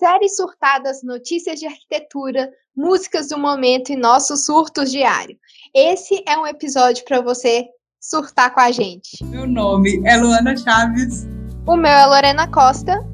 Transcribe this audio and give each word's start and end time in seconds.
séries 0.00 0.34
surtadas, 0.34 1.02
notícias 1.02 1.60
de 1.60 1.66
arquitetura, 1.66 2.50
músicas 2.74 3.28
do 3.28 3.38
momento 3.38 3.92
e 3.92 3.96
nossos 3.96 4.46
surtos 4.46 4.90
diários. 4.90 5.38
Esse 5.74 6.24
é 6.26 6.38
um 6.38 6.46
episódio 6.46 7.04
para 7.04 7.20
você 7.20 7.66
surtar 8.00 8.54
com 8.54 8.60
a 8.60 8.70
gente. 8.70 9.22
Meu 9.26 9.46
nome 9.46 10.02
é 10.06 10.16
Luana 10.16 10.56
Chaves. 10.56 11.26
O 11.66 11.76
meu 11.76 11.90
é 11.90 12.06
Lorena 12.06 12.48
Costa. 12.48 13.06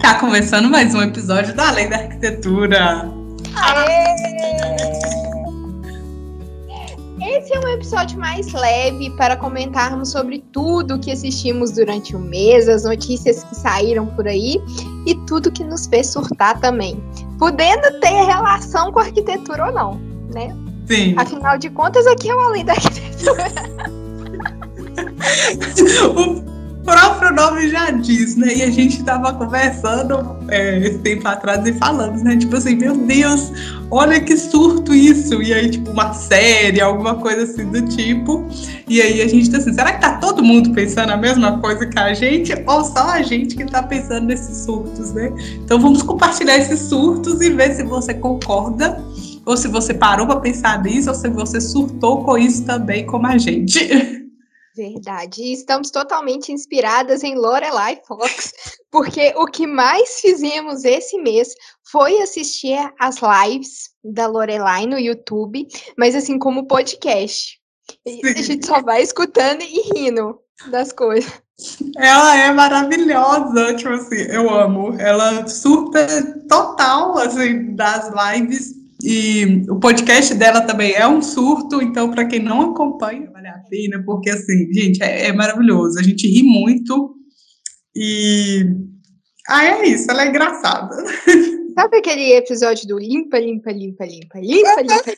Tá 0.00 0.18
começando 0.18 0.70
mais 0.70 0.94
um 0.94 1.02
episódio 1.02 1.54
da 1.54 1.70
Lei 1.70 1.86
da 1.90 1.96
Arquitetura. 1.96 3.02
Aê! 3.54 5.31
Esse 7.24 7.54
é 7.54 7.60
um 7.60 7.68
episódio 7.68 8.18
mais 8.18 8.52
leve 8.52 9.08
para 9.10 9.36
comentarmos 9.36 10.10
sobre 10.10 10.42
tudo 10.52 10.98
que 10.98 11.12
assistimos 11.12 11.70
durante 11.70 12.16
o 12.16 12.18
mês, 12.18 12.68
as 12.68 12.82
notícias 12.82 13.44
que 13.44 13.54
saíram 13.54 14.06
por 14.06 14.26
aí 14.26 14.60
e 15.06 15.14
tudo 15.26 15.52
que 15.52 15.62
nos 15.62 15.86
fez 15.86 16.08
surtar 16.08 16.60
também. 16.60 17.00
Podendo 17.38 18.00
ter 18.00 18.24
relação 18.24 18.90
com 18.90 18.98
a 18.98 19.04
arquitetura 19.04 19.66
ou 19.66 19.72
não, 19.72 20.00
né? 20.34 20.54
Sim. 20.86 21.14
Afinal 21.16 21.56
de 21.58 21.70
contas, 21.70 22.08
aqui 22.08 22.28
é 22.28 22.34
o 22.34 22.40
além 22.40 22.64
da 22.64 22.72
arquitetura. 22.72 23.44
próprio 26.84 27.32
nome 27.32 27.68
já 27.68 27.90
diz, 27.90 28.36
né? 28.36 28.54
E 28.54 28.62
a 28.62 28.70
gente 28.70 29.02
tava 29.02 29.32
conversando 29.32 30.36
é, 30.48 30.78
esse 30.78 30.98
tempo 30.98 31.26
atrás 31.26 31.64
e 31.66 31.72
falando, 31.72 32.22
né? 32.22 32.36
Tipo 32.36 32.56
assim, 32.56 32.76
meu 32.76 32.96
Deus, 32.96 33.52
olha 33.90 34.20
que 34.20 34.36
surto 34.36 34.94
isso. 34.94 35.42
E 35.42 35.52
aí, 35.52 35.70
tipo, 35.70 35.90
uma 35.90 36.12
série, 36.12 36.80
alguma 36.80 37.16
coisa 37.16 37.44
assim 37.44 37.66
do 37.70 37.82
tipo. 37.86 38.46
E 38.88 39.00
aí 39.00 39.22
a 39.22 39.28
gente 39.28 39.50
tá 39.50 39.58
assim, 39.58 39.72
será 39.72 39.92
que 39.92 40.00
tá 40.00 40.16
todo 40.18 40.42
mundo 40.42 40.72
pensando 40.72 41.10
a 41.10 41.16
mesma 41.16 41.58
coisa 41.58 41.86
que 41.86 41.98
a 41.98 42.12
gente? 42.14 42.52
Ou 42.66 42.84
só 42.84 43.10
a 43.10 43.22
gente 43.22 43.56
que 43.56 43.64
tá 43.64 43.82
pensando 43.82 44.26
nesses 44.26 44.64
surtos, 44.64 45.12
né? 45.12 45.32
Então 45.64 45.80
vamos 45.80 46.02
compartilhar 46.02 46.56
esses 46.56 46.80
surtos 46.80 47.40
e 47.40 47.50
ver 47.50 47.74
se 47.74 47.82
você 47.82 48.14
concorda. 48.14 49.02
Ou 49.44 49.56
se 49.56 49.66
você 49.66 49.92
parou 49.92 50.24
para 50.24 50.36
pensar 50.36 50.80
nisso, 50.82 51.08
ou 51.08 51.16
se 51.16 51.28
você 51.28 51.60
surtou 51.60 52.22
com 52.22 52.38
isso 52.38 52.64
também, 52.64 53.04
como 53.04 53.26
a 53.26 53.36
gente. 53.38 54.21
Verdade. 54.74 55.42
E 55.42 55.52
estamos 55.52 55.90
totalmente 55.90 56.50
inspiradas 56.50 57.22
em 57.22 57.34
Lorelai 57.34 58.00
Fox, 58.06 58.52
porque 58.90 59.34
o 59.36 59.46
que 59.46 59.66
mais 59.66 60.20
fizemos 60.20 60.84
esse 60.84 61.18
mês 61.18 61.54
foi 61.90 62.20
assistir 62.22 62.78
as 62.98 63.16
lives 63.20 63.90
da 64.02 64.26
Lorelai 64.26 64.86
no 64.86 64.98
YouTube, 64.98 65.66
mas 65.96 66.14
assim 66.14 66.38
como 66.38 66.66
podcast. 66.66 67.60
A 68.06 68.40
gente 68.40 68.66
só 68.66 68.80
vai 68.80 69.02
escutando 69.02 69.62
e 69.62 69.92
rindo 69.94 70.38
das 70.70 70.92
coisas. 70.92 71.30
Ela 71.96 72.36
é 72.38 72.50
maravilhosa, 72.50 73.74
tipo 73.76 73.90
assim, 73.90 74.22
eu 74.30 74.48
amo. 74.50 74.98
Ela 74.98 75.46
super 75.46 76.08
total, 76.48 77.18
assim, 77.18 77.76
das 77.76 78.10
lives 78.10 78.81
e 79.02 79.64
o 79.68 79.80
podcast 79.80 80.32
dela 80.34 80.60
também 80.60 80.92
é 80.92 81.06
um 81.06 81.20
surto, 81.20 81.82
então, 81.82 82.10
para 82.10 82.24
quem 82.24 82.38
não 82.38 82.70
acompanha, 82.70 83.30
vale 83.32 83.48
a 83.48 83.58
pena, 83.68 84.02
porque, 84.04 84.30
assim, 84.30 84.72
gente, 84.72 85.02
é, 85.02 85.26
é, 85.26 85.32
maravilhoso. 85.32 85.98
A 85.98 86.02
gente 86.02 86.28
ri 86.28 86.42
muito 86.42 87.16
e. 87.96 88.64
Ah, 89.48 89.64
é 89.64 89.88
isso, 89.88 90.08
ela 90.08 90.24
é 90.24 90.28
engraçada. 90.28 90.94
Sabe 91.74 91.96
aquele 91.96 92.34
episódio 92.34 92.86
do 92.86 92.98
limpa, 92.98 93.38
limpa, 93.38 93.72
limpa, 93.72 94.04
limpa, 94.04 94.38
limpa, 94.38 94.82
limpa, 94.82 95.10
limpa? 95.10 95.12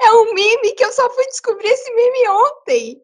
É 0.00 0.12
um 0.12 0.34
meme 0.34 0.74
que 0.74 0.84
eu 0.84 0.92
só 0.92 1.08
fui 1.10 1.24
descobrir 1.26 1.68
esse 1.68 1.94
meme 1.94 2.28
ontem. 2.28 2.96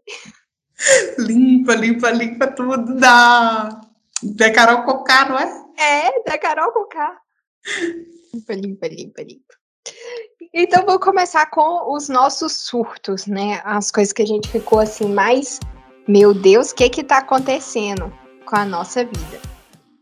Limpa, 1.18 1.74
limpa, 1.74 2.10
limpa 2.10 2.46
tudo 2.48 2.96
da, 2.96 3.80
da 4.22 4.50
Carol 4.50 4.84
Cocá, 4.84 5.28
não 5.28 5.38
é? 5.38 5.66
É, 5.78 6.22
da 6.24 6.38
Carol 6.38 6.72
Cocá. 6.72 7.16
Limpa, 8.34 8.54
limpa, 8.54 8.88
limpa, 8.88 9.22
limpa. 9.22 9.65
Então 10.54 10.86
vou 10.86 10.98
começar 10.98 11.46
com 11.50 11.94
os 11.94 12.08
nossos 12.08 12.52
surtos, 12.52 13.26
né? 13.26 13.60
As 13.64 13.90
coisas 13.90 14.12
que 14.12 14.22
a 14.22 14.26
gente 14.26 14.48
ficou 14.48 14.78
assim 14.78 15.12
mais, 15.12 15.60
meu 16.08 16.32
Deus, 16.32 16.70
o 16.70 16.74
que 16.74 16.88
que 16.88 17.04
tá 17.04 17.18
acontecendo 17.18 18.12
com 18.46 18.56
a 18.56 18.64
nossa 18.64 19.04
vida? 19.04 19.40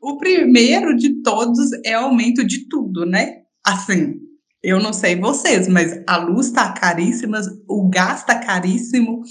O 0.00 0.18
primeiro 0.18 0.96
de 0.96 1.22
todos 1.22 1.72
é 1.84 1.94
aumento 1.94 2.46
de 2.46 2.68
tudo, 2.68 3.06
né? 3.06 3.42
Assim, 3.66 4.20
eu 4.62 4.80
não 4.80 4.92
sei 4.92 5.14
vocês, 5.16 5.66
mas 5.68 6.00
a 6.06 6.16
luz 6.16 6.50
tá 6.50 6.72
caríssima, 6.72 7.40
o 7.68 7.88
gás 7.88 8.24
tá 8.24 8.38
caríssimo, 8.38 9.22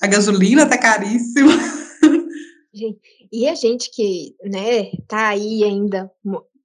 a 0.00 0.06
gasolina 0.06 0.66
tá 0.66 0.78
caríssima. 0.78 1.52
Gente, 2.72 3.00
e 3.32 3.48
a 3.48 3.54
gente 3.54 3.90
que, 3.90 4.36
né, 4.44 4.90
tá 5.08 5.28
aí 5.28 5.64
ainda 5.64 6.10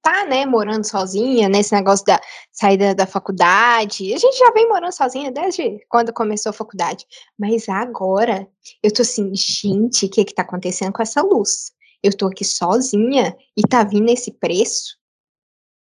tá, 0.02 0.26
né, 0.26 0.44
morando 0.44 0.84
sozinha, 0.84 1.48
nesse 1.48 1.72
negócio 1.72 2.04
da 2.04 2.20
saída 2.50 2.94
da 2.94 3.06
faculdade. 3.06 4.12
A 4.12 4.18
gente 4.18 4.36
já 4.36 4.50
vem 4.50 4.68
morando 4.68 4.92
sozinha 4.92 5.30
desde 5.30 5.78
quando 5.88 6.12
começou 6.12 6.50
a 6.50 6.54
faculdade. 6.54 7.06
Mas 7.38 7.68
agora, 7.68 8.48
eu 8.82 8.92
tô 8.92 9.02
assim, 9.02 9.30
gente, 9.34 10.06
o 10.06 10.10
que 10.10 10.24
que 10.24 10.34
tá 10.34 10.42
acontecendo 10.42 10.92
com 10.92 11.02
essa 11.02 11.22
luz? 11.22 11.72
Eu 12.02 12.14
tô 12.16 12.26
aqui 12.26 12.44
sozinha 12.44 13.34
e 13.56 13.62
tá 13.62 13.84
vindo 13.84 14.10
esse 14.10 14.32
preço? 14.32 14.96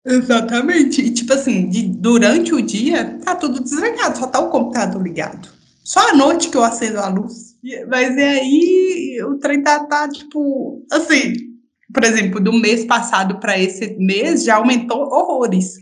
Exatamente. 0.04 1.00
E 1.00 1.12
tipo 1.12 1.32
assim, 1.32 1.68
de, 1.68 1.86
durante 1.86 2.52
o 2.52 2.60
dia, 2.60 3.18
tá 3.24 3.36
tudo 3.36 3.60
desligado, 3.60 4.18
só 4.18 4.26
tá 4.26 4.40
o 4.40 4.50
computador 4.50 5.00
ligado. 5.00 5.48
Só 5.84 6.10
à 6.10 6.14
noite 6.14 6.50
que 6.50 6.56
eu 6.56 6.64
acendo 6.64 6.98
a 6.98 7.08
luz. 7.08 7.56
Mas 7.88 8.16
e 8.16 8.20
aí, 8.20 9.22
o 9.22 9.38
trem 9.38 9.62
tá, 9.62 9.84
tá 9.84 10.08
tipo, 10.08 10.84
assim, 10.90 11.47
por 11.93 12.04
exemplo, 12.04 12.41
do 12.41 12.53
mês 12.53 12.84
passado 12.84 13.38
para 13.41 13.59
esse 13.59 13.94
mês 13.99 14.44
já 14.44 14.56
aumentou 14.56 15.00
horrores. 15.00 15.81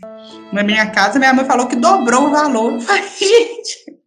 Na 0.53 0.63
minha 0.63 0.89
casa, 0.91 1.19
minha 1.19 1.33
mãe 1.33 1.45
falou 1.45 1.67
que 1.67 1.75
dobrou 1.75 2.27
o 2.27 2.31
valor. 2.31 2.79
falei, 2.81 3.03
gente. 3.09 3.97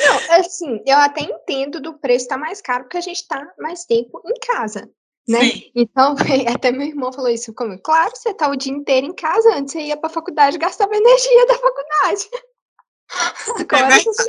Não, 0.00 0.38
assim, 0.38 0.82
eu 0.86 0.96
até 0.96 1.22
entendo 1.22 1.80
do 1.80 1.94
preço 1.94 2.24
estar 2.24 2.34
tá 2.34 2.40
mais 2.40 2.60
caro 2.60 2.84
porque 2.84 2.96
a 2.96 3.02
gente 3.02 3.18
está 3.18 3.46
mais 3.58 3.84
tempo 3.84 4.20
em 4.26 4.34
casa, 4.40 4.90
né? 5.28 5.40
Sim. 5.40 5.70
Então, 5.74 6.16
até 6.52 6.72
meu 6.72 6.86
irmão 6.86 7.12
falou 7.12 7.30
isso 7.30 7.54
comigo. 7.54 7.80
Claro, 7.82 8.10
você 8.14 8.34
tá 8.34 8.48
o 8.48 8.56
dia 8.56 8.72
inteiro 8.72 9.06
em 9.06 9.14
casa, 9.14 9.54
antes 9.54 9.72
você 9.72 9.82
ia 9.82 9.96
para 9.96 10.08
a 10.08 10.12
faculdade 10.12 10.58
gastava 10.58 10.96
energia 10.96 11.46
da 11.46 11.54
faculdade. 11.54 12.30
Agora, 13.60 13.96
é 13.96 14.00
você... 14.00 14.26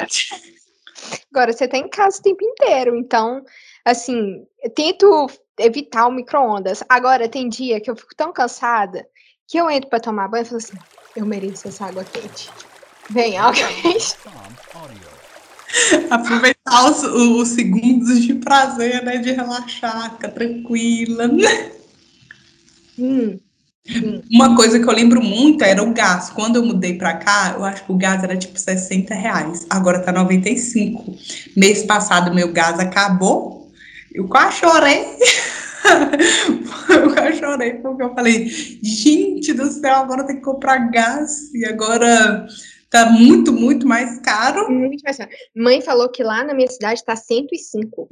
Agora 1.31 1.51
você 1.51 1.67
tá 1.67 1.77
em 1.77 1.89
casa 1.89 2.19
o 2.19 2.21
tempo 2.21 2.43
inteiro, 2.43 2.95
então, 2.95 3.43
assim, 3.83 4.45
eu 4.61 4.69
tento 4.69 5.27
evitar 5.59 6.07
o 6.07 6.11
micro-ondas. 6.11 6.83
Agora, 6.89 7.29
tem 7.29 7.49
dia 7.49 7.79
que 7.79 7.89
eu 7.89 7.95
fico 7.95 8.15
tão 8.15 8.31
cansada 8.33 9.05
que 9.47 9.57
eu 9.57 9.69
entro 9.69 9.89
para 9.89 9.99
tomar 9.99 10.27
banho 10.27 10.43
e 10.43 10.45
falo 10.45 10.57
assim: 10.57 10.77
eu 11.15 11.25
mereço 11.25 11.67
essa 11.67 11.85
água 11.85 12.03
quente. 12.03 12.49
Vem, 13.09 13.37
água 13.37 13.53
quente. 13.81 14.15
Aproveitar 16.09 16.89
os, 16.89 17.03
os, 17.03 17.47
segundos 17.49 18.21
de 18.21 18.35
prazer, 18.35 19.03
né? 19.03 19.17
De 19.17 19.31
relaxar, 19.31 20.13
ficar 20.13 20.29
tranquila. 20.29 21.29
Hum. 22.97 23.39
Uma 24.31 24.55
coisa 24.55 24.79
que 24.79 24.87
eu 24.87 24.93
lembro 24.93 25.21
muito 25.21 25.63
era 25.63 25.83
o 25.83 25.93
gás. 25.93 26.29
Quando 26.29 26.55
eu 26.55 26.65
mudei 26.65 26.97
para 26.97 27.17
cá, 27.17 27.53
eu 27.57 27.65
acho 27.65 27.83
que 27.83 27.91
o 27.91 27.97
gás 27.97 28.23
era 28.23 28.37
tipo 28.37 28.57
60 28.57 29.13
reais. 29.13 29.65
Agora 29.69 29.99
tá 29.99 30.11
95. 30.11 31.15
Mês 31.55 31.83
passado 31.83 32.33
meu 32.33 32.53
gás 32.53 32.79
acabou. 32.79 33.62
Eu 34.13 34.27
quase 34.27 34.57
chorei. 34.57 35.05
eu 36.89 37.13
quase 37.13 37.39
chorei, 37.39 37.73
porque 37.75 38.03
eu 38.03 38.13
falei, 38.13 38.47
gente 38.47 39.53
do 39.53 39.65
céu, 39.67 39.95
agora 39.95 40.25
tem 40.25 40.37
que 40.37 40.43
comprar 40.43 40.91
gás 40.91 41.53
e 41.53 41.65
agora 41.65 42.45
tá 42.89 43.09
muito, 43.09 43.51
muito 43.51 43.87
mais 43.87 44.19
caro. 44.19 44.71
Muito 44.71 45.01
mais 45.03 45.17
caro. 45.17 45.29
Mãe 45.55 45.81
falou 45.81 46.09
que 46.09 46.23
lá 46.23 46.43
na 46.43 46.53
minha 46.53 46.69
cidade 46.69 47.03
tá 47.03 47.15
105. 47.15 48.07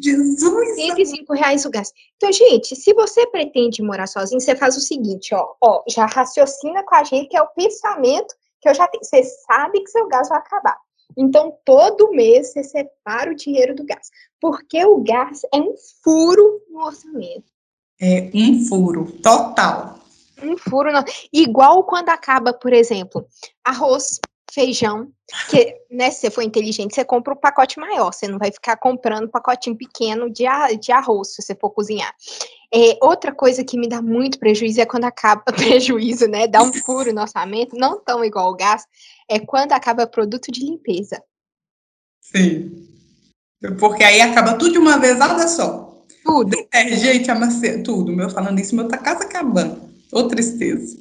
Jesus! 0.00 0.74
105 0.76 1.32
reais 1.34 1.64
o 1.64 1.70
gás. 1.70 1.92
Então, 2.16 2.30
gente, 2.32 2.76
se 2.76 2.92
você 2.92 3.26
pretende 3.28 3.82
morar 3.82 4.06
sozinho, 4.06 4.40
você 4.40 4.54
faz 4.56 4.76
o 4.76 4.80
seguinte, 4.80 5.34
ó, 5.34 5.54
ó, 5.62 5.82
já 5.88 6.04
raciocina 6.04 6.82
com 6.82 6.96
a 6.96 7.04
gente, 7.04 7.28
que 7.28 7.36
é 7.36 7.42
o 7.42 7.48
pensamento 7.48 8.34
que 8.60 8.68
eu 8.68 8.74
já 8.74 8.86
tenho. 8.88 9.04
Você 9.04 9.22
sabe 9.22 9.80
que 9.80 9.90
seu 9.90 10.06
gás 10.08 10.28
vai 10.28 10.38
acabar. 10.38 10.76
Então, 11.16 11.56
todo 11.64 12.10
mês 12.10 12.52
você 12.52 12.62
separa 12.62 13.30
o 13.30 13.36
dinheiro 13.36 13.74
do 13.74 13.84
gás, 13.84 14.10
porque 14.40 14.84
o 14.84 15.02
gás 15.02 15.42
é 15.52 15.58
um 15.58 15.74
furo 16.02 16.60
no 16.70 16.84
orçamento. 16.84 17.52
É 18.00 18.30
um 18.34 18.64
furo 18.66 19.10
total. 19.22 19.98
Um 20.42 20.58
furo, 20.58 20.90
igual 21.32 21.84
quando 21.84 22.08
acaba, 22.08 22.52
por 22.52 22.72
exemplo, 22.72 23.26
arroz, 23.64 24.18
feijão, 24.52 25.08
que, 25.48 25.74
né, 25.90 26.10
se 26.10 26.20
você 26.20 26.30
for 26.30 26.42
inteligente, 26.42 26.94
você 26.94 27.04
compra 27.04 27.32
o 27.32 27.36
um 27.36 27.40
pacote 27.40 27.78
maior, 27.78 28.12
você 28.12 28.28
não 28.28 28.38
vai 28.38 28.52
ficar 28.52 28.76
comprando 28.76 29.24
um 29.24 29.30
pacotinho 29.30 29.76
pequeno 29.76 30.30
de, 30.30 30.44
de 30.80 30.92
arroz, 30.92 31.34
se 31.34 31.42
você 31.42 31.54
for 31.54 31.70
cozinhar. 31.70 32.14
É, 32.72 32.98
outra 33.00 33.32
coisa 33.32 33.64
que 33.64 33.78
me 33.78 33.88
dá 33.88 34.02
muito 34.02 34.38
prejuízo 34.38 34.80
é 34.80 34.86
quando 34.86 35.04
acaba 35.04 35.44
prejuízo, 35.54 36.26
né? 36.28 36.46
Dá 36.46 36.62
um 36.62 36.72
furo 36.72 37.12
no 37.12 37.20
orçamento, 37.20 37.76
não 37.76 38.00
tão 38.00 38.24
igual 38.24 38.50
o 38.50 38.56
gás, 38.56 38.84
é 39.28 39.38
quando 39.38 39.72
acaba 39.72 40.06
produto 40.06 40.50
de 40.50 40.64
limpeza. 40.64 41.22
Sim. 42.20 42.88
Porque 43.78 44.04
aí 44.04 44.20
acaba 44.20 44.54
tudo 44.58 44.72
de 44.72 44.78
uma 44.78 44.98
vez, 44.98 45.20
olha 45.20 45.48
só. 45.48 46.04
Tudo. 46.24 46.50
Detergente, 46.50 47.30
amacê, 47.30 47.82
tudo. 47.82 48.12
Meu 48.12 48.30
falando 48.30 48.58
isso, 48.58 48.74
meu 48.74 48.88
tá 48.88 48.98
casa 48.98 49.24
acabando. 49.24 49.80
Ô, 50.12 50.24
tristeza. 50.24 50.96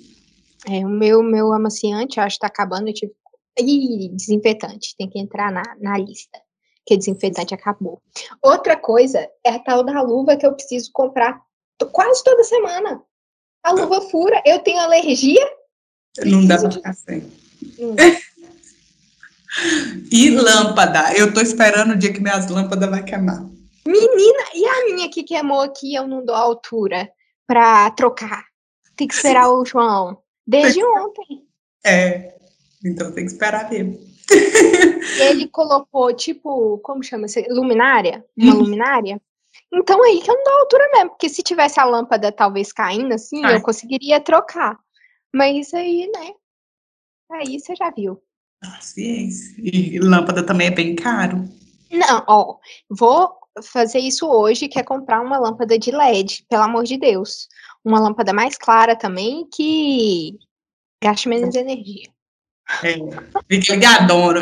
É, 0.67 0.85
o 0.85 0.89
meu, 0.89 1.21
meu 1.21 1.53
amaciante, 1.53 2.19
acho 2.19 2.37
que 2.37 2.41
tá 2.41 2.47
acabando, 2.47 2.87
eu 2.87 2.93
tive... 2.93 3.13
Ih, 3.59 4.09
desinfetante, 4.09 4.95
tem 4.97 5.09
que 5.09 5.19
entrar 5.19 5.51
na, 5.51 5.61
na 5.79 5.97
lista, 5.97 6.39
que 6.85 6.97
desinfetante 6.97 7.53
acabou. 7.53 8.01
Outra 8.41 8.75
coisa 8.75 9.29
é 9.45 9.49
a 9.51 9.59
tal 9.59 9.83
da 9.83 10.01
luva 10.01 10.35
que 10.35 10.45
eu 10.45 10.53
preciso 10.53 10.89
comprar 10.91 11.39
quase 11.91 12.23
toda 12.23 12.43
semana. 12.43 13.03
A 13.61 13.71
luva 13.71 14.01
fura, 14.01 14.41
eu 14.45 14.59
tenho 14.59 14.79
alergia. 14.79 15.45
Não 16.25 16.45
dá 16.47 16.57
pra 16.57 16.71
ficar 16.71 16.93
sem. 16.93 17.42
Hum. 17.79 17.95
E 20.11 20.29
lâmpada. 20.31 21.13
Eu 21.15 21.33
tô 21.33 21.41
esperando 21.41 21.91
o 21.91 21.97
dia 21.97 22.11
que 22.11 22.21
minhas 22.21 22.49
lâmpadas 22.49 22.89
vai 22.89 23.03
queimar. 23.03 23.45
Menina, 23.85 24.43
e 24.55 24.65
a 24.65 24.85
minha 24.85 25.09
que 25.09 25.23
queimou 25.23 25.61
aqui, 25.61 25.93
eu 25.93 26.07
não 26.07 26.25
dou 26.25 26.35
altura 26.35 27.09
pra 27.45 27.91
trocar. 27.91 28.45
Tem 28.95 29.07
que 29.07 29.13
esperar 29.13 29.49
o 29.49 29.65
João. 29.65 30.17
Desde 30.45 30.83
ontem. 30.83 31.43
É, 31.85 32.35
então 32.83 33.11
tem 33.11 33.25
que 33.25 33.31
esperar 33.31 33.69
mesmo. 33.69 33.99
Ele 35.19 35.47
colocou, 35.47 36.13
tipo, 36.13 36.79
como 36.79 37.03
chama? 37.03 37.27
Luminária? 37.49 38.25
Uma 38.37 38.53
uhum. 38.53 38.61
luminária? 38.61 39.21
Então 39.71 40.03
aí 40.03 40.21
que 40.21 40.29
eu 40.29 40.35
não 40.35 40.43
dou 40.43 40.53
altura 40.59 40.89
mesmo, 40.93 41.09
porque 41.11 41.29
se 41.29 41.43
tivesse 41.43 41.79
a 41.79 41.85
lâmpada 41.85 42.31
talvez 42.31 42.71
caindo 42.71 43.13
assim, 43.13 43.43
Ai. 43.43 43.55
eu 43.55 43.61
conseguiria 43.61 44.19
trocar. 44.19 44.77
Mas 45.33 45.73
aí, 45.73 46.09
né? 46.13 46.33
Aí 47.33 47.59
você 47.59 47.75
já 47.75 47.89
viu. 47.89 48.21
Ah, 48.63 48.79
ciência. 48.79 49.55
E 49.57 49.99
lâmpada 49.99 50.43
também 50.43 50.67
é 50.67 50.71
bem 50.71 50.95
caro. 50.95 51.43
Não, 51.91 52.23
ó, 52.27 52.57
vou 52.89 53.35
fazer 53.61 53.99
isso 53.99 54.27
hoje, 54.27 54.67
que 54.67 54.79
é 54.79 54.83
comprar 54.83 55.21
uma 55.21 55.37
lâmpada 55.37 55.77
de 55.77 55.91
LED, 55.91 56.45
pelo 56.49 56.63
amor 56.63 56.83
de 56.83 56.97
Deus. 56.97 57.47
Uma 57.83 57.99
lâmpada 57.99 58.33
mais 58.33 58.57
clara 58.57 58.95
também, 58.95 59.47
que 59.53 60.37
gaste 61.03 61.27
menos 61.27 61.55
energia. 61.55 62.09
É, 62.83 62.93
fica 63.49 63.73
ligadona. 63.73 64.41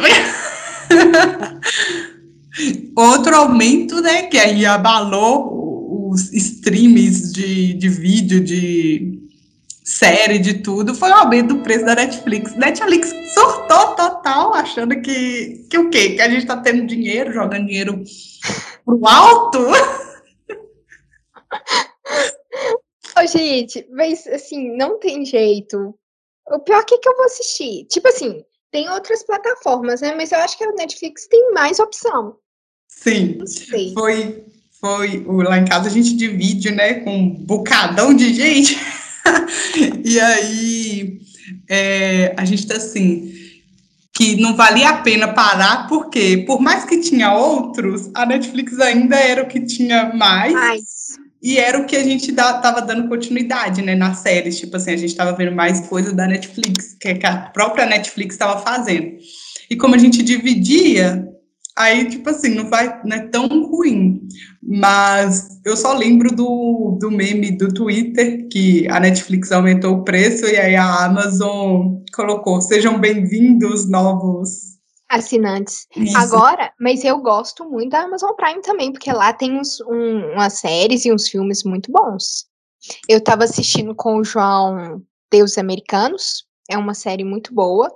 Outro 2.95 3.35
aumento, 3.35 4.01
né, 4.01 4.23
que 4.23 4.37
aí 4.37 4.65
abalou 4.65 6.09
os 6.11 6.31
streams 6.33 7.31
de, 7.31 7.73
de 7.73 7.89
vídeo, 7.89 8.43
de 8.43 9.30
série, 9.97 10.39
de 10.39 10.55
tudo, 10.55 10.95
foi 10.95 11.09
o 11.09 11.15
aumento 11.15 11.55
do 11.55 11.61
preço 11.61 11.85
da 11.85 11.95
Netflix. 11.95 12.55
Netflix 12.55 13.13
surtou 13.33 13.95
total, 13.95 14.53
achando 14.53 14.99
que, 15.01 15.65
que 15.69 15.77
o 15.77 15.89
quê? 15.89 16.15
Que 16.15 16.21
a 16.21 16.29
gente 16.29 16.45
tá 16.45 16.57
tendo 16.57 16.85
dinheiro, 16.87 17.33
jogando 17.33 17.67
dinheiro 17.67 18.03
pro 18.85 19.05
alto? 19.05 19.59
Ô, 23.19 23.27
gente, 23.27 23.85
mas 23.91 24.25
assim, 24.27 24.75
não 24.77 24.97
tem 24.99 25.25
jeito. 25.25 25.93
O 26.49 26.59
pior 26.59 26.79
é 26.79 26.83
que, 26.83 26.97
que 26.97 27.09
eu 27.09 27.15
vou 27.15 27.25
assistir. 27.25 27.85
Tipo 27.85 28.07
assim, 28.07 28.43
tem 28.71 28.89
outras 28.89 29.23
plataformas, 29.23 30.01
né? 30.01 30.15
Mas 30.15 30.31
eu 30.31 30.39
acho 30.39 30.57
que 30.57 30.63
a 30.63 30.71
Netflix 30.71 31.27
tem 31.27 31.51
mais 31.53 31.79
opção. 31.79 32.37
Sim. 32.87 33.39
Foi, 33.93 34.45
foi 34.79 35.23
lá 35.25 35.57
em 35.57 35.65
casa 35.65 35.87
a 35.87 35.91
gente 35.91 36.15
divide, 36.15 36.71
né, 36.71 36.95
com 36.95 37.15
um 37.15 37.29
bocadão 37.29 38.13
de 38.13 38.33
gente. 38.33 38.77
e 40.03 40.19
aí 40.19 41.19
é, 41.69 42.33
a 42.37 42.45
gente 42.45 42.67
tá 42.67 42.75
assim 42.75 43.31
que 44.13 44.35
não 44.35 44.55
valia 44.55 44.89
a 44.89 44.97
pena 44.97 45.29
parar, 45.29 45.87
porque 45.87 46.43
por 46.45 46.61
mais 46.61 46.83
que 46.85 46.99
tinha 46.99 47.33
outros, 47.33 48.09
a 48.13 48.25
Netflix 48.25 48.79
ainda 48.79 49.15
era 49.15 49.41
o 49.41 49.47
que 49.47 49.61
tinha 49.61 50.13
mais. 50.13 50.53
mais. 50.53 50.81
E 51.41 51.57
era 51.57 51.79
o 51.79 51.85
que 51.85 51.95
a 51.95 52.03
gente 52.03 52.31
dá, 52.31 52.53
tava 52.59 52.81
dando 52.81 53.07
continuidade, 53.07 53.81
né, 53.81 53.95
nas 53.95 54.19
séries. 54.19 54.59
Tipo 54.59 54.77
assim, 54.77 54.91
a 54.91 54.97
gente 54.97 55.15
tava 55.15 55.35
vendo 55.35 55.55
mais 55.55 55.87
coisas 55.87 56.13
da 56.13 56.27
Netflix, 56.27 56.95
que, 56.99 57.15
que 57.15 57.25
a 57.25 57.37
própria 57.37 57.87
Netflix 57.87 58.35
estava 58.35 58.61
fazendo. 58.61 59.17
E 59.67 59.75
como 59.75 59.95
a 59.95 59.97
gente 59.97 60.21
dividia, 60.21 61.27
aí, 61.77 62.09
tipo 62.09 62.29
assim, 62.29 62.55
não 62.55 62.69
vai, 62.69 63.01
não 63.03 63.17
é 63.17 63.27
tão 63.27 63.47
ruim. 63.47 64.21
Mas 64.61 65.59
eu 65.65 65.75
só 65.75 65.93
lembro 65.93 66.35
do, 66.35 66.97
do 66.99 67.11
meme 67.11 67.51
do 67.51 67.73
Twitter, 67.73 68.47
que 68.49 68.87
a 68.89 68.99
Netflix 68.99 69.51
aumentou 69.51 69.95
o 69.95 70.03
preço 70.03 70.45
e 70.45 70.57
aí 70.57 70.75
a 70.75 71.05
Amazon 71.05 72.01
colocou, 72.13 72.61
sejam 72.61 72.99
bem-vindos 72.99 73.89
novos 73.89 74.71
assinantes. 75.11 75.87
Isso. 75.95 76.17
Agora, 76.17 76.71
mas 76.79 77.03
eu 77.03 77.19
gosto 77.19 77.69
muito 77.69 77.91
da 77.91 78.03
Amazon 78.03 78.31
Prime 78.35 78.61
também, 78.61 78.91
porque 78.91 79.11
lá 79.11 79.33
tem 79.33 79.59
uns, 79.59 79.81
um, 79.81 80.31
umas 80.33 80.53
séries 80.53 81.03
e 81.05 81.11
uns 81.11 81.27
filmes 81.27 81.63
muito 81.63 81.91
bons. 81.91 82.45
Eu 83.07 83.17
estava 83.17 83.43
assistindo 83.43 83.93
com 83.93 84.17
o 84.17 84.23
João 84.23 85.01
Deus 85.29 85.57
Americanos, 85.57 86.45
é 86.69 86.77
uma 86.77 86.93
série 86.93 87.23
muito 87.23 87.53
boa, 87.53 87.91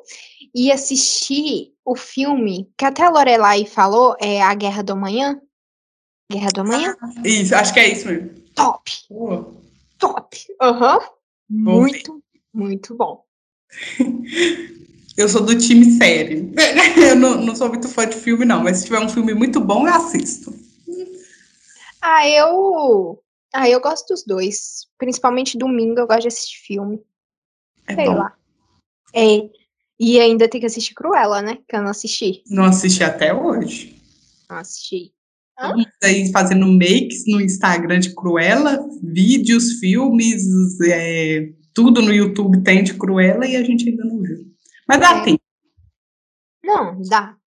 e 0.56 0.72
assisti 0.72 1.74
o 1.84 1.98
filme 1.98 2.72
que 2.78 2.86
até 2.86 3.04
a 3.04 3.10
Lorelai 3.10 3.66
falou, 3.66 4.16
é 4.22 4.42
A 4.42 4.56
Guerra 4.56 4.82
do 4.82 4.94
Amanhã. 4.94 5.38
Guerra 6.32 6.48
do 6.54 6.62
Amanhã? 6.62 6.96
Ah, 7.02 7.12
isso, 7.26 7.54
acho 7.54 7.74
que 7.74 7.80
é 7.82 7.92
isso 7.92 8.08
mesmo. 8.08 8.30
Top! 8.56 8.90
Top! 10.00 10.38
Aham. 10.62 10.98
Uhum. 10.98 11.06
Muito, 11.50 12.24
muito 12.54 12.96
bom. 12.96 13.26
Eu 15.18 15.30
sou 15.30 15.46
do 15.46 15.58
time 15.58 15.98
série. 15.98 16.52
Eu 17.10 17.16
não, 17.16 17.42
não, 17.42 17.56
sou 17.56 17.70
muito 17.70 17.88
fã 17.88 18.08
de 18.08 18.16
filme, 18.16 18.44
não, 18.44 18.64
mas 18.64 18.78
se 18.78 18.86
tiver 18.86 19.00
um 19.00 19.08
filme 19.08 19.34
muito 19.34 19.62
bom, 19.62 19.88
eu 19.88 19.94
assisto. 19.94 20.54
Ah, 22.02 22.28
eu. 22.28 23.24
Ah, 23.54 23.70
eu 23.70 23.80
gosto 23.80 24.08
dos 24.10 24.26
dois. 24.26 24.88
Principalmente 24.98 25.58
domingo, 25.58 26.00
eu 26.00 26.08
gosto 26.08 26.24
de 26.24 26.28
assistir 26.28 26.58
filme. 26.66 27.02
É 27.88 27.96
Sei 27.96 28.06
bom. 28.06 28.16
lá. 28.16 28.36
É. 29.14 29.50
E 30.00 30.20
ainda 30.20 30.48
tem 30.50 30.60
que 30.60 30.68
assistir 30.68 30.94
Cruella, 30.94 31.42
né? 31.42 31.58
Que 31.68 31.76
eu 31.76 31.82
não 31.82 31.90
assisti. 31.90 32.44
Não 32.50 32.66
assisti 32.66 33.04
até 33.04 33.34
hoje. 33.34 34.02
Não 34.50 34.58
assisti. 34.58 35.14
Aí 36.04 36.30
fazendo 36.32 36.68
makes 36.68 37.24
no 37.28 37.40
Instagram 37.40 38.00
de 38.00 38.14
Cruella, 38.14 38.78
vídeos, 39.02 39.80
filmes, 39.80 40.44
é, 40.82 41.50
tudo 41.74 42.02
no 42.02 42.14
YouTube 42.14 42.62
tem 42.62 42.84
de 42.84 42.94
Cruella 42.94 43.48
e 43.48 43.56
a 43.56 43.64
gente 43.64 43.88
ainda 43.88 44.04
não 44.04 44.22
viu. 44.22 44.46
Mas 44.88 45.00
dá 45.00 45.18
é. 45.18 45.24
tempo. 45.24 45.42
Não, 46.64 47.02
dá. 47.04 47.38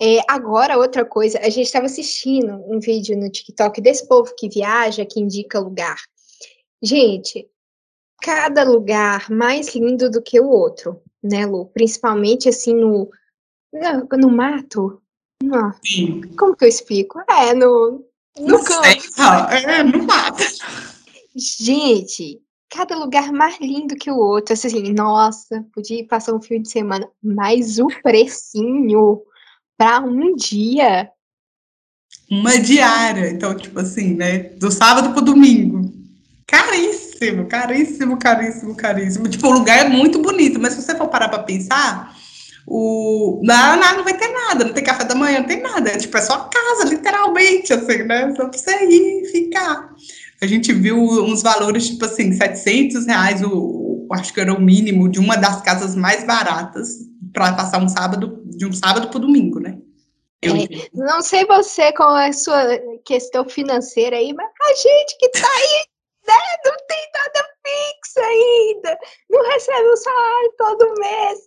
É, 0.00 0.20
agora, 0.28 0.78
outra 0.78 1.04
coisa, 1.04 1.38
a 1.40 1.50
gente 1.50 1.66
estava 1.66 1.86
assistindo 1.86 2.54
um 2.66 2.78
vídeo 2.78 3.18
no 3.18 3.30
TikTok 3.30 3.80
desse 3.80 4.06
povo 4.08 4.32
que 4.36 4.48
viaja, 4.48 5.04
que 5.04 5.20
indica 5.20 5.58
lugar. 5.58 5.96
Gente, 6.82 7.46
cada 8.22 8.64
lugar 8.64 9.30
mais 9.30 9.74
lindo 9.74 10.10
do 10.10 10.22
que 10.22 10.40
o 10.40 10.48
outro 10.48 11.00
né, 11.22 11.46
Lu? 11.46 11.66
Principalmente 11.66 12.48
assim 12.48 12.74
no, 12.74 13.10
no, 13.72 14.18
no 14.18 14.30
mato. 14.30 15.00
Não. 15.42 15.72
Sim. 15.84 16.22
Como 16.36 16.56
que 16.56 16.64
eu 16.64 16.68
explico? 16.68 17.20
É, 17.28 17.54
no, 17.54 18.04
no 18.38 18.64
campo. 18.64 18.86
É, 19.52 19.82
no 19.82 20.04
mato. 20.04 20.44
Gente, 21.34 22.40
cada 22.68 22.96
lugar 22.96 23.32
mais 23.32 23.58
lindo 23.60 23.96
que 23.96 24.10
o 24.10 24.16
outro. 24.16 24.52
Assim, 24.52 24.92
nossa, 24.92 25.64
podia 25.72 26.06
passar 26.06 26.34
um 26.34 26.42
fim 26.42 26.60
de 26.60 26.70
semana, 26.70 27.08
mas 27.22 27.78
o 27.78 27.88
precinho 28.02 29.22
para 29.78 30.00
um 30.00 30.34
dia. 30.34 31.10
Uma 32.30 32.58
diária. 32.58 33.30
Então, 33.30 33.56
tipo 33.56 33.80
assim, 33.80 34.14
né? 34.14 34.38
Do 34.38 34.70
sábado 34.70 35.12
pro 35.12 35.22
domingo. 35.22 35.90
Caríssimo 36.46 36.89
caríssimo, 37.20 37.46
caríssimo, 37.46 38.16
caríssimo, 38.16 38.74
caríssimo. 38.74 39.28
Tipo, 39.28 39.48
o 39.48 39.52
lugar 39.52 39.78
é 39.78 39.88
muito 39.88 40.20
bonito, 40.20 40.58
mas 40.58 40.72
se 40.72 40.82
você 40.82 40.96
for 40.96 41.08
parar 41.08 41.28
para 41.28 41.42
pensar, 41.42 42.16
o 42.66 43.42
lá, 43.44 43.76
lá 43.76 43.92
não 43.94 44.04
vai 44.04 44.16
ter 44.16 44.28
nada, 44.28 44.64
não 44.64 44.72
tem 44.72 44.82
café 44.82 45.04
da 45.04 45.14
manhã, 45.14 45.40
não 45.40 45.46
tem 45.46 45.60
nada. 45.60 45.90
É, 45.90 45.96
tipo, 45.98 46.16
é 46.16 46.22
só 46.22 46.48
casa, 46.48 46.88
literalmente, 46.88 47.72
assim, 47.72 48.04
né? 48.04 48.32
Só 48.34 48.48
pra 48.48 48.58
você 48.58 48.84
ir 48.84 49.22
e 49.22 49.26
ficar. 49.26 49.90
A 50.40 50.46
gente 50.46 50.72
viu 50.72 50.98
uns 50.98 51.42
valores, 51.42 51.88
tipo 51.88 52.04
assim, 52.06 52.32
700 52.32 53.06
reais, 53.06 53.42
o, 53.42 54.06
acho 54.12 54.32
que 54.32 54.40
era 54.40 54.54
o 54.54 54.60
mínimo 54.60 55.08
de 55.08 55.18
uma 55.18 55.36
das 55.36 55.60
casas 55.60 55.94
mais 55.94 56.24
baratas 56.24 56.88
para 57.32 57.52
passar 57.52 57.82
um 57.82 57.88
sábado, 57.88 58.42
de 58.46 58.64
um 58.64 58.72
sábado 58.72 59.08
para 59.08 59.20
domingo, 59.20 59.60
né? 59.60 59.78
É, 60.42 60.48
não 60.94 61.20
sei 61.20 61.44
você 61.44 61.92
com 61.92 62.04
a 62.04 62.32
sua 62.32 62.80
questão 63.04 63.46
financeira 63.46 64.16
aí, 64.16 64.32
mas 64.32 64.48
a 64.62 64.74
gente 64.74 65.18
que 65.18 65.28
tá 65.28 65.46
aí 65.46 65.84
né? 66.30 66.56
Não 66.64 66.76
tem 66.86 67.10
nada 67.14 67.48
fixo 67.66 68.20
ainda. 68.20 68.98
Não 69.30 69.50
recebe 69.50 69.88
o 69.88 69.96
salário 69.96 70.54
todo 70.56 71.00
mês. 71.00 71.38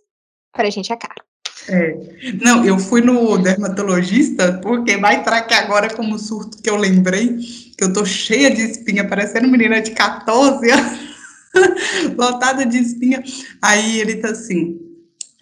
Pra 0.52 0.70
gente 0.70 0.92
é 0.92 0.96
caro. 0.96 1.24
É. 1.68 1.96
Não, 2.42 2.64
eu 2.64 2.78
fui 2.78 3.00
no 3.00 3.38
dermatologista 3.38 4.60
porque 4.62 4.96
vai 4.98 5.16
entrar 5.16 5.38
aqui 5.38 5.54
agora 5.54 5.92
como 5.94 6.18
surto 6.18 6.60
que 6.62 6.68
eu 6.68 6.76
lembrei 6.76 7.38
que 7.76 7.82
eu 7.82 7.92
tô 7.92 8.04
cheia 8.04 8.50
de 8.50 8.62
espinha, 8.62 9.08
parecendo 9.08 9.48
menina 9.48 9.80
de 9.80 9.92
14 9.92 10.70
anos, 10.70 10.98
lotada 12.16 12.66
de 12.66 12.78
espinha. 12.78 13.22
Aí 13.62 13.98
ele 14.00 14.16
tá 14.16 14.28
assim: 14.28 14.78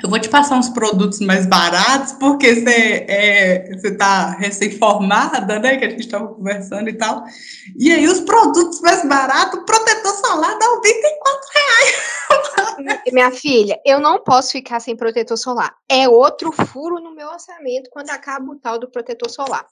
eu 0.02 0.11
vou 0.11 0.18
te 0.18 0.28
passar 0.28 0.59
uns 0.59 0.68
produtos 0.68 1.21
mais 1.21 1.47
baratos, 1.47 2.12
porque 2.14 2.54
você 2.54 3.06
é, 3.09 3.97
tá 3.97 4.30
recém-formada, 4.30 5.59
né? 5.61 5.76
Que 5.76 5.85
a 5.85 5.90
gente 5.90 6.00
estava 6.00 6.26
conversando 6.26 6.88
e 6.88 6.94
tal. 6.94 7.25
E 7.78 7.92
aí, 7.92 8.06
os 8.09 8.21
produtos 8.21 8.80
mais 8.80 9.06
baratos, 9.09 9.61
protetor 9.64 10.12
solar 10.14 10.59
dá 10.59 10.66
94 10.66 11.42
Minha 13.12 13.30
filha, 13.30 13.80
eu 13.85 14.00
não 14.00 14.23
posso 14.23 14.52
ficar 14.52 14.80
sem 14.80 14.97
protetor 14.97 15.37
solar. 15.37 15.75
É 15.88 16.09
outro 16.09 16.50
furo 16.50 17.00
no 17.00 17.14
meu 17.14 17.28
orçamento 17.28 17.88
quando 17.90 18.11
acaba 18.11 18.50
o 18.50 18.59
tal 18.59 18.78
do 18.78 18.90
protetor 18.90 19.30
solar. 19.30 19.66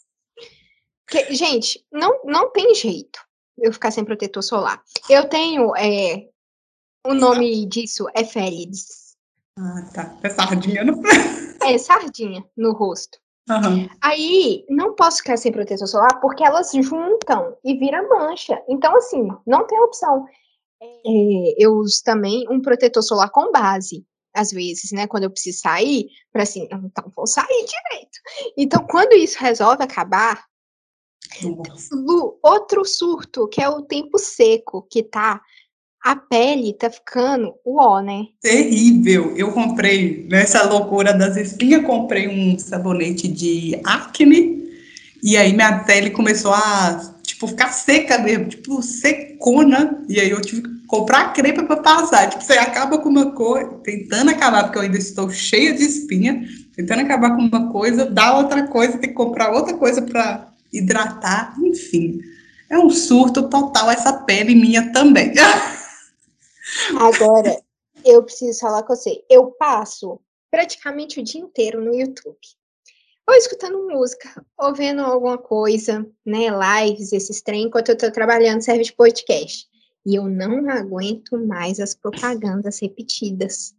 Porque, 1.07 1.35
gente, 1.35 1.85
não, 1.91 2.21
não 2.25 2.51
tem 2.51 2.73
jeito 2.75 3.19
eu 3.59 3.73
ficar 3.73 3.91
sem 3.91 4.05
protetor 4.05 4.43
solar. 4.43 4.81
Eu 5.09 5.29
tenho. 5.29 5.75
É, 5.77 6.29
o 7.05 7.15
nome 7.15 7.67
disso 7.67 8.07
é 8.15 8.25
Félides. 8.25 9.00
Ah, 9.61 9.83
tá. 9.93 10.17
É 10.23 10.31
sardinha 10.31 10.85
no. 10.85 11.03
é, 11.63 11.77
sardinha 11.77 12.43
no 12.57 12.73
rosto. 12.73 13.19
Uhum. 13.49 13.89
Aí, 14.01 14.65
não 14.69 14.95
posso 14.95 15.19
ficar 15.19 15.37
sem 15.37 15.53
protetor 15.53 15.87
solar 15.87 16.21
porque 16.21 16.45
elas 16.45 16.71
juntam 16.73 17.57
e 17.65 17.77
vira 17.77 18.07
mancha. 18.09 18.63
Então, 18.69 18.97
assim, 18.97 19.29
não 19.47 19.67
tem 19.67 19.79
opção. 19.81 20.25
É, 20.83 21.55
eu 21.59 21.75
uso 21.75 22.01
também 22.05 22.47
um 22.49 22.63
protetor 22.63 23.03
solar 23.03 23.31
com 23.31 23.53
base, 23.53 24.07
às 24.35 24.51
vezes, 24.51 24.93
né? 24.93 25.07
Quando 25.07 25.25
eu 25.25 25.31
preciso 25.31 25.59
sair, 25.59 26.07
para 26.33 26.45
assim, 26.45 26.69
então 26.73 27.13
vou 27.15 27.27
sair 27.27 27.47
direito. 27.47 28.19
Então, 28.57 28.87
quando 28.87 29.13
isso 29.13 29.39
resolve 29.39 29.83
acabar, 29.83 30.43
Lu, 31.93 32.39
outro 32.43 32.85
surto, 32.85 33.49
que 33.49 33.63
é 33.63 33.69
o 33.69 33.83
tempo 33.83 34.19
seco, 34.19 34.87
que 34.91 35.03
tá. 35.03 35.41
A 36.03 36.17
pele 36.17 36.73
tá 36.73 36.91
ficando 36.91 37.53
uó, 37.65 38.01
né? 38.01 38.25
Terrível. 38.41 39.35
Eu 39.37 39.53
comprei, 39.53 40.27
nessa 40.31 40.67
loucura 40.67 41.13
das 41.13 41.37
espinhas, 41.37 41.85
comprei 41.85 42.27
um 42.27 42.59
sabonete 42.59 43.29
de 43.29 43.79
acne. 43.85 44.61
E 45.23 45.37
aí 45.37 45.53
minha 45.53 45.81
pele 45.81 46.09
começou 46.09 46.55
a, 46.55 47.15
tipo, 47.23 47.47
ficar 47.47 47.69
seca 47.69 48.17
mesmo, 48.19 48.47
tipo, 48.47 48.81
secona. 48.83 50.03
E 50.09 50.19
aí 50.19 50.31
eu 50.31 50.41
tive 50.41 50.63
que 50.63 50.87
comprar 50.87 51.35
creme 51.35 51.65
para 51.67 51.77
passar. 51.77 52.31
Tipo, 52.31 52.43
você 52.43 52.55
acaba 52.55 52.97
com 52.97 53.11
uma 53.11 53.33
coisa, 53.33 53.71
tentando 53.85 54.31
acabar, 54.31 54.65
porque 54.65 54.79
eu 54.79 54.83
ainda 54.83 54.97
estou 54.97 55.31
cheia 55.31 55.75
de 55.75 55.85
espinha, 55.85 56.47
tentando 56.75 57.03
acabar 57.03 57.37
com 57.37 57.43
uma 57.43 57.71
coisa, 57.71 58.07
dá 58.07 58.39
outra 58.39 58.67
coisa, 58.67 58.97
tem 58.97 59.11
que 59.11 59.15
comprar 59.15 59.53
outra 59.53 59.75
coisa 59.75 60.01
para 60.01 60.49
hidratar, 60.73 61.55
enfim. 61.63 62.21
É 62.71 62.79
um 62.79 62.89
surto 62.89 63.51
total 63.51 63.91
essa 63.91 64.13
pele 64.13 64.55
minha 64.55 64.91
também. 64.93 65.35
Agora, 66.99 67.61
eu 68.05 68.23
preciso 68.23 68.61
falar 68.61 68.83
com 68.83 68.95
você. 68.95 69.25
Eu 69.29 69.53
passo 69.53 70.21
praticamente 70.51 71.21
o 71.21 71.23
dia 71.23 71.41
inteiro 71.41 71.83
no 71.83 71.95
YouTube. 71.95 72.39
Ou 73.29 73.35
escutando 73.35 73.87
música, 73.87 74.45
ou 74.59 74.75
vendo 74.75 75.03
alguma 75.03 75.39
coisa, 75.39 76.05
né? 76.27 76.47
Lives, 76.49 77.13
esses 77.13 77.41
trem, 77.41 77.65
enquanto 77.65 77.91
eu 77.91 77.97
tô 77.97 78.11
trabalhando, 78.11 78.63
serve 78.63 78.83
de 78.83 78.93
podcast. 78.93 79.69
E 80.05 80.17
eu 80.17 80.25
não 80.25 80.69
aguento 80.69 81.39
mais 81.39 81.79
as 81.79 81.95
propagandas 81.95 82.81
repetidas. 82.81 83.75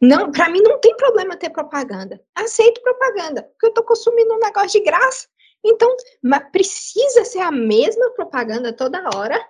Não, 0.00 0.30
para 0.30 0.48
mim 0.48 0.60
não 0.60 0.78
tem 0.78 0.96
problema 0.96 1.36
ter 1.36 1.50
propaganda. 1.50 2.22
Aceito 2.34 2.80
propaganda, 2.82 3.42
porque 3.42 3.66
eu 3.66 3.74
tô 3.74 3.82
consumindo 3.82 4.34
um 4.34 4.38
negócio 4.38 4.78
de 4.78 4.84
graça. 4.84 5.26
Então, 5.64 5.96
mas 6.22 6.50
precisa 6.50 7.24
ser 7.24 7.40
a 7.40 7.50
mesma 7.50 8.10
propaganda 8.10 8.72
toda 8.72 9.08
hora? 9.14 9.40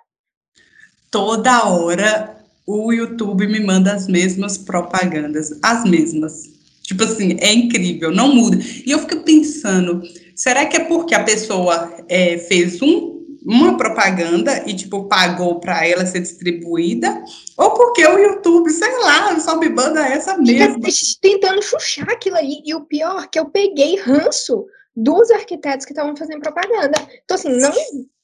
Toda 1.11 1.69
hora 1.69 2.42
o 2.67 2.93
YouTube 2.93 3.47
me 3.47 3.61
manda 3.61 3.93
as 3.93 4.07
mesmas 4.07 4.57
propagandas, 4.57 5.59
as 5.63 5.85
mesmas. 5.85 6.51
Tipo 6.83 7.05
assim, 7.05 7.37
é 7.41 7.53
incrível, 7.53 8.11
não 8.11 8.35
muda. 8.35 8.59
E 8.85 8.91
eu 8.91 8.99
fico 9.01 9.23
pensando, 9.23 10.03
será 10.35 10.67
que 10.67 10.77
é 10.77 10.85
porque 10.85 11.15
a 11.15 11.23
pessoa 11.23 11.93
é, 12.09 12.39
fez 12.39 12.83
um, 12.83 13.25
uma 13.45 13.77
propaganda 13.77 14.63
e, 14.67 14.75
tipo, 14.75 15.05
pagou 15.05 15.61
para 15.61 15.87
ela 15.87 16.05
ser 16.07 16.21
distribuída? 16.21 17.23
Ou 17.57 17.75
porque 17.75 18.07
o 18.07 18.19
YouTube, 18.19 18.71
sei 18.71 18.97
lá, 18.99 19.39
só 19.41 19.59
me 19.59 19.69
manda 19.69 20.07
essa 20.07 20.37
mesma? 20.37 20.79
Tentando 21.21 21.63
chuchar 21.63 22.11
aquilo 22.11 22.37
aí. 22.37 22.63
E 22.65 22.75
o 22.75 22.83
pior, 22.83 23.29
que 23.29 23.39
eu 23.39 23.47
peguei 23.47 23.97
ranço 23.97 24.67
dos 24.95 25.31
arquitetos 25.31 25.87
que 25.87 25.93
estavam 25.93 26.17
fazendo 26.17 26.41
propaganda. 26.41 26.99
Então, 27.25 27.37
assim, 27.37 27.57
não 27.59 27.73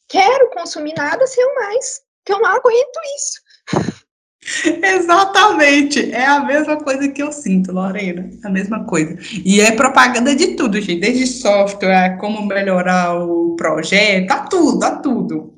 quero 0.09 0.51
consumir 0.51 0.95
nada 0.97 1.27
sem 1.27 1.55
mais, 1.55 2.01
que 2.25 2.33
eu 2.33 2.41
não 2.41 2.49
aguento 2.49 3.01
isso. 3.17 3.48
Exatamente, 4.83 6.11
é 6.13 6.25
a 6.25 6.41
mesma 6.41 6.77
coisa 6.77 7.09
que 7.09 7.23
eu 7.23 7.33
sinto, 7.33 7.73
Lorena, 7.73 8.31
a 8.45 8.51
mesma 8.51 8.85
coisa. 8.85 9.19
E 9.45 9.61
é 9.61 9.73
propaganda 9.73 10.35
de 10.35 10.49
tudo, 10.49 10.81
gente, 10.81 11.01
desde 11.01 11.27
software, 11.27 12.17
como 12.19 12.47
melhorar 12.47 13.15
o 13.15 13.57
projeto, 13.57 14.31
a 14.31 14.39
tudo, 14.41 14.85
a 14.85 14.97
tudo. 14.97 15.55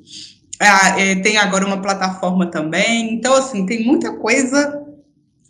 Ah, 0.59 1.01
é, 1.01 1.15
tem 1.17 1.39
agora 1.39 1.67
uma 1.67 1.81
plataforma 1.81 2.51
também, 2.51 3.15
então, 3.15 3.35
assim, 3.35 3.65
tem 3.65 3.85
muita 3.85 4.13
coisa 4.17 4.87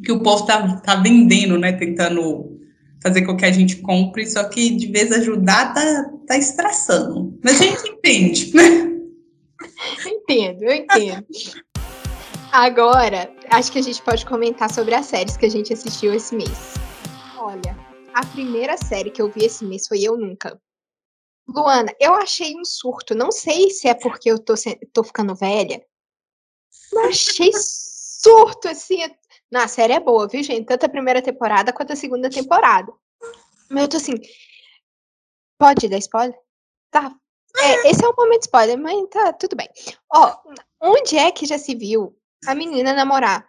que 0.03 0.13
o 0.13 0.21
povo 0.21 0.47
tá, 0.47 0.77
tá 0.77 0.97
vendendo, 0.97 1.59
né, 1.59 1.73
tentando 1.73 2.59
fazer 3.03 3.23
com 3.23 3.37
que 3.37 3.45
a 3.45 3.53
gente 3.53 3.77
compre, 3.77 4.27
só 4.27 4.45
que 4.45 4.71
de 4.71 4.87
vez 4.87 5.11
ajudar 5.13 5.75
tá, 5.75 6.11
tá 6.27 6.37
estressando. 6.37 7.39
Mas 7.43 7.61
a 7.61 7.65
gente 7.65 7.91
entende, 7.91 8.55
né? 8.55 8.91
Entendo, 10.07 10.63
eu 10.63 10.73
entendo. 10.73 11.27
Agora, 12.53 13.33
acho 13.49 13.71
que 13.71 13.79
a 13.79 13.83
gente 13.83 14.03
pode 14.03 14.27
comentar 14.27 14.73
sobre 14.73 14.93
as 14.93 15.07
séries 15.07 15.37
que 15.37 15.47
a 15.47 15.49
gente 15.49 15.73
assistiu 15.73 16.13
esse 16.13 16.35
mês. 16.35 16.75
Olha, 17.39 17.77
a 18.13 18.27
primeira 18.27 18.77
série 18.77 19.11
que 19.11 19.23
eu 19.23 19.31
vi 19.31 19.45
esse 19.45 19.65
mês 19.65 19.87
foi 19.87 20.03
Eu 20.03 20.17
Nunca. 20.17 20.61
Luana, 21.49 21.95
eu 22.01 22.13
achei 22.13 22.57
um 22.57 22.65
surto. 22.65 23.15
Não 23.15 23.31
sei 23.31 23.71
se 23.71 23.87
é 23.87 23.95
porque 23.95 24.29
eu 24.29 24.39
tô, 24.39 24.55
tô 24.93 25.05
ficando 25.05 25.33
velha, 25.37 25.81
mas 26.93 27.29
achei 27.31 27.53
surto, 27.55 28.67
assim. 28.69 28.99
Na 29.49 29.69
série 29.69 29.93
é 29.93 30.01
boa, 30.01 30.27
viu, 30.27 30.43
gente? 30.43 30.67
Tanto 30.67 30.87
a 30.87 30.89
primeira 30.89 31.23
temporada 31.23 31.73
quanto 31.73 31.93
a 31.93 31.97
segunda 31.97 32.29
temporada. 32.29 32.93
Mas 33.69 33.83
eu 33.85 33.89
tô 33.89 33.97
assim. 33.97 34.15
Pode 35.57 35.89
dar 35.89 35.99
spoiler? 35.99 36.37
Tá. 36.91 37.15
É, 37.57 37.91
esse 37.91 38.05
é 38.05 38.09
o 38.09 38.17
momento 38.17 38.43
spoiler, 38.43 38.77
mas 38.77 39.09
tá 39.09 39.33
tudo 39.33 39.55
bem. 39.55 39.69
Ó, 40.13 40.37
onde 40.81 41.17
é 41.17 41.31
que 41.31 41.47
já 41.47 41.57
se 41.57 41.77
viu 41.77 42.20
a 42.47 42.55
menina 42.55 42.93
namorar 42.93 43.45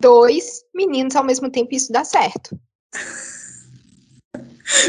dois 0.00 0.62
meninos 0.74 1.16
ao 1.16 1.24
mesmo 1.24 1.50
tempo 1.50 1.68
isso 1.72 1.92
dá 1.92 2.04
certo? 2.04 2.58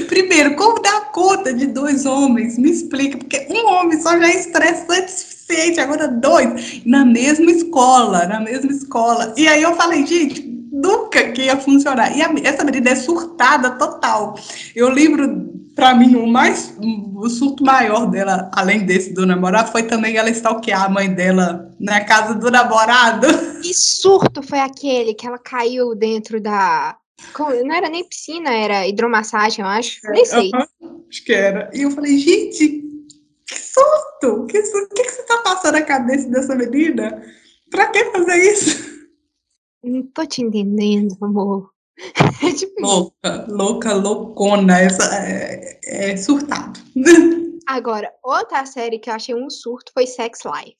Primeiro, 0.08 0.56
como 0.56 0.82
dá 0.82 1.02
conta 1.02 1.54
de 1.54 1.68
dois 1.68 2.06
homens? 2.06 2.58
Me 2.58 2.72
explica, 2.72 3.18
porque 3.18 3.48
um 3.50 3.68
homem 3.70 4.00
só 4.02 4.18
já 4.18 4.28
é 4.28 4.36
estressante 4.36 5.06
o 5.06 5.10
suficiente, 5.10 5.80
agora 5.80 6.08
dois, 6.08 6.82
na 6.86 7.06
mesma 7.06 7.52
escola, 7.52 8.26
na 8.26 8.40
mesma 8.40 8.72
escola. 8.72 9.34
E 9.38 9.48
aí 9.48 9.62
eu 9.62 9.76
falei, 9.76 10.06
gente, 10.06 10.42
nunca 10.72 11.32
que 11.32 11.44
ia 11.44 11.58
funcionar. 11.58 12.16
E 12.18 12.22
a, 12.22 12.34
essa 12.44 12.64
menina 12.64 12.90
é 12.90 12.96
surtada 12.96 13.72
total. 13.72 14.36
Eu 14.76 14.90
lembro, 14.90 15.54
para 15.76 15.94
mim, 15.94 16.16
o 16.16 16.26
mais, 16.26 16.74
o 16.80 17.30
surto 17.30 17.64
maior 17.64 18.08
dela, 18.08 18.50
além 18.54 18.84
desse 18.84 19.14
do 19.14 19.26
namorado, 19.26 19.72
foi 19.72 19.84
também 19.84 20.18
ela 20.18 20.30
stalkear 20.30 20.86
a 20.86 20.90
mãe 20.90 21.14
dela 21.14 21.67
na 21.80 22.04
casa 22.04 22.34
do 22.36 22.50
namorado. 22.50 23.28
Que 23.62 23.74
surto 23.74 24.42
foi 24.42 24.60
aquele 24.60 25.14
que 25.14 25.28
ela 25.28 25.38
caiu 25.38 25.96
dentro 25.96 26.40
da 26.40 26.98
não 27.38 27.74
era 27.74 27.90
nem 27.90 28.08
piscina, 28.08 28.52
era 28.52 28.88
hidromassagem, 28.88 29.64
eu 29.64 29.70
acho. 29.70 30.00
Nem 30.12 30.26
sei. 30.26 30.52
Uhum, 30.82 31.06
acho 31.10 31.24
que 31.24 31.34
era. 31.34 31.70
E 31.74 31.82
eu 31.82 31.92
falei, 31.92 32.18
gente, 32.18 32.84
que 33.46 33.60
surto! 33.60 34.46
Que, 34.46 34.60
o 34.60 34.90
que, 34.90 35.04
que 35.04 35.12
você 35.12 35.24
tá 35.24 35.38
passando 35.40 35.74
na 35.74 35.82
cabeça 35.82 36.30
dessa 36.30 36.56
menina? 36.56 37.24
Pra 37.72 37.88
que 37.88 38.06
fazer 38.12 38.36
isso? 38.36 39.08
Não 39.84 40.04
tô 40.08 40.26
te 40.26 40.42
entendendo, 40.42 41.18
amor. 41.22 41.72
É 42.44 42.54
tipo 42.54 42.80
louca, 42.80 43.48
louca, 43.50 43.94
loucona. 43.94 44.80
Essa 44.80 45.04
é, 45.26 45.80
é 45.84 46.18
surtado. 46.18 46.80
Agora, 47.68 48.14
outra 48.24 48.66
série 48.66 49.00
que 49.00 49.10
eu 49.10 49.16
achei 49.16 49.34
um 49.34 49.50
surto 49.50 49.92
foi 49.92 50.06
Sex 50.06 50.42
Life. 50.46 50.78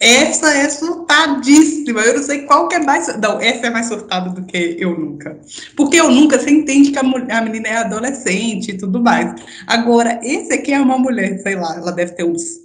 Essa 0.00 0.54
é 0.54 0.68
surtadíssima. 0.68 2.00
Eu 2.02 2.16
não 2.16 2.22
sei 2.22 2.42
qual 2.42 2.68
que 2.68 2.76
é 2.76 2.78
mais. 2.78 3.08
Não, 3.18 3.40
essa 3.40 3.66
é 3.66 3.70
mais 3.70 3.86
surtada 3.86 4.30
do 4.30 4.44
que 4.44 4.76
eu 4.78 4.98
nunca. 4.98 5.38
Porque 5.76 5.96
eu 5.96 6.10
nunca, 6.10 6.38
você 6.38 6.50
entende 6.50 6.92
que 6.92 6.98
a, 6.98 7.02
mulher, 7.02 7.32
a 7.32 7.42
menina 7.42 7.68
é 7.68 7.76
adolescente 7.78 8.70
e 8.70 8.78
tudo 8.78 9.00
mais. 9.00 9.34
Agora, 9.66 10.20
esse 10.22 10.52
aqui 10.52 10.72
é 10.72 10.80
uma 10.80 10.98
mulher, 10.98 11.38
sei 11.40 11.56
lá, 11.56 11.76
ela 11.76 11.90
deve 11.90 12.12
ter 12.12 12.24
uns 12.24 12.60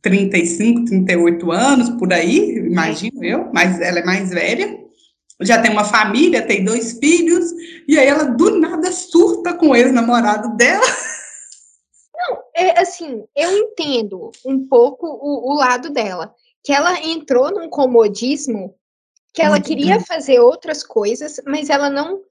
35, 0.00 0.86
38 0.86 1.52
anos, 1.52 1.90
por 1.90 2.12
aí, 2.12 2.56
imagino 2.56 3.22
eu, 3.22 3.50
mas 3.52 3.80
ela 3.80 3.98
é 3.98 4.04
mais 4.04 4.30
velha. 4.30 4.78
Já 5.40 5.60
tem 5.60 5.70
uma 5.70 5.84
família, 5.84 6.42
tem 6.42 6.64
dois 6.64 6.98
filhos, 6.98 7.52
e 7.86 7.98
aí 7.98 8.08
ela 8.08 8.24
do 8.24 8.58
nada 8.58 8.90
surta 8.90 9.52
com 9.52 9.68
o 9.68 9.76
ex-namorado 9.76 10.56
dela. 10.56 10.86
Não, 12.16 12.38
é 12.56 12.80
assim, 12.80 13.22
eu 13.36 13.56
entendo 13.56 14.32
um 14.44 14.66
pouco 14.66 15.06
o, 15.06 15.52
o 15.52 15.54
lado 15.54 15.90
dela 15.90 16.34
que 16.64 16.72
ela 16.72 17.00
entrou 17.00 17.50
num 17.50 17.68
comodismo 17.68 18.74
que 19.32 19.42
ela 19.42 19.60
queria 19.60 20.00
fazer 20.00 20.40
outras 20.40 20.82
coisas, 20.82 21.40
mas 21.46 21.70
ela 21.70 21.88
não 21.88 22.22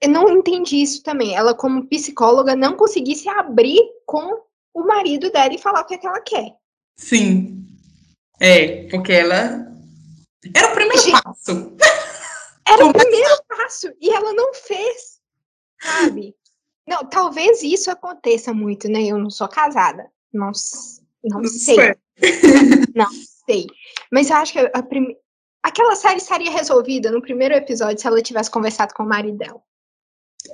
eu 0.00 0.10
não 0.10 0.28
entendi 0.28 0.82
isso 0.82 1.00
também. 1.02 1.36
Ela, 1.36 1.54
como 1.54 1.86
psicóloga, 1.86 2.56
não 2.56 2.76
conseguisse 2.76 3.28
abrir 3.28 3.80
com 4.04 4.42
o 4.74 4.84
marido 4.84 5.30
dela 5.30 5.54
e 5.54 5.58
falar 5.58 5.82
o 5.82 5.84
que, 5.84 5.94
é 5.94 5.98
que 5.98 6.06
ela 6.06 6.20
quer. 6.20 6.56
Sim. 6.96 7.64
É, 8.40 8.88
porque 8.88 9.12
ela. 9.12 9.70
Era 10.54 10.72
o 10.72 10.74
primeiro 10.74 11.02
Gente, 11.02 11.22
passo. 11.22 11.76
Era 12.66 12.86
o 12.86 12.92
primeiro 12.92 13.42
passo 13.48 13.92
e 14.00 14.10
ela 14.10 14.32
não 14.32 14.54
fez, 14.54 15.20
sabe? 15.80 16.34
Não, 16.86 17.04
talvez 17.04 17.62
isso 17.62 17.90
aconteça 17.90 18.54
muito, 18.54 18.88
né? 18.88 19.02
Eu 19.02 19.18
não 19.18 19.30
sou 19.30 19.48
casada, 19.48 20.08
não, 20.32 20.52
não 21.24 21.44
sei. 21.44 21.76
Não 22.94 23.06
sei. 23.48 23.66
Mas 24.10 24.30
eu 24.30 24.36
acho 24.36 24.52
que 24.52 24.58
a 24.58 24.82
prim... 24.82 25.14
aquela 25.62 25.94
série 25.96 26.18
estaria 26.18 26.50
resolvida 26.50 27.10
no 27.10 27.22
primeiro 27.22 27.54
episódio 27.54 28.00
se 28.00 28.06
ela 28.06 28.22
tivesse 28.22 28.50
conversado 28.50 28.94
com 28.94 29.02
o 29.02 29.08
marido 29.08 29.38
dela. 29.38 29.60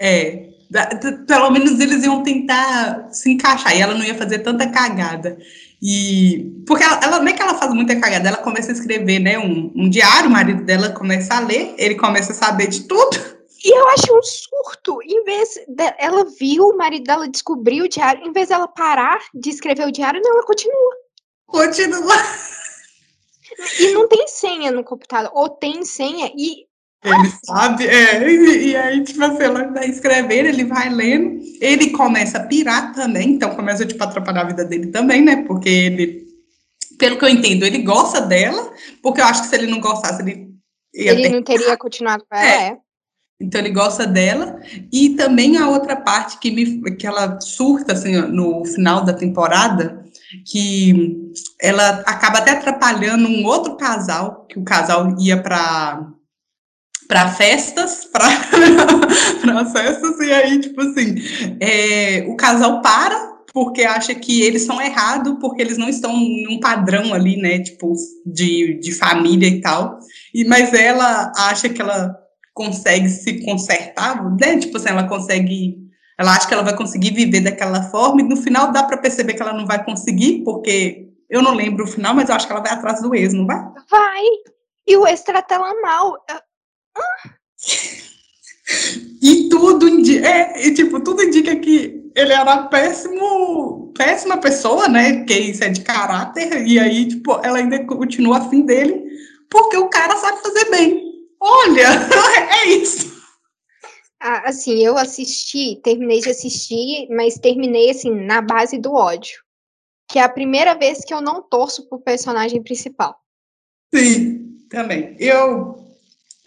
É, 0.00 0.50
pelo 1.26 1.50
menos 1.50 1.80
eles 1.80 2.04
iam 2.04 2.22
tentar 2.22 3.08
se 3.10 3.30
encaixar 3.30 3.74
e 3.74 3.80
ela 3.80 3.94
não 3.94 4.04
ia 4.04 4.14
fazer 4.14 4.40
tanta 4.40 4.70
cagada. 4.70 5.38
E 5.80 6.62
porque 6.66 6.84
ela, 6.84 7.00
ela 7.02 7.18
nem 7.20 7.34
que 7.34 7.40
ela 7.40 7.54
faz 7.54 7.72
muita 7.72 7.98
cagada, 7.98 8.28
ela 8.28 8.38
começa 8.38 8.70
a 8.70 8.74
escrever, 8.74 9.18
né, 9.18 9.38
um, 9.38 9.72
um 9.74 9.88
diário, 9.88 10.28
o 10.28 10.32
marido 10.32 10.64
dela 10.64 10.90
começa 10.90 11.34
a 11.34 11.40
ler, 11.40 11.74
ele 11.78 11.94
começa 11.94 12.32
a 12.32 12.34
saber 12.34 12.66
de 12.66 12.82
tudo. 12.86 13.16
E 13.64 13.76
eu 13.76 13.88
acho 13.88 14.16
um 14.16 14.22
surto, 14.22 15.00
em 15.02 15.24
vez 15.24 15.54
de, 15.66 15.94
ela 15.98 16.24
viu 16.38 16.68
o 16.68 16.76
marido 16.76 17.04
dela 17.04 17.28
descobrir 17.28 17.82
o 17.82 17.88
diário, 17.88 18.26
em 18.26 18.32
vez 18.32 18.48
dela 18.48 18.68
parar 18.68 19.18
de 19.34 19.50
escrever 19.50 19.86
o 19.86 19.92
diário, 19.92 20.20
não, 20.22 20.32
ela 20.32 20.44
continua. 20.44 20.94
Continua. 21.46 22.14
E 23.80 23.92
não 23.92 24.08
tem 24.08 24.26
senha 24.28 24.70
no 24.70 24.84
computador, 24.84 25.30
ou 25.34 25.48
tem 25.48 25.84
senha 25.84 26.30
e 26.36 26.68
ele 27.04 27.32
sabe, 27.44 27.86
é, 27.86 28.28
e, 28.28 28.70
e, 28.70 28.76
aí, 28.76 29.04
tipo 29.04 29.22
assim, 29.22 29.44
ela 29.44 29.68
vai 29.68 29.88
escrever, 29.88 30.46
ele 30.46 30.64
vai 30.64 30.88
lendo, 30.88 31.40
ele 31.60 31.90
começa 31.90 32.38
a 32.38 32.46
pirar 32.46 32.92
também, 32.92 33.30
então 33.30 33.54
começa, 33.54 33.86
tipo, 33.86 34.02
a 34.02 34.06
atrapalhar 34.06 34.42
a 34.42 34.48
vida 34.48 34.64
dele 34.64 34.88
também, 34.88 35.22
né, 35.22 35.44
porque 35.46 35.68
ele, 35.68 36.26
pelo 36.98 37.16
que 37.16 37.24
eu 37.24 37.28
entendo, 37.28 37.64
ele 37.64 37.78
gosta 37.78 38.20
dela, 38.20 38.72
porque 39.00 39.20
eu 39.20 39.24
acho 39.26 39.42
que 39.42 39.48
se 39.48 39.54
ele 39.54 39.68
não 39.68 39.80
gostasse, 39.80 40.22
ele 40.22 40.50
ia 40.92 41.12
Ele 41.12 41.22
ter... 41.22 41.28
não 41.28 41.42
teria 41.42 41.76
continuado 41.76 42.24
com 42.28 42.36
ela, 42.36 42.46
é. 42.46 42.68
é. 42.70 42.78
Então 43.40 43.60
ele 43.60 43.70
gosta 43.70 44.04
dela, 44.04 44.60
e 44.92 45.10
também 45.10 45.56
a 45.56 45.68
outra 45.68 45.94
parte 45.94 46.38
que, 46.40 46.50
me, 46.50 46.96
que 46.96 47.06
ela 47.06 47.40
surta, 47.40 47.92
assim, 47.92 48.16
no 48.16 48.64
final 48.64 49.04
da 49.04 49.12
temporada, 49.12 49.97
que 50.46 51.16
ela 51.60 51.88
acaba 52.06 52.38
até 52.38 52.52
atrapalhando 52.52 53.28
um 53.28 53.44
outro 53.44 53.76
casal, 53.76 54.46
que 54.46 54.58
o 54.58 54.64
casal 54.64 55.14
ia 55.18 55.40
para 55.40 56.06
para 57.08 57.30
festas, 57.30 58.04
para 58.12 59.64
festas, 59.64 60.20
e 60.20 60.30
aí, 60.30 60.60
tipo 60.60 60.78
assim, 60.82 61.14
é, 61.58 62.26
o 62.28 62.36
casal 62.36 62.82
para 62.82 63.38
porque 63.52 63.82
acha 63.82 64.14
que 64.14 64.42
eles 64.42 64.62
são 64.62 64.80
errados, 64.80 65.36
porque 65.40 65.62
eles 65.62 65.78
não 65.78 65.88
estão 65.88 66.14
num 66.14 66.60
padrão 66.60 67.14
ali, 67.14 67.36
né, 67.36 67.58
tipo, 67.60 67.92
de, 68.24 68.78
de 68.78 68.92
família 68.92 69.48
e 69.48 69.60
tal, 69.60 69.98
e, 70.34 70.44
mas 70.44 70.72
ela 70.74 71.32
acha 71.36 71.68
que 71.68 71.80
ela 71.80 72.14
consegue 72.52 73.08
se 73.08 73.44
consertar, 73.44 74.22
né, 74.38 74.58
tipo 74.58 74.76
assim, 74.76 74.90
ela 74.90 75.08
consegue, 75.08 75.76
ela 76.18 76.34
acha 76.34 76.48
que 76.48 76.52
ela 76.52 76.64
vai 76.64 76.76
conseguir 76.76 77.14
viver 77.14 77.40
daquela 77.40 77.84
forma, 77.84 78.20
e 78.20 78.24
no 78.24 78.36
final 78.36 78.72
dá 78.72 78.82
para 78.82 78.98
perceber 78.98 79.34
que 79.34 79.42
ela 79.42 79.52
não 79.52 79.64
vai 79.64 79.84
conseguir, 79.84 80.42
porque 80.44 81.08
eu 81.30 81.40
não 81.40 81.54
lembro 81.54 81.84
o 81.84 81.88
final, 81.88 82.14
mas 82.14 82.28
eu 82.28 82.34
acho 82.34 82.46
que 82.46 82.52
ela 82.52 82.62
vai 82.62 82.72
atrás 82.72 83.00
do 83.00 83.14
ex, 83.14 83.32
não 83.32 83.46
vai? 83.46 83.64
Vai, 83.88 84.24
e 84.86 84.96
o 84.96 85.06
ex 85.06 85.22
trata 85.22 85.54
ela 85.54 85.80
mal, 85.80 86.24
e 89.22 89.48
tudo 89.48 89.88
indica, 89.88 90.26
é, 90.26 90.66
e, 90.66 90.74
tipo, 90.74 91.00
tudo 91.00 91.22
indica 91.22 91.54
que 91.56 92.10
ele 92.16 92.32
era 92.32 92.64
péssimo, 92.64 93.92
péssima 93.96 94.38
pessoa, 94.38 94.88
né? 94.88 95.24
Que 95.24 95.34
isso 95.34 95.62
é 95.62 95.68
de 95.68 95.82
caráter, 95.82 96.66
e 96.66 96.78
aí, 96.80 97.06
tipo, 97.06 97.40
ela 97.44 97.58
ainda 97.58 97.84
continua 97.84 98.38
afim 98.38 98.62
dele, 98.62 99.04
porque 99.48 99.76
o 99.76 99.88
cara 99.88 100.16
sabe 100.16 100.42
fazer 100.42 100.68
bem. 100.70 101.00
Olha, 101.40 101.86
é 102.64 102.68
isso. 102.70 103.17
Ah, 104.20 104.48
assim, 104.48 104.84
eu 104.84 104.96
assisti, 104.96 105.80
terminei 105.82 106.20
de 106.20 106.30
assistir, 106.30 107.08
mas 107.10 107.38
terminei 107.38 107.90
assim 107.90 108.10
na 108.10 108.40
base 108.40 108.78
do 108.78 108.92
ódio. 108.92 109.38
Que 110.10 110.18
é 110.18 110.22
a 110.22 110.28
primeira 110.28 110.74
vez 110.74 111.04
que 111.04 111.14
eu 111.14 111.20
não 111.20 111.42
torço 111.42 111.88
pro 111.88 112.00
personagem 112.00 112.62
principal. 112.62 113.16
Sim, 113.94 114.58
também. 114.68 115.16
Eu 115.18 115.88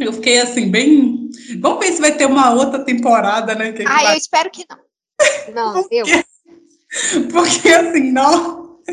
eu 0.02 0.14
fiquei 0.14 0.40
assim, 0.40 0.70
bem. 0.70 1.30
Vamos 1.60 1.86
ver 1.86 1.94
se 1.94 2.02
vai 2.02 2.18
ter 2.18 2.26
uma 2.26 2.54
outra 2.54 2.84
temporada, 2.84 3.54
né? 3.54 3.72
Que 3.72 3.84
ah, 3.86 4.12
eu 4.12 4.18
espero 4.18 4.50
que 4.50 4.66
não. 4.68 5.54
Não, 5.54 5.82
porque... 5.82 5.96
eu. 5.96 6.06
Porque 7.32 7.70
assim, 7.70 8.12
não. 8.12 8.62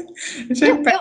Eu, 0.61 0.77
eu, 0.77 1.01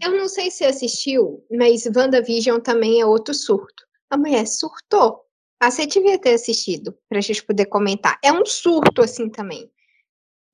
eu, 0.00 0.18
não 0.18 0.28
sei 0.28 0.50
se 0.50 0.64
assistiu, 0.64 1.44
mas 1.50 1.84
WandaVision 1.84 2.60
também 2.60 3.00
é 3.00 3.04
outro 3.04 3.34
surto. 3.34 3.84
A 4.08 4.16
mulher 4.16 4.46
surtou. 4.46 5.20
Ah, 5.60 5.70
você 5.70 5.86
devia 5.86 6.18
ter 6.18 6.34
assistido, 6.34 6.96
pra 7.08 7.20
gente 7.20 7.44
poder 7.44 7.66
comentar. 7.66 8.18
É 8.24 8.32
um 8.32 8.46
surto, 8.46 9.02
assim, 9.02 9.28
também. 9.28 9.70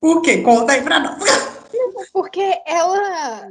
Por 0.01 0.21
quê? 0.21 0.41
Conta 0.41 0.73
aí 0.73 0.83
pra 0.83 0.99
nós. 0.99 1.23
Porque 2.11 2.61
ela. 2.65 3.49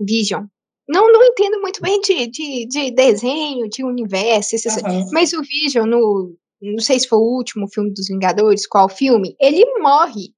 Vision 0.00 0.44
não, 0.88 1.12
não 1.12 1.22
entendo 1.22 1.60
muito 1.60 1.82
bem 1.82 2.00
de, 2.00 2.26
de, 2.28 2.66
de 2.66 2.90
desenho, 2.90 3.68
de 3.68 3.84
universo, 3.84 4.56
uhum. 4.56 5.10
mas 5.12 5.34
o 5.34 5.42
Vision, 5.42 5.86
no, 5.86 6.34
não 6.62 6.78
sei 6.78 6.98
se 6.98 7.06
foi 7.06 7.18
o 7.18 7.36
último 7.36 7.68
filme 7.68 7.92
dos 7.92 8.08
Vingadores, 8.08 8.66
qual 8.66 8.88
filme, 8.88 9.36
ele 9.38 9.64
morre, 9.78 10.34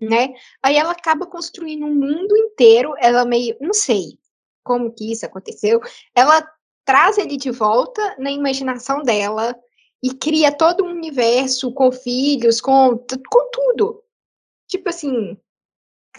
né? 0.00 0.32
Aí 0.62 0.76
ela 0.76 0.92
acaba 0.92 1.26
construindo 1.26 1.84
um 1.84 1.94
mundo 1.94 2.36
inteiro, 2.36 2.94
ela 2.98 3.24
meio, 3.24 3.56
não 3.60 3.74
sei 3.74 4.18
como 4.62 4.92
que 4.92 5.10
isso 5.10 5.26
aconteceu, 5.26 5.80
ela 6.14 6.48
traz 6.84 7.18
ele 7.18 7.36
de 7.36 7.50
volta 7.50 8.14
na 8.18 8.30
imaginação 8.30 9.02
dela 9.02 9.56
e 10.02 10.14
cria 10.14 10.50
todo 10.50 10.84
um 10.84 10.90
universo 10.90 11.72
com 11.72 11.92
filhos, 11.92 12.60
com, 12.60 12.98
com 12.98 13.50
tudo. 13.52 14.02
Tipo 14.68 14.88
assim, 14.88 15.36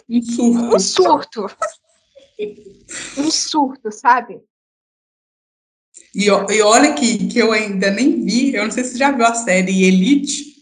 um 0.10 0.22
surto. 0.22 0.76
Um 0.76 0.80
surto 0.80 1.48
um 3.18 3.32
surto, 3.32 3.92
sabe? 3.92 4.42
E, 6.16 6.26
e 6.26 6.62
olha 6.62 6.94
que, 6.94 7.28
que 7.28 7.40
eu 7.40 7.52
ainda 7.52 7.92
nem 7.92 8.24
vi, 8.24 8.54
eu 8.54 8.64
não 8.64 8.72
sei 8.72 8.84
se 8.84 8.92
você 8.92 8.98
já 8.98 9.12
viu 9.12 9.26
a 9.26 9.34
série 9.34 9.84
Elite. 9.84 10.54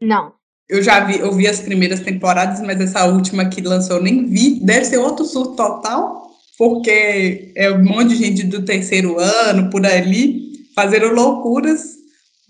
Não. 0.00 0.34
Eu 0.68 0.82
já 0.82 1.04
vi, 1.04 1.18
eu 1.18 1.32
vi 1.32 1.46
as 1.46 1.60
primeiras 1.60 2.00
temporadas, 2.00 2.60
mas 2.60 2.80
essa 2.80 3.04
última 3.04 3.48
que 3.48 3.60
lançou 3.60 3.96
eu 3.96 4.02
nem 4.02 4.26
vi. 4.26 4.60
Deve 4.60 4.84
ser 4.84 4.98
outro 4.98 5.24
surto 5.24 5.54
total, 5.54 6.30
porque 6.56 7.52
é 7.54 7.70
um 7.70 7.84
monte 7.84 8.10
de 8.10 8.16
gente 8.16 8.44
do 8.44 8.64
terceiro 8.64 9.18
ano, 9.18 9.70
por 9.70 9.84
ali, 9.84 10.66
fazendo 10.74 11.08
loucuras. 11.08 12.01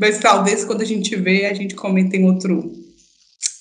Mas 0.03 0.19
talvez 0.19 0.65
quando 0.65 0.83
a 0.83 0.85
gente 0.85 1.15
vê, 1.15 1.47
a 1.47 1.55
gente 1.55 1.77
comenta 1.77 2.17
em 2.17 2.25
outro. 2.25 2.73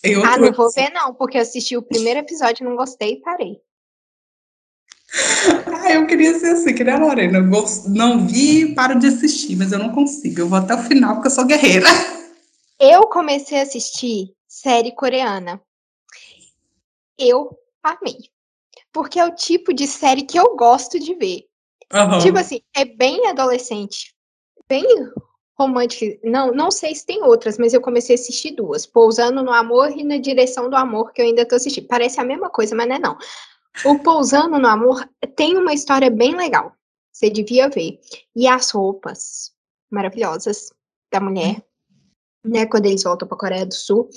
Em 0.04 0.16
outro 0.16 0.32
ah, 0.32 0.38
não 0.40 0.52
vou 0.52 0.72
ver, 0.72 0.90
não, 0.90 1.14
porque 1.14 1.38
eu 1.38 1.42
assisti 1.44 1.78
o 1.78 1.84
primeiro 1.84 2.20
episódio, 2.20 2.68
não 2.68 2.76
gostei 2.76 3.14
e 3.14 3.22
parei. 3.22 3.62
Ah, 5.68 5.94
eu 5.94 6.08
queria 6.08 6.40
ser 6.40 6.54
assim, 6.54 6.74
que 6.74 6.84
nem 6.84 6.96
a 6.96 6.98
Lorena. 6.98 7.38
Eu 7.38 7.90
não 7.90 8.26
vi, 8.26 8.74
paro 8.74 8.98
de 8.98 9.06
assistir, 9.06 9.56
mas 9.56 9.72
eu 9.72 9.78
não 9.78 9.94
consigo. 9.94 10.40
Eu 10.40 10.50
vou 10.50 10.58
até 10.58 10.74
o 10.74 10.82
final 10.82 11.14
porque 11.14 11.28
eu 11.28 11.32
sou 11.32 11.46
guerreira. 11.46 11.86
Eu 12.80 13.04
comecei 13.04 13.60
a 13.60 13.62
assistir 13.62 14.34
série 14.48 14.96
coreana. 14.96 15.62
Eu 17.20 17.56
amei. 17.84 18.18
Porque 18.92 19.20
é 19.20 19.26
o 19.26 19.36
tipo 19.36 19.76
de 19.76 19.86
série 19.86 20.24
que 20.24 20.40
eu 20.40 20.56
gosto 20.56 21.00
de 21.00 21.14
ver. 21.14 21.44
Uhum. 21.94 22.18
Tipo 22.18 22.40
assim, 22.40 22.62
é 22.76 22.84
bem 22.84 23.28
adolescente, 23.28 24.16
bem 24.68 24.84
romântica. 25.62 26.20
Não, 26.24 26.52
não 26.52 26.72
sei 26.72 26.96
se 26.96 27.06
tem 27.06 27.24
outras, 27.24 27.58
mas 27.58 27.74
eu 27.74 27.82
comecei 27.82 28.16
a 28.16 28.20
assistir 28.20 28.52
duas. 28.52 28.86
Pousando 28.86 29.44
no 29.44 29.52
Amor 29.52 29.92
e 29.92 30.04
na 30.04 30.18
Direção 30.18 30.70
do 30.70 30.76
Amor, 30.76 31.14
que 31.14 31.22
eu 31.22 31.26
ainda 31.26 31.46
tô 31.46 31.56
assistindo. 31.56 31.88
Parece 31.88 32.20
a 32.20 32.24
mesma 32.24 32.50
coisa, 32.50 32.76
mas 32.76 32.88
não 32.88 32.96
é 32.96 33.00
não. 33.00 33.18
O 33.86 34.00
Pousando 34.00 34.60
no 34.60 34.68
Amor 34.68 35.08
tem 35.36 35.58
uma 35.58 35.74
história 35.74 36.10
bem 36.10 36.36
legal. 36.36 36.74
Você 37.12 37.30
devia 37.30 37.70
ver. 37.70 38.00
E 38.36 38.48
as 38.48 38.72
roupas 38.72 39.52
maravilhosas 39.90 40.72
da 41.12 41.20
mulher, 41.20 41.64
né? 42.44 42.66
Quando 42.66 42.86
eles 42.86 43.04
voltam 43.04 43.28
para 43.28 43.36
a 43.36 43.40
Coreia 43.40 43.66
do 43.66 43.74
Sul. 43.74 44.10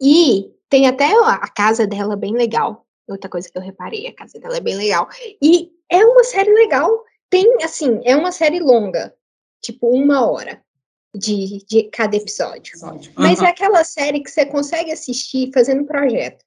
E 0.00 0.52
tem 0.68 0.86
até 0.86 1.12
a 1.12 1.48
casa 1.48 1.86
dela 1.86 2.16
bem 2.16 2.32
legal. 2.32 2.86
Outra 3.08 3.30
coisa 3.30 3.48
que 3.50 3.56
eu 3.56 3.62
reparei, 3.62 4.06
a 4.06 4.14
casa 4.14 4.38
dela 4.38 4.56
é 4.56 4.60
bem 4.60 4.76
legal. 4.76 5.08
E 5.42 5.70
é 5.90 6.04
uma 6.04 6.24
série 6.24 6.52
legal. 6.52 7.04
Tem, 7.30 7.62
assim, 7.62 8.00
é 8.04 8.16
uma 8.16 8.32
série 8.32 8.60
longa. 8.60 9.14
Tipo, 9.60 9.88
uma 9.88 10.28
hora 10.28 10.62
de, 11.16 11.64
de 11.66 11.84
cada 11.84 12.16
episódio. 12.16 12.72
episódio. 12.72 13.12
Uhum. 13.16 13.24
Mas 13.24 13.40
é 13.40 13.46
aquela 13.46 13.82
série 13.84 14.22
que 14.22 14.30
você 14.30 14.46
consegue 14.46 14.92
assistir 14.92 15.50
fazendo 15.52 15.84
projeto 15.84 16.44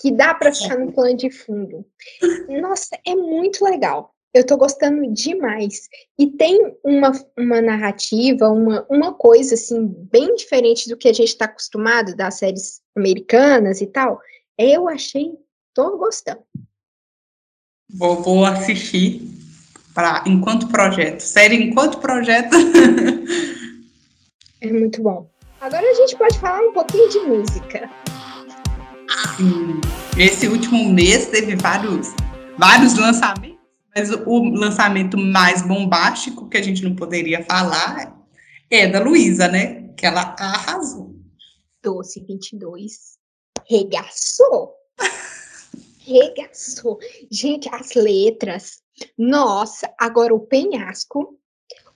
que 0.00 0.10
dá 0.10 0.34
para 0.34 0.52
ficar 0.52 0.78
no 0.78 0.92
plano 0.92 1.16
de 1.16 1.30
fundo. 1.30 1.84
Nossa, 2.60 2.98
é 3.06 3.14
muito 3.14 3.64
legal. 3.64 4.14
Eu 4.34 4.46
tô 4.46 4.56
gostando 4.56 5.06
demais. 5.12 5.88
E 6.18 6.26
tem 6.26 6.74
uma, 6.82 7.12
uma 7.38 7.60
narrativa, 7.60 8.48
uma, 8.48 8.86
uma 8.88 9.12
coisa 9.12 9.54
assim, 9.54 9.86
bem 10.10 10.34
diferente 10.34 10.88
do 10.88 10.96
que 10.96 11.08
a 11.08 11.12
gente 11.12 11.28
está 11.28 11.44
acostumado 11.44 12.16
das 12.16 12.34
séries 12.34 12.80
americanas 12.96 13.80
e 13.80 13.86
tal. 13.86 14.18
Eu 14.56 14.88
achei, 14.88 15.32
tô 15.74 15.98
gostando. 15.98 16.42
Vou, 17.90 18.22
vou 18.22 18.44
assistir 18.46 19.20
para 19.94 20.24
enquanto 20.26 20.68
projeto. 20.68 21.20
Série 21.20 21.56
enquanto 21.56 21.98
projeto. 21.98 22.56
É 24.62 24.72
muito 24.72 25.02
bom. 25.02 25.28
Agora 25.60 25.84
a 25.84 25.94
gente 25.94 26.16
pode 26.16 26.38
falar 26.38 26.60
um 26.60 26.72
pouquinho 26.72 27.08
de 27.08 27.18
música. 27.18 27.90
Sim. 29.36 29.80
Esse 30.16 30.46
último 30.46 30.88
mês 30.88 31.26
teve 31.26 31.56
vários, 31.56 32.14
vários 32.56 32.96
lançamentos, 32.96 33.58
mas 33.92 34.12
o 34.12 34.44
lançamento 34.54 35.18
mais 35.18 35.62
bombástico 35.62 36.48
que 36.48 36.56
a 36.56 36.62
gente 36.62 36.84
não 36.84 36.94
poderia 36.94 37.44
falar 37.44 38.16
é 38.70 38.86
da 38.86 39.00
Luísa, 39.00 39.48
né? 39.48 39.88
Que 39.96 40.06
ela 40.06 40.36
arrasou. 40.38 41.12
Doce 41.82 42.24
22 42.24 43.18
regaçou. 43.68 44.74
regaçou. 46.06 47.00
Gente, 47.32 47.68
as 47.74 47.94
letras. 47.94 48.80
Nossa, 49.18 49.92
agora 49.98 50.32
o 50.32 50.46
penhasco, 50.46 51.36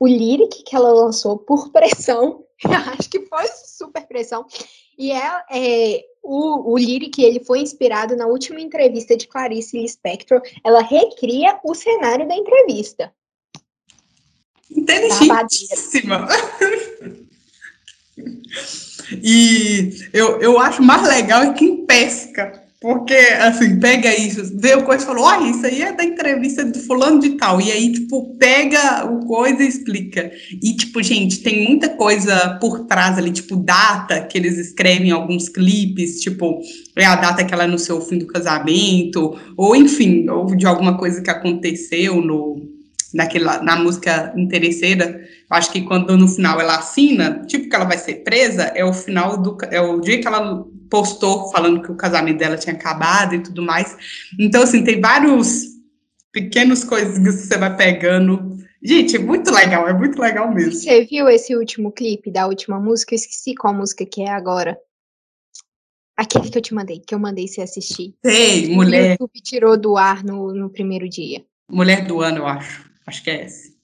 o 0.01 0.07
lyric 0.09 0.65
que 0.65 0.75
ela 0.75 0.93
lançou 0.93 1.39
por 1.39 1.71
pressão, 1.71 2.46
eu 2.65 2.93
acho 2.93 3.11
que 3.11 3.21
foi 3.27 3.47
super 3.49 4.07
pressão. 4.07 4.47
E 4.99 5.13
é, 5.13 5.43
é 5.51 6.05
o, 6.23 6.73
o 6.73 6.79
lyric 6.79 7.23
ele 7.23 7.41
foi 7.45 7.61
inspirado 7.61 8.17
na 8.17 8.27
última 8.27 8.61
entrevista 8.61 9.17
de 9.17 9.29
Clarice 9.29 9.79
Lispector. 9.79 10.41
Ela 10.65 10.83
recria 10.83 11.59
o 11.63 11.75
cenário 11.75 12.27
da 12.27 12.35
entrevista. 12.35 13.13
Inteligentíssima. 14.71 16.27
e 19.23 19.91
eu, 20.13 20.41
eu 20.41 20.59
acho 20.59 20.83
mais 20.83 21.07
legal 21.07 21.43
é 21.43 21.53
quem 21.53 21.87
pesca 21.87 22.66
porque, 22.87 23.17
assim, 23.17 23.81
pega 23.81 24.17
isso, 24.17 24.57
vê 24.57 24.77
o 24.77 24.85
coisa 24.85 25.03
e 25.03 25.07
falou, 25.09 25.25
olha, 25.25 25.51
isso 25.51 25.67
aí 25.67 25.83
é 25.83 25.93
da 25.93 26.05
entrevista 26.05 26.65
do 26.65 26.79
fulano 26.79 27.19
de 27.19 27.31
tal. 27.31 27.61
E 27.61 27.73
aí, 27.73 27.93
tipo, 27.93 28.37
pega 28.37 29.05
o 29.11 29.27
coisa 29.27 29.61
e 29.61 29.67
explica. 29.67 30.31
E, 30.63 30.73
tipo, 30.77 31.03
gente, 31.03 31.43
tem 31.43 31.67
muita 31.67 31.89
coisa 31.89 32.57
por 32.61 32.87
trás 32.87 33.19
ali, 33.19 33.33
tipo, 33.33 33.57
data 33.57 34.21
que 34.21 34.39
eles 34.39 34.57
escrevem 34.57 35.09
em 35.09 35.11
alguns 35.11 35.49
clipes, 35.49 36.21
tipo, 36.21 36.61
é 36.95 37.05
a 37.05 37.17
data 37.17 37.45
que 37.45 37.53
ela 37.53 37.65
anunciou 37.65 37.99
o 37.99 38.03
fim 38.03 38.19
do 38.19 38.27
casamento, 38.29 39.37
ou 39.57 39.75
enfim, 39.75 40.29
ou 40.29 40.47
de 40.55 40.65
alguma 40.65 40.97
coisa 40.97 41.21
que 41.21 41.29
aconteceu 41.29 42.21
no, 42.21 42.76
naquela, 43.13 43.63
na 43.63 43.77
música 43.77 44.33
interesseira. 44.37 45.21
Acho 45.51 45.73
que 45.73 45.83
quando 45.83 46.17
no 46.17 46.29
final 46.29 46.61
ela 46.61 46.77
assina, 46.77 47.45
tipo 47.47 47.69
que 47.69 47.77
ela 47.77 47.85
vai 47.85 47.99
ser 47.99 48.17
presa, 48.25 48.65
é 48.75 48.85
o 48.85 48.93
final 48.93 49.37
do. 49.37 49.57
É 49.71 49.81
o 49.81 50.01
dia 50.01 50.21
que 50.21 50.27
ela 50.27 50.65
postou 50.91 51.51
falando 51.51 51.83
que 51.83 51.91
o 51.91 51.97
casamento 51.97 52.39
dela 52.39 52.57
tinha 52.57 52.75
acabado 52.75 53.35
e 53.35 53.43
tudo 53.43 53.63
mais. 53.63 53.97
Então, 54.39 54.63
assim, 54.63 54.85
tem 54.85 55.01
vários 55.01 55.65
pequenos 56.33 56.85
coisas 56.85 57.19
que 57.19 57.31
você 57.31 57.57
vai 57.57 57.75
pegando. 57.77 58.57
Gente, 58.83 59.17
é 59.17 59.19
muito 59.19 59.51
legal, 59.51 59.89
é 59.89 59.93
muito 59.93 60.21
legal 60.21 60.53
mesmo. 60.53 60.73
Você 60.73 61.05
viu 61.05 61.29
esse 61.29 61.57
último 61.57 61.91
clipe 61.91 62.31
da 62.31 62.47
última 62.47 62.79
música? 62.79 63.15
Eu 63.15 63.17
esqueci 63.17 63.55
qual 63.55 63.75
música 63.75 64.05
que 64.05 64.23
é 64.23 64.31
agora. 64.31 64.79
Aquele 66.17 66.49
que 66.49 66.57
eu 66.57 66.63
te 66.63 66.73
mandei, 66.73 67.01
que 67.01 67.15
eu 67.15 67.19
mandei 67.19 67.47
você 67.47 67.63
assistir. 67.63 68.15
Sei, 68.25 68.75
mulher. 68.75 69.09
O 69.09 69.25
YouTube 69.25 69.43
tirou 69.43 69.77
do 69.77 69.97
ar 69.97 70.25
no, 70.25 70.53
no 70.53 70.71
primeiro 70.71 71.09
dia. 71.09 71.45
Mulher 71.71 72.07
do 72.07 72.21
ano, 72.21 72.39
eu 72.39 72.47
acho. 72.47 72.86
Acho 73.07 73.23
que 73.23 73.31
é 73.31 73.45
esse. 73.45 73.77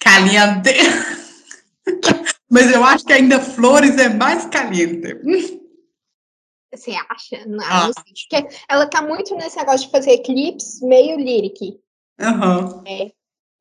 Caliente. 0.00 0.70
Mas 2.50 2.72
eu 2.72 2.82
acho 2.84 3.04
que 3.04 3.12
ainda 3.12 3.40
Flores 3.40 3.98
é 3.98 4.08
mais 4.08 4.46
caliente. 4.46 5.20
Você 6.72 6.92
acha? 7.08 7.44
Não, 7.46 7.64
ah. 7.64 7.88
não 7.88 8.48
ela 8.68 8.86
tá 8.86 9.02
muito 9.02 9.34
nesse 9.34 9.56
negócio 9.56 9.86
de 9.86 9.92
fazer 9.92 10.18
clipes 10.18 10.80
meio 10.80 11.16
lyric. 11.16 11.78
Uhum. 12.20 12.82
É. 12.86 13.12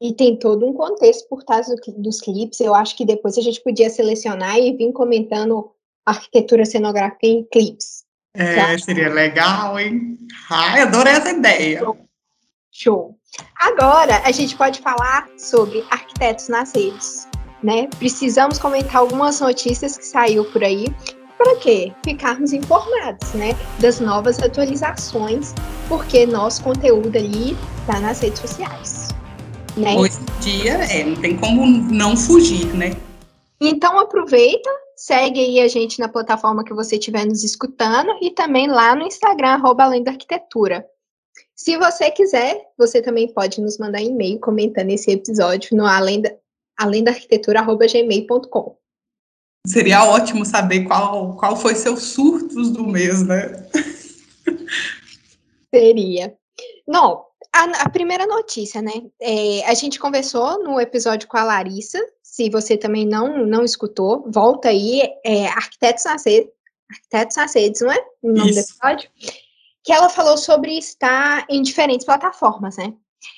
E 0.01 0.13
tem 0.13 0.37
todo 0.37 0.67
um 0.67 0.73
contexto 0.73 1.27
por 1.29 1.43
trás 1.43 1.67
do, 1.67 1.75
dos 1.97 2.21
clipes. 2.21 2.59
Eu 2.59 2.75
acho 2.75 2.95
que 2.95 3.05
depois 3.05 3.37
a 3.37 3.41
gente 3.41 3.61
podia 3.61 3.89
selecionar 3.89 4.57
e 4.57 4.75
vir 4.75 4.91
comentando 4.91 5.71
arquitetura 6.05 6.65
cenográfica 6.65 7.25
em 7.25 7.43
clipes. 7.45 8.05
É, 8.33 8.77
seria 8.77 9.09
legal, 9.09 9.79
hein? 9.79 10.17
Ai, 10.49 10.81
adorei 10.81 11.13
essa 11.13 11.31
ideia. 11.31 11.79
Show. 11.79 11.97
Show. 12.71 13.19
Agora 13.59 14.21
a 14.23 14.31
gente 14.31 14.55
pode 14.55 14.79
falar 14.81 15.27
sobre 15.37 15.85
arquitetos 15.89 16.47
nas 16.49 16.73
redes. 16.73 17.27
Né? 17.63 17.87
Precisamos 17.97 18.59
comentar 18.59 18.97
algumas 18.97 19.39
notícias 19.39 19.97
que 19.97 20.05
saiu 20.05 20.45
por 20.45 20.63
aí 20.63 20.85
para 21.37 21.55
quê? 21.57 21.91
Ficarmos 22.03 22.53
informados, 22.53 23.33
né, 23.33 23.55
das 23.79 23.99
novas 23.99 24.39
atualizações, 24.39 25.53
porque 25.87 26.25
nosso 26.25 26.63
conteúdo 26.63 27.17
ali 27.17 27.57
está 27.81 27.99
nas 27.99 28.19
redes 28.19 28.39
sociais. 28.39 29.09
Né? 29.75 29.95
Hoje 29.95 30.17
em 30.19 30.39
dia, 30.39 30.73
é, 30.73 31.03
não 31.03 31.15
tem 31.21 31.37
como 31.37 31.65
não 31.65 32.15
fugir, 32.15 32.73
né? 32.73 32.95
Então 33.59 33.99
aproveita, 33.99 34.69
segue 34.95 35.39
aí 35.39 35.59
a 35.59 35.67
gente 35.67 35.99
na 35.99 36.07
plataforma 36.07 36.63
que 36.63 36.73
você 36.73 36.95
estiver 36.95 37.25
nos 37.25 37.43
escutando 37.43 38.11
e 38.21 38.31
também 38.31 38.67
lá 38.67 38.95
no 38.95 39.03
Instagram, 39.03 39.49
arroba 39.49 39.83
Além 39.83 40.03
da 40.03 40.11
Arquitetura. 40.11 40.85
Se 41.55 41.77
você 41.77 42.11
quiser, 42.11 42.61
você 42.77 43.01
também 43.01 43.33
pode 43.33 43.61
nos 43.61 43.77
mandar 43.77 44.01
e-mail 44.01 44.39
comentando 44.39 44.89
esse 44.89 45.11
episódio 45.11 45.75
no 45.75 45.85
além 45.85 46.21
da, 46.21 46.31
além 46.77 47.03
da 47.03 47.11
arquitetura, 47.11 47.61
arroba 47.61 47.87
gmail.com. 47.87 48.77
Seria 49.65 50.03
ótimo 50.03 50.45
saber 50.45 50.83
qual, 50.83 51.35
qual 51.37 51.55
foi 51.55 51.73
seus 51.73 52.03
surtos 52.03 52.71
do 52.71 52.85
mês, 52.85 53.25
né? 53.25 53.67
Seria. 55.73 56.37
Não, 56.85 57.25
a, 57.53 57.63
a 57.83 57.89
primeira 57.89 58.27
notícia, 58.27 58.81
né? 58.81 58.91
É, 59.19 59.65
a 59.65 59.73
gente 59.73 59.97
conversou 59.97 60.61
no 60.61 60.79
episódio 60.79 61.27
com 61.27 61.37
a 61.37 61.43
Larissa. 61.43 61.99
Se 62.21 62.49
você 62.49 62.77
também 62.77 63.07
não, 63.07 63.45
não 63.45 63.63
escutou, 63.63 64.29
volta 64.29 64.69
aí. 64.69 65.01
É, 65.25 65.47
Arquitetos 65.47 66.03
nas 66.03 66.25
redes, 66.25 66.51
Arquitetos 66.91 67.37
nas 67.37 67.55
redes, 67.55 67.81
não 67.81 67.91
é? 67.91 68.05
O 68.21 68.31
nome 68.31 68.51
Isso. 68.51 68.59
do 68.59 68.59
episódio. 68.59 69.09
Que 69.85 69.93
ela 69.93 70.09
falou 70.09 70.37
sobre 70.37 70.77
estar 70.77 71.45
em 71.49 71.61
diferentes 71.61 72.05
plataformas, 72.05 72.77
né? 72.77 72.93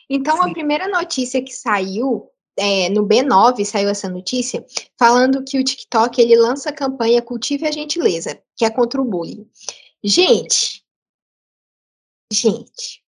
Então, 0.10 0.38
Sim. 0.38 0.49
a 0.49 0.53
primeira 0.53 0.88
notícia 0.88 1.41
que 1.41 1.53
saiu 1.53 2.29
é, 2.57 2.89
no 2.89 3.07
B9 3.07 3.63
saiu 3.63 3.89
essa 3.89 4.10
notícia 4.10 4.65
falando 4.97 5.43
que 5.43 5.60
o 5.60 5.63
TikTok 5.63 6.19
ele 6.19 6.36
lança 6.36 6.69
a 6.69 6.73
campanha 6.73 7.21
Cultive 7.21 7.67
a 7.67 7.71
Gentileza, 7.71 8.41
que 8.55 8.65
é 8.65 8.69
contra 8.69 8.99
o 8.99 9.05
bullying. 9.05 9.47
Gente, 10.03 10.83
gente. 12.31 13.03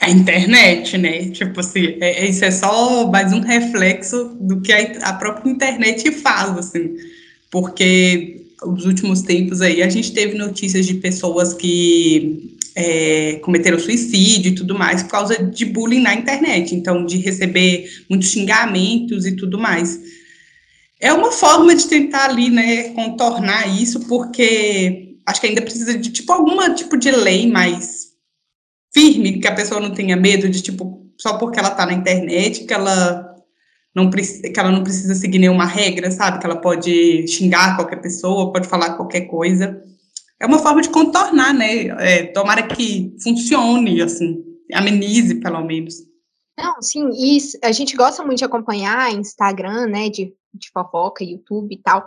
A 0.00 0.10
internet, 0.10 0.96
né? 0.98 1.30
Tipo 1.30 1.60
assim, 1.60 1.98
é, 2.00 2.24
é, 2.24 2.28
isso 2.28 2.44
é 2.44 2.50
só 2.50 3.06
mais 3.06 3.32
um 3.32 3.40
reflexo 3.40 4.36
do 4.40 4.60
que 4.60 4.72
a, 4.72 5.10
a 5.10 5.12
própria 5.14 5.50
internet 5.50 6.10
faz, 6.12 6.56
assim. 6.56 6.96
Porque 7.50 8.47
os 8.64 8.84
últimos 8.84 9.22
tempos 9.22 9.60
aí 9.60 9.82
a 9.82 9.88
gente 9.88 10.12
teve 10.12 10.36
notícias 10.36 10.86
de 10.86 10.94
pessoas 10.94 11.54
que 11.54 12.58
é, 12.74 13.34
cometeram 13.42 13.78
suicídio 13.78 14.52
e 14.52 14.54
tudo 14.54 14.76
mais 14.76 15.02
por 15.02 15.10
causa 15.10 15.42
de 15.42 15.64
bullying 15.64 16.00
na 16.00 16.14
internet, 16.14 16.74
então 16.74 17.04
de 17.04 17.18
receber 17.18 17.88
muitos 18.08 18.28
xingamentos 18.28 19.26
e 19.26 19.32
tudo 19.32 19.58
mais. 19.58 19.98
É 21.00 21.12
uma 21.12 21.30
forma 21.30 21.74
de 21.74 21.86
tentar 21.86 22.30
ali, 22.30 22.50
né, 22.50 22.90
contornar 22.90 23.66
isso, 23.80 24.00
porque 24.00 25.16
acho 25.26 25.40
que 25.40 25.46
ainda 25.46 25.62
precisa 25.62 25.96
de 25.96 26.10
tipo 26.10 26.32
alguma 26.32 26.74
tipo 26.74 26.96
de 26.96 27.10
lei 27.10 27.50
mais 27.50 28.08
firme, 28.92 29.40
que 29.40 29.46
a 29.46 29.54
pessoa 29.54 29.80
não 29.80 29.90
tenha 29.90 30.16
medo 30.16 30.48
de 30.48 30.62
tipo 30.62 31.04
só 31.16 31.36
porque 31.36 31.58
ela 31.58 31.70
está 31.70 31.84
na 31.84 31.94
internet 31.94 32.64
que 32.64 32.72
ela 32.72 33.27
não 33.94 34.10
que 34.10 34.52
ela 34.58 34.70
não 34.70 34.82
precisa 34.82 35.14
seguir 35.14 35.38
nenhuma 35.38 35.64
regra, 35.64 36.10
sabe? 36.10 36.38
Que 36.38 36.46
ela 36.46 36.60
pode 36.60 37.26
xingar 37.26 37.76
qualquer 37.76 38.00
pessoa, 38.00 38.52
pode 38.52 38.68
falar 38.68 38.96
qualquer 38.96 39.22
coisa 39.22 39.82
é 40.40 40.46
uma 40.46 40.58
forma 40.58 40.80
de 40.80 40.88
contornar, 40.88 41.52
né? 41.52 41.86
É, 41.98 42.26
tomara 42.26 42.66
que 42.66 43.14
funcione, 43.22 44.00
assim, 44.00 44.44
amenize, 44.72 45.34
pelo 45.40 45.62
menos. 45.64 45.96
Não, 46.56 46.80
sim. 46.80 47.10
A 47.62 47.72
gente 47.72 47.96
gosta 47.96 48.24
muito 48.24 48.38
de 48.38 48.44
acompanhar 48.44 49.12
Instagram, 49.12 49.86
né, 49.86 50.08
de, 50.08 50.34
de 50.54 50.70
fofoca, 50.72 51.24
YouTube 51.24 51.74
e 51.74 51.78
tal. 51.78 52.06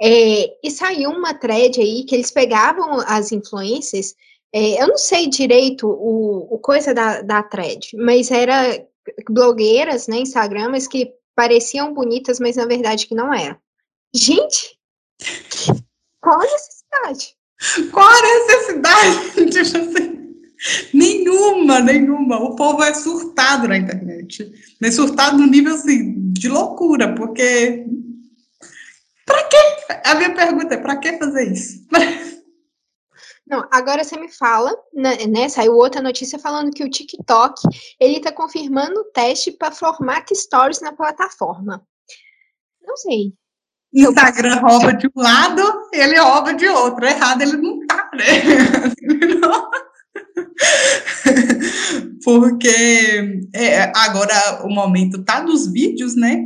É, 0.00 0.56
e 0.62 0.70
saiu 0.70 1.10
uma 1.10 1.34
thread 1.34 1.80
aí 1.80 2.04
que 2.04 2.14
eles 2.14 2.30
pegavam 2.30 3.00
as 3.06 3.32
influências. 3.32 4.14
É, 4.52 4.82
eu 4.82 4.88
não 4.88 4.98
sei 4.98 5.28
direito 5.28 5.88
o, 5.88 6.54
o 6.54 6.58
coisa 6.58 6.92
da, 6.92 7.22
da 7.22 7.42
thread, 7.42 7.96
mas 7.96 8.30
era 8.30 8.84
blogueiras, 9.28 10.06
né, 10.06 10.18
Instagramas 10.18 10.86
que 10.86 11.12
pareciam 11.34 11.92
bonitas, 11.92 12.38
mas 12.38 12.56
na 12.56 12.66
verdade 12.66 13.06
que 13.06 13.14
não 13.14 13.32
eram. 13.32 13.56
Gente, 14.14 14.78
qual 16.20 16.40
a 16.40 16.44
necessidade? 16.44 17.36
Qual 17.90 18.08
a 18.08 18.22
necessidade? 18.22 19.30
Tipo 19.50 19.78
assim, 19.78 20.12
nenhuma, 20.92 21.80
nenhuma. 21.80 22.38
O 22.38 22.56
povo 22.56 22.82
é 22.82 22.92
surtado 22.94 23.68
na 23.68 23.78
internet. 23.78 24.52
É 24.82 24.90
surtado 24.90 25.38
no 25.38 25.46
nível 25.46 25.74
assim, 25.74 26.32
de 26.32 26.48
loucura, 26.48 27.14
porque. 27.14 27.86
Pra 29.24 29.42
quê? 29.44 29.56
A 30.04 30.14
minha 30.16 30.34
pergunta 30.34 30.74
é: 30.74 30.78
pra 30.78 30.96
que 30.96 31.18
fazer 31.18 31.52
isso? 31.52 31.86
Não, 33.46 33.66
agora 33.70 34.04
você 34.04 34.18
me 34.18 34.30
fala, 34.30 34.72
né, 34.94 35.26
né, 35.26 35.48
saiu 35.48 35.74
outra 35.74 36.00
notícia 36.00 36.38
falando 36.38 36.70
que 36.70 36.84
o 36.84 36.90
TikTok, 36.90 37.60
ele 38.00 38.20
tá 38.20 38.32
confirmando 38.32 39.00
o 39.00 39.12
teste 39.12 39.52
para 39.52 39.72
format 39.72 40.26
stories 40.32 40.80
na 40.80 40.92
plataforma. 40.92 41.84
Não 42.84 42.96
sei. 42.96 43.34
Instagram 43.92 44.60
rouba 44.60 44.94
de 44.94 45.06
um 45.06 45.20
lado, 45.20 45.62
ele 45.92 46.18
rouba 46.18 46.54
de 46.54 46.66
outro. 46.66 47.04
Errado 47.04 47.42
ele 47.42 47.58
não 47.58 47.86
tá, 47.86 48.10
né? 48.14 48.24
Porque 52.24 53.44
é, 53.54 53.92
agora 53.94 54.64
o 54.64 54.70
momento 54.70 55.22
tá 55.24 55.40
dos 55.40 55.70
vídeos, 55.70 56.16
né? 56.16 56.42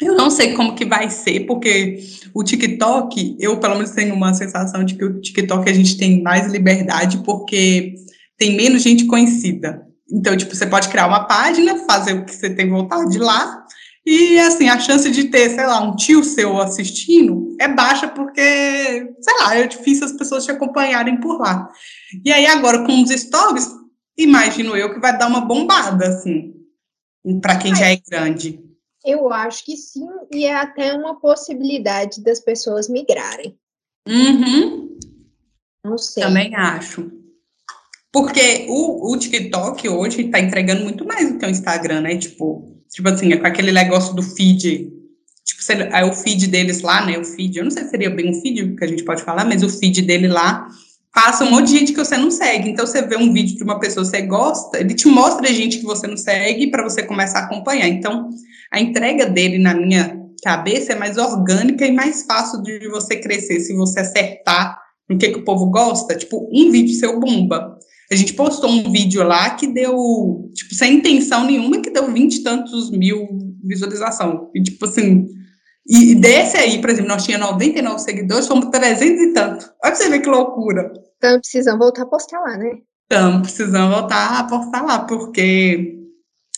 Eu 0.00 0.14
não 0.14 0.30
sei 0.30 0.54
como 0.54 0.74
que 0.74 0.84
vai 0.84 1.08
ser, 1.08 1.46
porque 1.46 1.98
o 2.34 2.44
TikTok, 2.44 3.36
eu 3.40 3.58
pelo 3.58 3.76
menos 3.76 3.92
tenho 3.92 4.14
uma 4.14 4.34
sensação 4.34 4.84
de 4.84 4.94
que 4.94 5.04
o 5.04 5.20
TikTok 5.20 5.68
a 5.68 5.72
gente 5.72 5.96
tem 5.96 6.22
mais 6.22 6.50
liberdade, 6.52 7.22
porque 7.24 7.94
tem 8.36 8.56
menos 8.56 8.82
gente 8.82 9.06
conhecida. 9.06 9.86
Então, 10.12 10.36
tipo, 10.36 10.54
você 10.54 10.66
pode 10.66 10.88
criar 10.88 11.06
uma 11.06 11.24
página, 11.24 11.84
fazer 11.86 12.12
o 12.12 12.24
que 12.24 12.34
você 12.34 12.50
tem 12.50 12.68
vontade 12.68 13.18
lá, 13.18 13.64
e 14.06 14.38
assim, 14.38 14.68
a 14.68 14.78
chance 14.78 15.10
de 15.10 15.24
ter, 15.24 15.50
sei 15.50 15.66
lá, 15.66 15.82
um 15.82 15.96
tio 15.96 16.22
seu 16.22 16.60
assistindo 16.60 17.56
é 17.60 17.66
baixa 17.66 18.06
porque, 18.06 18.40
sei 18.40 19.34
lá, 19.40 19.56
é 19.56 19.66
difícil 19.66 20.04
as 20.04 20.12
pessoas 20.12 20.44
te 20.44 20.52
acompanharem 20.52 21.18
por 21.18 21.40
lá. 21.40 21.68
E 22.24 22.32
aí 22.32 22.46
agora 22.46 22.84
com 22.84 23.02
os 23.02 23.10
stories, 23.10 23.68
imagino 24.16 24.76
eu 24.76 24.94
que 24.94 25.00
vai 25.00 25.18
dar 25.18 25.26
uma 25.26 25.40
bombada 25.40 26.06
assim, 26.06 26.54
para 27.40 27.56
quem 27.56 27.74
já 27.74 27.90
é 27.90 27.98
grande. 28.08 28.65
Eu 29.06 29.32
acho 29.32 29.64
que 29.64 29.76
sim, 29.76 30.06
e 30.32 30.44
é 30.44 30.54
até 30.54 30.92
uma 30.92 31.20
possibilidade 31.20 32.22
das 32.22 32.40
pessoas 32.40 32.88
migrarem. 32.88 33.56
Uhum. 34.08 34.98
Não 35.84 35.96
sei. 35.96 36.24
Também 36.24 36.54
acho. 36.54 37.10
Porque 38.12 38.66
o, 38.68 39.12
o 39.12 39.16
TikTok 39.16 39.88
hoje 39.88 40.22
está 40.22 40.40
entregando 40.40 40.82
muito 40.82 41.04
mais 41.04 41.30
do 41.30 41.38
que 41.38 41.46
o 41.46 41.50
Instagram, 41.50 42.00
né? 42.00 42.16
Tipo, 42.16 42.76
Tipo 42.96 43.10
assim, 43.10 43.30
é 43.30 43.36
com 43.36 43.46
aquele 43.46 43.72
negócio 43.72 44.14
do 44.14 44.22
feed. 44.22 44.90
Tipo, 45.44 45.72
é 45.92 46.04
o 46.04 46.14
feed 46.14 46.46
deles 46.46 46.80
lá, 46.80 47.04
né? 47.04 47.18
O 47.18 47.24
feed, 47.24 47.58
eu 47.58 47.64
não 47.64 47.70
sei 47.70 47.84
se 47.84 47.90
seria 47.90 48.08
bem 48.08 48.30
um 48.30 48.40
feed 48.40 48.74
que 48.74 48.84
a 48.84 48.88
gente 48.88 49.04
pode 49.04 49.22
falar, 49.22 49.44
mas 49.44 49.62
o 49.62 49.68
feed 49.68 50.00
dele 50.00 50.28
lá 50.28 50.66
passa 51.12 51.44
um 51.44 51.50
monte 51.50 51.66
de 51.66 51.78
gente 51.78 51.92
que 51.92 51.98
você 51.98 52.16
não 52.16 52.30
segue. 52.30 52.70
Então, 52.70 52.86
você 52.86 53.02
vê 53.02 53.16
um 53.16 53.32
vídeo 53.32 53.54
de 53.54 53.62
uma 53.62 53.78
pessoa 53.78 54.04
que 54.04 54.10
você 54.10 54.22
gosta, 54.22 54.80
ele 54.80 54.94
te 54.94 55.06
mostra 55.08 55.46
gente 55.52 55.78
que 55.78 55.84
você 55.84 56.06
não 56.06 56.16
segue 56.16 56.70
para 56.70 56.82
você 56.82 57.02
começar 57.02 57.40
a 57.40 57.44
acompanhar. 57.44 57.86
Então, 57.86 58.30
a 58.72 58.80
entrega 58.80 59.26
dele 59.26 59.58
na 59.58 59.74
minha 59.74 60.20
cabeça 60.42 60.92
é 60.92 60.96
mais 60.96 61.16
orgânica 61.16 61.86
e 61.86 61.92
mais 61.92 62.24
fácil 62.24 62.62
de 62.62 62.88
você 62.88 63.16
crescer 63.16 63.60
se 63.60 63.74
você 63.74 64.00
acertar 64.00 64.78
no 65.08 65.18
que, 65.18 65.28
que 65.28 65.38
o 65.38 65.44
povo 65.44 65.66
gosta. 65.66 66.16
Tipo, 66.16 66.48
um 66.52 66.70
vídeo 66.70 66.94
seu 66.94 67.18
bomba. 67.18 67.78
A 68.10 68.14
gente 68.14 68.34
postou 68.34 68.70
um 68.70 68.90
vídeo 68.92 69.22
lá 69.24 69.50
que 69.50 69.66
deu, 69.66 70.50
tipo, 70.54 70.74
sem 70.74 70.94
intenção 70.94 71.44
nenhuma, 71.44 71.80
que 71.80 71.90
deu 71.90 72.12
vinte 72.12 72.36
e 72.36 72.42
tantos 72.42 72.90
mil 72.90 73.26
visualização. 73.64 74.50
E, 74.54 74.62
tipo 74.62 74.84
assim, 74.84 75.26
e 75.88 76.14
desse 76.14 76.56
aí, 76.56 76.80
por 76.80 76.90
exemplo, 76.90 77.08
nós 77.08 77.24
tínhamos 77.24 77.50
99 77.52 77.98
seguidores, 78.00 78.46
fomos 78.46 78.70
300 78.70 79.22
e 79.22 79.32
tanto. 79.32 79.64
Olha 79.64 79.92
pra 79.92 79.94
você 79.94 80.08
ver 80.08 80.20
que 80.20 80.28
loucura. 80.28 80.92
Então, 81.16 81.38
precisamos 81.38 81.78
voltar 81.78 82.02
a 82.02 82.06
postar 82.06 82.40
lá, 82.40 82.56
né? 82.56 82.70
Então, 83.06 83.40
precisamos 83.40 83.96
voltar 83.96 84.40
a 84.40 84.44
postar 84.44 84.82
lá, 84.82 84.98
porque 85.00 85.96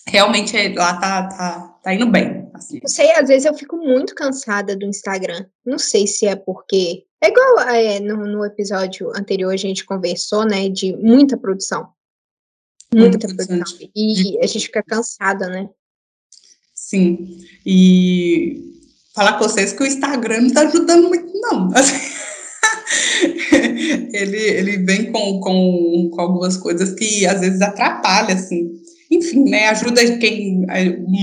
realmente 0.07 0.57
é, 0.57 0.73
lá 0.75 0.95
tá, 0.95 1.29
tá, 1.29 1.68
tá 1.89 1.95
indo 1.95 2.11
bem. 2.11 2.51
Assim. 2.53 2.81
Não 2.83 2.89
sei, 2.89 3.11
às 3.13 3.29
vezes 3.29 3.47
eu 3.47 3.55
fico 3.55 3.77
muito 3.77 4.15
cansada 4.15 4.77
do 4.77 4.85
Instagram. 4.85 5.47
Não 5.65 5.79
sei 5.79 6.07
se 6.07 6.27
é 6.27 6.37
porque 6.37 7.05
é 7.21 7.29
igual 7.29 7.61
é, 7.61 7.99
no, 8.01 8.27
no, 8.27 8.45
episódio 8.45 9.11
anterior 9.17 9.53
a 9.53 9.57
gente 9.57 9.87
conversou, 9.87 10.45
né, 10.45 10.69
de 10.69 10.95
muita 10.97 11.39
produção. 11.39 11.89
Muita 12.95 13.19
produção. 13.19 13.63
E 13.95 14.39
a 14.43 14.47
gente 14.47 14.67
fica 14.67 14.83
cansada, 14.83 15.49
né? 15.49 15.69
Sim. 16.75 17.39
E 17.65 18.83
falar 19.15 19.39
com 19.39 19.45
vocês 19.45 19.73
que 19.73 19.83
o 19.83 19.87
Instagram 19.87 20.41
não 20.41 20.49
está 20.49 20.63
ajudando 20.63 21.09
muito, 21.09 21.33
não. 21.41 21.71
ele, 24.13 24.39
ele 24.39 24.79
vem 24.79 25.13
com, 25.13 25.41
com, 25.41 26.11
com 26.13 26.21
algumas 26.21 26.57
coisas 26.57 26.95
que 26.95 27.27
às 27.27 27.41
vezes 27.41 27.61
atrapalham, 27.61 28.37
assim. 28.37 28.79
Enfim, 29.11 29.45
né? 29.45 29.69
Ajuda 29.69 30.19
quem, 30.19 30.67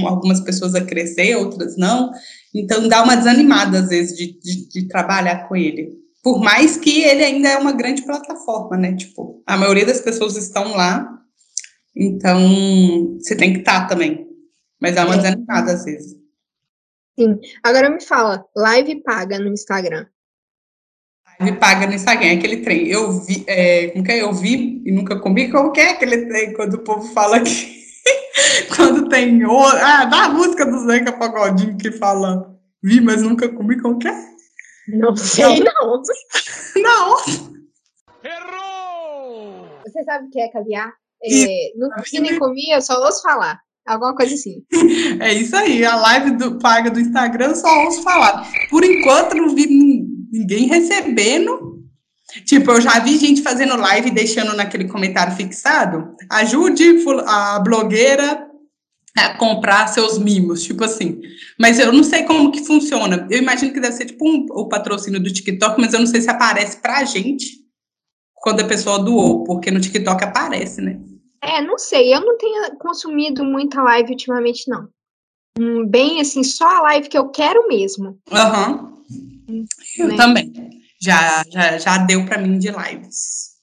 algumas 0.06 0.41
pessoas 0.41 0.74
a 0.74 0.84
crescer, 0.84 1.36
outras 1.36 1.78
não. 1.78 2.12
Então 2.54 2.88
dá 2.88 3.04
uma 3.04 3.15
desanimada, 3.15 3.80
às 3.80 3.89
vezes, 3.89 4.17
de, 4.17 4.39
de, 4.39 4.69
de, 4.69 4.88
trabalhar 4.88 5.48
com 5.48 5.56
ele. 5.56 5.91
Por 6.24 6.39
mais 6.39 6.78
que 6.78 7.04
ele 7.04 7.24
ainda 7.24 7.50
é 7.50 7.58
uma 7.58 7.71
grande 7.71 8.04
plataforma, 8.04 8.76
né? 8.78 8.95
Tipo, 8.95 9.43
a 9.45 9.56
maioria 9.56 9.86
das 9.86 10.02
pessoas 10.02 10.36
estão 10.36 10.76
lá, 10.76 11.08
então 11.95 12.39
você 13.19 13.36
tem 13.36 13.54
que 13.54 13.60
estar 13.60 13.82
tá 13.82 13.88
também. 13.88 14.26
Mas 14.82 14.95
dá 14.95 15.06
uma 15.06 15.15
é. 15.15 15.17
desanimada, 15.17 15.74
às 15.74 15.86
vezes. 15.86 16.15
Sim. 17.17 17.39
Agora 17.63 17.89
me 17.89 18.02
fala, 18.02 18.43
live 18.56 19.02
paga 19.04 19.39
no 19.39 19.50
Instagram. 19.50 20.06
Live 21.39 21.58
paga 21.58 21.88
no 21.88 21.93
Instagram, 21.93 22.28
é 22.28 22.34
aquele 22.34 22.58
trem. 22.58 22.88
Eu 22.88 23.12
vi, 23.12 23.43
é, 23.48 23.88
como 23.88 24.04
que 24.04 24.12
é? 24.12 24.21
Eu 24.21 24.34
vi 24.34 24.82
e 24.86 24.91
nunca 24.91 25.19
comi. 25.19 25.52
Como 25.52 25.71
que 25.71 25.82
é 25.82 25.91
aquele 25.91 26.26
trem 26.28 26.54
quando 26.54 26.76
o 26.76 26.84
povo 26.84 27.02
fala 27.13 27.39
que 27.41 27.76
Quando 28.76 29.10
tem. 29.10 29.41
Ah, 29.43 30.06
dá 30.06 30.26
a 30.26 30.30
música 30.30 30.65
do 30.65 30.80
Zeca 30.86 31.13
Pagodinho 31.13 31.78
que 31.78 31.91
fala 31.91 32.56
vi, 32.84 33.02
mas 33.02 33.21
nunca 33.21 33.50
comi 33.50 33.80
qualquer. 33.82 34.15
Não 34.88 35.15
sei, 35.15 35.60
não. 35.62 36.02
Não. 36.76 37.17
Errou! 38.24 39.67
Você 39.84 40.04
sabe 40.04 40.28
o 40.28 40.30
que 40.30 40.39
é 40.39 40.50
caviar? 40.50 40.93
É, 41.24 41.71
nunca 41.76 42.04
vi 42.04 42.19
nem 42.19 42.38
comi, 42.38 42.71
eu 42.71 42.82
só 42.82 43.04
ouço 43.04 43.21
falar. 43.24 43.60
Alguma 43.86 44.15
coisa 44.15 44.34
assim. 44.34 44.63
É 45.19 45.34
isso 45.34 45.56
aí, 45.56 45.86
a 45.86 45.95
live 45.95 46.32
do, 46.32 46.60
paga 46.60 46.91
do 46.91 47.00
Instagram 47.00 47.56
só 47.56 47.86
ouço 47.86 48.04
falar. 48.04 48.48
Por 48.69 48.84
enquanto, 48.84 49.36
não 49.36 49.56
vi 49.56 49.67
ninguém 50.38 50.67
recebendo 50.67 51.76
Tipo, 52.43 52.71
eu 52.71 52.82
já 52.82 53.00
vi 53.00 53.17
gente 53.17 53.41
fazendo 53.41 53.78
live 53.78 54.12
deixando 54.12 54.56
naquele 54.56 54.88
comentário 54.88 55.36
fixado, 55.36 56.15
ajude 56.30 57.04
a 57.26 57.60
blogueira 57.60 58.50
a 59.17 59.38
comprar 59.38 59.88
seus 59.88 60.17
mimos, 60.17 60.63
tipo 60.63 60.84
assim. 60.84 61.21
Mas 61.58 61.80
eu 61.80 61.93
não 61.93 62.04
sei 62.04 62.24
como 62.24 62.52
que 62.52 62.65
funciona. 62.65 63.28
Eu 63.30 63.39
imagino 63.39 63.71
que 63.71 63.80
deve 63.80 63.95
ser 63.95 64.06
tipo 64.06 64.28
um, 64.28 64.45
o 64.50 64.67
patrocínio 64.67 65.21
do 65.21 65.32
TikTok, 65.32 65.80
mas 65.80 65.93
eu 65.93 66.00
não 66.00 66.08
sei 66.08 66.19
se 66.19 66.30
aparece 66.30 66.78
pra 66.82 67.06
gente 67.06 67.63
quando 68.34 68.60
a 68.62 68.67
pessoa 68.67 69.00
doou, 69.00 69.43
porque 69.43 69.71
no 69.71 69.80
TikTok 69.80 70.24
aparece, 70.24 70.82
né? 70.82 71.00
É, 71.41 71.62
não 71.62 71.78
sei. 71.78 72.13
Eu 72.13 72.21
não 72.21 72.38
tenho 72.38 72.76
consumido 72.78 73.45
muita 73.45 73.82
live 73.82 74.12
ultimamente, 74.12 74.67
não. 74.67 74.89
Hum, 75.58 75.88
bem 75.88 76.19
assim, 76.19 76.43
só 76.43 76.67
a 76.67 76.82
live 76.82 77.08
que 77.08 77.17
eu 77.17 77.30
quero 77.30 77.67
mesmo. 77.67 78.19
Aham. 78.32 78.71
Uhum. 78.71 78.94
Eu 79.97 80.08
né? 80.08 80.15
também 80.15 80.53
já, 80.99 81.43
já, 81.49 81.77
já 81.77 81.97
deu 81.99 82.25
para 82.25 82.38
mim 82.38 82.58
de 82.58 82.69
lives. 82.71 83.55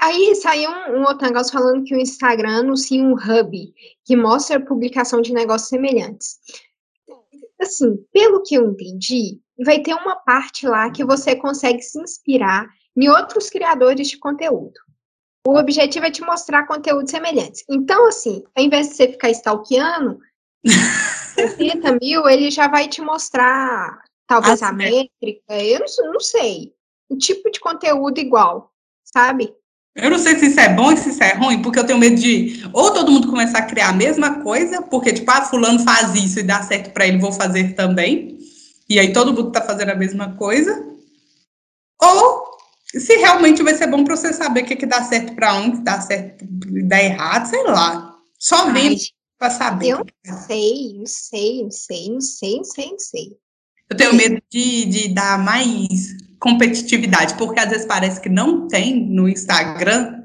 Aí 0.00 0.34
saiu 0.36 0.70
um, 0.70 1.00
um 1.00 1.04
outro 1.04 1.26
negócio 1.26 1.52
falando 1.52 1.84
que 1.84 1.94
o 1.94 2.00
Instagram 2.00 2.60
anuncia 2.60 3.02
um 3.02 3.14
hub 3.14 3.74
que 4.04 4.16
mostra 4.16 4.58
a 4.58 4.64
publicação 4.64 5.20
de 5.20 5.32
negócios 5.32 5.68
semelhantes. 5.68 6.36
Assim, 7.60 7.96
pelo 8.12 8.42
que 8.42 8.54
eu 8.54 8.70
entendi, 8.70 9.40
vai 9.64 9.80
ter 9.80 9.94
uma 9.94 10.16
parte 10.16 10.66
lá 10.66 10.90
que 10.90 11.04
você 11.04 11.34
consegue 11.34 11.80
se 11.80 11.98
inspirar 11.98 12.68
em 12.96 13.08
outros 13.08 13.48
criadores 13.48 14.08
de 14.08 14.18
conteúdo. 14.18 14.74
O 15.46 15.56
objetivo 15.56 16.04
é 16.04 16.10
te 16.10 16.22
mostrar 16.22 16.66
conteúdos 16.66 17.10
semelhantes. 17.10 17.64
Então, 17.70 18.08
assim, 18.08 18.42
ao 18.54 18.64
invés 18.64 18.88
de 18.88 18.94
você 18.94 19.08
ficar 19.08 19.30
stalkeando, 19.30 20.18
30 21.56 21.98
mil, 22.02 22.28
ele 22.28 22.50
já 22.50 22.68
vai 22.68 22.88
te 22.88 23.00
mostrar 23.00 24.02
Talvez 24.26 24.62
a 24.62 24.72
métrica, 24.72 25.54
eu 25.62 25.80
não, 25.80 26.12
não 26.12 26.20
sei. 26.20 26.74
O 27.08 27.16
tipo 27.16 27.50
de 27.50 27.60
conteúdo 27.60 28.18
igual, 28.18 28.72
sabe? 29.04 29.54
Eu 29.94 30.10
não 30.10 30.18
sei 30.18 30.36
se 30.36 30.46
isso 30.46 30.60
é 30.60 30.68
bom 30.74 30.92
e 30.92 30.96
se 30.96 31.08
isso 31.08 31.24
é 31.24 31.32
ruim, 31.34 31.62
porque 31.62 31.78
eu 31.78 31.86
tenho 31.86 31.98
medo 31.98 32.16
de 32.16 32.68
ou 32.72 32.92
todo 32.92 33.10
mundo 33.10 33.28
começar 33.28 33.60
a 33.60 33.66
criar 33.66 33.88
a 33.88 33.94
mesma 33.94 34.42
coisa, 34.42 34.82
porque, 34.82 35.12
tipo, 35.12 35.30
ah, 35.30 35.42
fulano 35.42 35.78
faz 35.78 36.14
isso 36.14 36.40
e 36.40 36.42
dá 36.42 36.62
certo 36.62 36.92
para 36.92 37.06
ele, 37.06 37.18
vou 37.18 37.32
fazer 37.32 37.74
também. 37.74 38.38
E 38.88 38.98
aí 38.98 39.12
todo 39.12 39.32
mundo 39.32 39.50
tá 39.50 39.62
fazendo 39.62 39.90
a 39.90 39.94
mesma 39.94 40.36
coisa. 40.36 40.84
Ou 42.00 42.58
se 42.86 43.16
realmente 43.16 43.62
vai 43.62 43.74
ser 43.74 43.86
bom 43.86 44.04
para 44.04 44.16
você 44.16 44.32
saber 44.34 44.64
o 44.64 44.66
que, 44.66 44.76
que 44.76 44.86
dá 44.86 45.02
certo 45.02 45.34
para 45.34 45.54
um, 45.54 45.70
que 45.70 45.80
dá 45.80 46.00
certo 46.00 46.44
e 46.44 46.82
dá 46.82 47.02
errado, 47.02 47.46
sei 47.46 47.62
lá. 47.64 48.16
Só 48.38 48.70
vendo 48.70 49.00
para 49.38 49.50
saber. 49.50 49.88
Eu 49.88 50.04
não 50.26 50.36
sei, 50.36 50.94
não 50.98 51.06
sei, 51.06 51.62
não 51.62 51.70
sei, 51.70 52.10
não 52.10 52.20
sei, 52.20 52.56
não 52.56 52.64
sei, 52.64 52.90
não 52.90 52.98
sei. 52.98 53.45
Eu 53.88 53.96
tenho 53.96 54.14
medo 54.14 54.42
de, 54.50 54.84
de 54.84 55.08
dar 55.08 55.38
mais 55.38 56.16
competitividade, 56.38 57.34
porque 57.34 57.60
às 57.60 57.70
vezes 57.70 57.86
parece 57.86 58.20
que 58.20 58.28
não 58.28 58.68
tem 58.68 59.06
no 59.08 59.28
Instagram, 59.28 60.22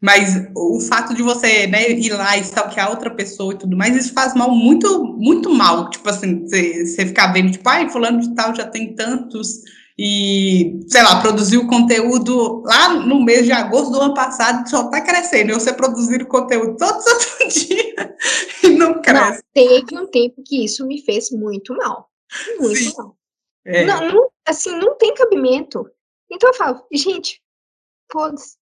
mas 0.00 0.48
o 0.56 0.80
fato 0.80 1.14
de 1.14 1.22
você 1.22 1.66
né, 1.66 1.90
ir 1.90 2.10
lá 2.10 2.36
e 2.36 2.42
stalkear 2.42 2.90
outra 2.90 3.10
pessoa 3.10 3.54
e 3.54 3.58
tudo 3.58 3.76
mais, 3.76 3.96
isso 3.96 4.12
faz 4.12 4.34
mal, 4.34 4.50
muito, 4.50 5.04
muito 5.04 5.52
mal. 5.52 5.90
Tipo 5.90 6.08
assim, 6.10 6.46
você, 6.46 7.06
ficar 7.06 7.32
vendo, 7.32 7.52
tipo, 7.52 7.68
ai, 7.68 7.88
fulano 7.88 8.20
de 8.20 8.34
tal 8.34 8.54
já 8.54 8.64
tem 8.64 8.94
tantos, 8.94 9.62
e, 9.98 10.80
sei 10.86 11.02
lá, 11.02 11.20
produzir 11.20 11.56
o 11.56 11.66
conteúdo 11.66 12.62
lá 12.64 12.94
no 13.00 13.20
mês 13.20 13.46
de 13.46 13.50
agosto 13.50 13.90
do 13.90 14.00
ano 14.00 14.14
passado 14.14 14.68
só 14.70 14.88
tá 14.88 15.00
crescendo. 15.00 15.50
E 15.50 15.54
você 15.54 15.72
produzir 15.72 16.22
o 16.22 16.28
conteúdo 16.28 16.76
todo 16.76 17.00
santo 17.00 17.48
dia 17.50 18.16
e 18.62 18.68
não 18.68 19.02
cresce. 19.02 19.42
Não, 19.42 19.42
teve 19.52 19.98
um 19.98 20.06
tempo 20.06 20.40
que 20.46 20.64
isso 20.64 20.86
me 20.86 21.02
fez 21.02 21.32
muito 21.32 21.76
mal. 21.76 22.08
Muito. 22.58 23.16
É. 23.64 23.84
Não, 23.84 24.08
não, 24.08 24.32
assim, 24.46 24.76
não 24.76 24.96
tem 24.96 25.14
cabimento. 25.14 25.90
Então 26.30 26.50
eu 26.50 26.54
falo, 26.54 26.86
gente, 26.92 27.42
foda-se. 28.10 28.56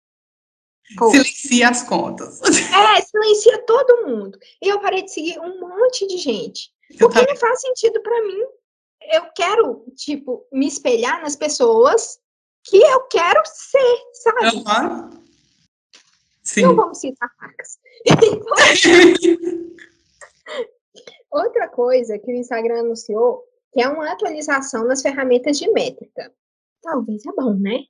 Silencia 0.99 1.69
as 1.71 1.83
contas. 1.83 2.43
É, 2.43 3.01
silencia 3.01 3.65
todo 3.65 4.07
mundo. 4.07 4.39
E 4.61 4.69
eu 4.69 4.81
parei 4.81 5.03
de 5.03 5.13
seguir 5.13 5.39
um 5.41 5.61
monte 5.61 6.07
de 6.07 6.19
gente. 6.19 6.71
Porque 6.99 7.27
não 7.27 7.37
faz 7.37 7.61
sentido 7.61 8.03
para 8.03 8.23
mim. 8.23 8.45
Eu 9.13 9.27
quero, 9.35 9.87
tipo, 9.97 10.47
me 10.53 10.67
espelhar 10.67 11.23
nas 11.23 11.37
pessoas 11.37 12.21
que 12.65 12.77
eu 12.77 13.01
quero 13.09 13.43
ser, 13.45 13.97
sabe? 14.13 14.57
Uhum. 14.57 15.25
Sim. 16.43 16.63
Não 16.63 16.77
vamos 16.77 16.99
citar 16.99 17.31
facas. 17.39 17.79
Outra 21.31 21.69
coisa 21.69 22.19
que 22.19 22.31
o 22.31 22.37
Instagram 22.37 22.81
anunciou, 22.81 23.43
que 23.75 23.83
é 23.83 23.89
uma 23.89 24.11
atualização 24.11 24.87
nas 24.87 25.03
ferramentas 25.03 25.59
de 25.59 25.69
métrica. 25.73 26.33
Talvez 26.81 27.27
é 27.27 27.33
bom, 27.33 27.55
né? 27.55 27.81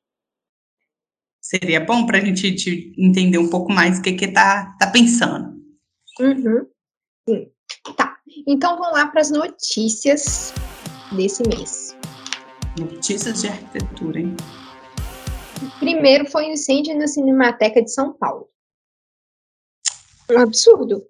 Seria 1.43 1.79
bom 1.79 2.07
para 2.07 2.19
a 2.19 2.21
gente 2.25 2.95
entender 2.97 3.37
um 3.37 3.51
pouco 3.51 3.71
mais 3.71 3.99
o 3.99 4.03
que 4.03 4.15
que 4.15 4.29
tá, 4.29 4.75
tá 4.81 4.91
pensando. 4.91 5.63
Uhum. 6.19 6.67
Sim. 7.29 7.53
Tá. 7.99 8.17
Então 8.49 8.79
vamos 8.79 8.95
lá 8.95 9.09
para 9.09 9.21
as 9.21 9.31
notícias 9.31 10.55
desse 11.15 11.47
mês. 11.47 11.95
Notícias 12.79 13.43
de 13.43 13.49
arquitetura, 13.49 14.21
hein? 14.21 14.35
Primeiro 15.79 16.25
foi 16.31 16.47
o 16.47 16.49
um 16.49 16.53
incêndio 16.53 16.97
na 16.97 17.07
Cinemateca 17.07 17.83
de 17.83 17.93
São 17.93 18.15
Paulo. 18.15 18.49
Um 20.31 20.39
absurdo. 20.39 21.07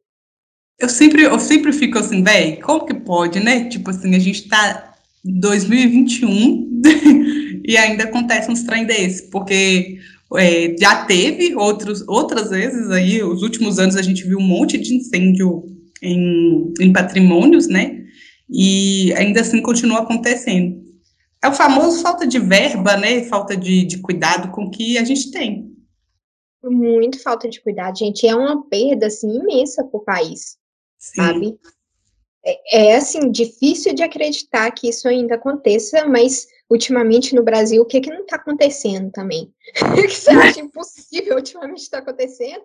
Eu 0.79 0.89
sempre, 0.89 1.23
eu 1.23 1.39
sempre 1.39 1.73
fico 1.73 1.99
assim, 1.99 2.23
velho, 2.23 2.61
como 2.61 2.85
que 2.85 2.95
pode, 2.95 3.41
né? 3.41 3.69
Tipo 3.69 3.91
assim, 3.91 4.15
a 4.15 4.19
gente 4.19 4.49
tá 4.49 4.95
em 5.25 5.39
2021 5.41 6.83
e 7.65 7.77
ainda 7.77 8.05
acontece 8.05 8.51
uns 8.51 8.63
trem 8.65 8.85
desse, 8.85 9.31
porque 9.31 9.99
é, 10.37 10.75
já 10.79 11.05
teve 11.05 11.55
outros, 11.55 12.07
outras 12.09 12.51
vezes 12.51 12.91
aí, 12.91 13.23
os 13.23 13.43
últimos 13.43 13.79
anos 13.79 13.97
a 13.97 14.03
gente 14.03 14.25
viu 14.25 14.39
um 14.39 14.47
monte 14.47 14.77
de 14.77 14.95
incêndio 14.95 15.65
em, 16.03 16.73
em 16.81 16.93
patrimônios, 16.93 17.67
né? 17.69 18.05
E 18.51 19.13
ainda 19.15 19.41
assim 19.41 19.63
continua 19.63 20.01
acontecendo. 20.01 20.83
É 21.43 21.49
o 21.49 21.53
famoso 21.53 22.03
falta 22.03 22.27
de 22.27 22.39
verba, 22.39 22.97
né? 22.97 23.25
Falta 23.25 23.57
de, 23.57 23.85
de 23.85 23.99
cuidado 23.99 24.51
com 24.51 24.71
que 24.71 24.99
a 24.99 25.05
gente 25.05 25.31
tem. 25.31 25.73
Muito 26.63 27.23
falta 27.23 27.49
de 27.49 27.61
cuidado, 27.63 27.99
gente. 27.99 28.27
É 28.27 28.35
uma 28.35 28.67
perda 28.69 29.07
assim 29.07 29.31
imensa 29.31 29.85
para 29.85 29.99
o 29.99 30.05
país, 30.05 30.57
Sim. 31.05 31.23
sabe? 31.23 31.59
É, 32.47 32.93
é 32.93 32.97
assim 32.97 33.31
difícil 33.31 33.95
de 33.95 34.03
acreditar 34.03 34.71
que 34.71 34.89
isso 34.89 35.07
ainda 35.07 35.35
aconteça, 35.35 36.07
mas 36.07 36.47
ultimamente 36.71 37.35
no 37.35 37.43
Brasil, 37.43 37.83
o 37.83 37.87
que, 37.87 38.01
que 38.01 38.11
não 38.11 38.23
está 38.23 38.37
acontecendo 38.37 39.11
também? 39.11 39.53
o 39.93 40.03
que 40.03 40.09
você 40.09 40.31
acha 40.31 40.61
impossível 40.61 41.37
ultimamente 41.37 41.83
está 41.83 41.99
acontecendo? 41.99 42.63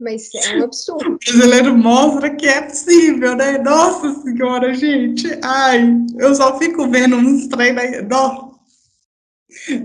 Mas 0.00 0.34
é 0.34 0.56
um 0.56 0.64
absurdo. 0.64 1.14
O 1.14 1.18
brasileiro 1.18 1.76
mostra 1.76 2.34
que 2.34 2.48
é 2.48 2.62
possível, 2.62 3.36
né? 3.36 3.58
Nossa 3.58 4.12
senhora, 4.22 4.74
gente. 4.74 5.28
Ai, 5.44 5.84
eu 6.18 6.34
só 6.34 6.58
fico 6.58 6.88
vendo 6.88 7.14
uns 7.14 7.46
treinos 7.46 7.80
aí. 7.80 8.02
Nossa. 8.02 8.51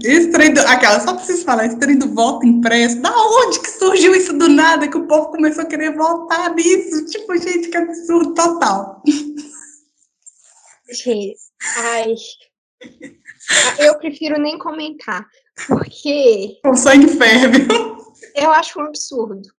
Esse 0.04 0.32
trem 0.32 0.54
do, 0.54 0.62
aquela, 0.62 1.00
só 1.00 1.14
preciso 1.14 1.44
falar, 1.44 1.66
esse 1.66 1.78
trem 1.78 1.98
do 1.98 2.14
voto 2.14 2.46
impresso, 2.46 3.02
da 3.02 3.12
onde 3.12 3.60
que 3.60 3.70
surgiu 3.70 4.16
isso 4.16 4.34
do 4.34 4.48
nada, 4.48 4.88
que 4.88 4.98
o 4.98 5.08
povo 5.08 5.30
começou 5.30 5.64
a 5.64 5.68
querer 5.68 5.96
votar 5.96 6.54
nisso? 6.56 7.06
Tipo, 7.06 7.38
gente, 7.38 7.70
que 7.70 7.78
absurdo 7.78 8.34
total. 8.34 9.04
Gente, 10.90 11.36
ai, 11.78 12.16
eu 13.80 13.98
prefiro 13.98 14.40
nem 14.40 14.58
comentar, 14.58 15.26
porque. 15.68 16.60
O 16.66 16.76
sangue 16.76 17.08
ferve. 17.10 17.68
Eu 18.36 18.52
acho 18.52 18.80
um 18.80 18.84
absurdo. 18.84 19.50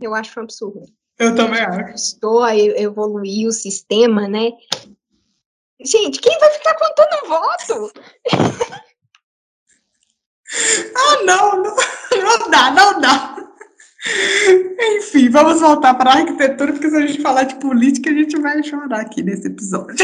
Eu 0.00 0.14
acho 0.14 0.38
um 0.38 0.44
absurdo. 0.44 0.86
Eu 1.18 1.34
também 1.34 1.60
acho. 1.60 1.94
Estou 1.94 2.42
a 2.42 2.56
evoluir 2.56 3.48
o 3.48 3.52
sistema, 3.52 4.28
né? 4.28 4.52
Gente, 5.80 6.20
quem 6.20 6.38
vai 6.38 6.50
ficar 6.50 6.74
contando 6.74 7.28
voto? 7.28 7.92
ah, 10.94 11.24
não, 11.24 11.62
não, 11.62 11.76
não 12.22 12.50
dá, 12.50 12.70
não 12.70 13.00
dá. 13.00 13.36
Enfim, 14.96 15.28
vamos 15.28 15.60
voltar 15.60 15.94
para 15.94 16.10
a 16.10 16.18
arquitetura, 16.18 16.72
porque 16.72 16.88
se 16.88 16.96
a 16.96 17.06
gente 17.06 17.20
falar 17.20 17.44
de 17.44 17.56
política, 17.56 18.10
a 18.10 18.14
gente 18.14 18.38
vai 18.40 18.62
chorar 18.62 19.00
aqui 19.00 19.22
nesse 19.22 19.48
episódio. 19.48 19.96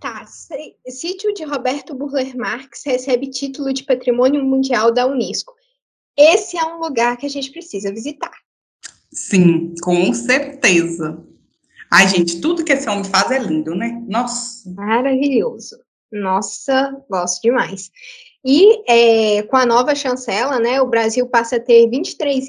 Tá, 0.00 0.24
sítio 0.88 1.32
de 1.34 1.44
Roberto 1.44 1.94
Burler 1.94 2.36
Marx 2.36 2.82
recebe 2.84 3.28
título 3.28 3.72
de 3.72 3.82
Patrimônio 3.82 4.44
Mundial 4.44 4.92
da 4.92 5.06
Unesco. 5.06 5.54
Esse 6.16 6.56
é 6.56 6.64
um 6.64 6.78
lugar 6.78 7.16
que 7.16 7.26
a 7.26 7.30
gente 7.30 7.50
precisa 7.50 7.92
visitar. 7.92 8.32
Sim, 9.12 9.74
com 9.82 10.12
certeza. 10.12 11.18
Ai, 11.90 12.08
gente, 12.08 12.40
tudo 12.40 12.64
que 12.64 12.72
esse 12.72 12.88
homem 12.88 13.04
faz 13.04 13.30
é 13.30 13.38
lindo, 13.38 13.74
né? 13.74 14.02
Nossa. 14.06 14.70
Maravilhoso. 14.72 15.76
Nossa, 16.10 16.96
gosto 17.08 17.42
demais. 17.42 17.90
E 18.44 18.82
é, 18.88 19.42
com 19.42 19.56
a 19.56 19.66
nova 19.66 19.94
chancela, 19.94 20.58
né, 20.60 20.80
o 20.80 20.86
Brasil 20.86 21.26
passa 21.26 21.56
a 21.56 21.60
ter 21.60 21.88
23 21.90 22.46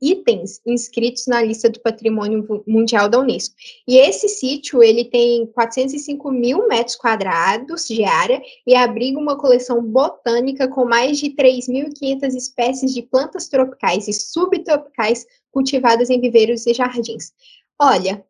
itens 0.00 0.60
inscritos 0.66 1.26
na 1.26 1.42
lista 1.42 1.68
do 1.68 1.80
Patrimônio 1.80 2.64
Mundial 2.66 3.08
da 3.08 3.18
Unesco. 3.18 3.54
E 3.86 3.98
esse 3.98 4.28
sítio, 4.28 4.82
ele 4.82 5.04
tem 5.04 5.46
405 5.46 6.30
mil 6.30 6.66
metros 6.68 6.96
quadrados 6.96 7.86
de 7.86 8.04
área 8.04 8.40
e 8.66 8.74
abriga 8.74 9.18
uma 9.18 9.36
coleção 9.36 9.82
botânica 9.82 10.68
com 10.68 10.84
mais 10.84 11.18
de 11.18 11.30
3.500 11.30 12.34
espécies 12.34 12.94
de 12.94 13.02
plantas 13.02 13.48
tropicais 13.48 14.08
e 14.08 14.12
subtropicais 14.12 15.26
cultivadas 15.50 16.08
em 16.08 16.20
viveiros 16.20 16.66
e 16.66 16.72
jardins. 16.72 17.32
Olha, 17.78 18.24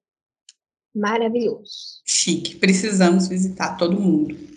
maravilhoso. 0.95 2.01
Chique, 2.05 2.57
precisamos 2.57 3.29
visitar 3.29 3.77
todo 3.77 4.01
mundo. 4.01 4.50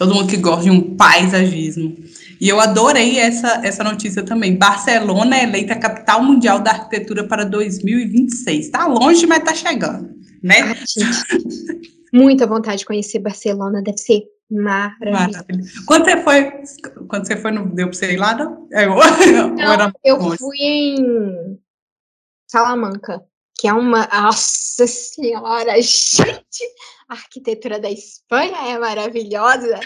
Todo 0.00 0.14
mundo 0.14 0.30
que 0.30 0.38
gosta 0.38 0.62
de 0.62 0.70
um 0.70 0.96
paisagismo. 0.96 1.94
E 2.40 2.48
eu 2.48 2.58
adorei 2.58 3.18
essa, 3.18 3.60
essa 3.62 3.84
notícia 3.84 4.22
também. 4.22 4.56
Barcelona 4.56 5.36
é 5.36 5.42
eleita 5.42 5.78
capital 5.78 6.22
mundial 6.22 6.58
da 6.58 6.70
arquitetura 6.70 7.22
para 7.28 7.44
2026. 7.44 8.64
Está 8.64 8.86
longe, 8.86 9.26
mas 9.26 9.40
está 9.40 9.54
chegando, 9.54 10.08
né? 10.42 10.74
Gente, 10.74 11.90
muita 12.14 12.46
vontade 12.46 12.78
de 12.78 12.86
conhecer 12.86 13.18
Barcelona, 13.18 13.82
deve 13.82 13.98
ser 13.98 14.22
maravilhoso. 14.50 15.84
Quando 15.84 16.06
você 16.06 16.16
foi, 16.22 16.50
quando 17.06 17.26
você 17.26 17.36
foi, 17.36 17.50
não 17.50 17.68
deu 17.68 17.88
para 17.88 17.98
você 17.98 18.14
ir 18.14 18.16
lá, 18.16 18.34
não? 18.34 18.68
É, 18.72 18.86
eu, 18.88 18.96
não, 19.76 19.92
eu 20.02 20.18
fui 20.38 20.56
em 20.62 21.58
Salamanca, 22.50 23.22
que 23.60 23.68
é 23.68 23.74
uma, 23.74 24.08
nossa 24.10 24.86
senhora, 24.86 25.74
gente, 25.82 26.64
a 27.06 27.12
arquitetura 27.12 27.78
da 27.78 27.90
Espanha 27.90 28.56
é 28.70 28.78
maravilhosa. 28.78 29.78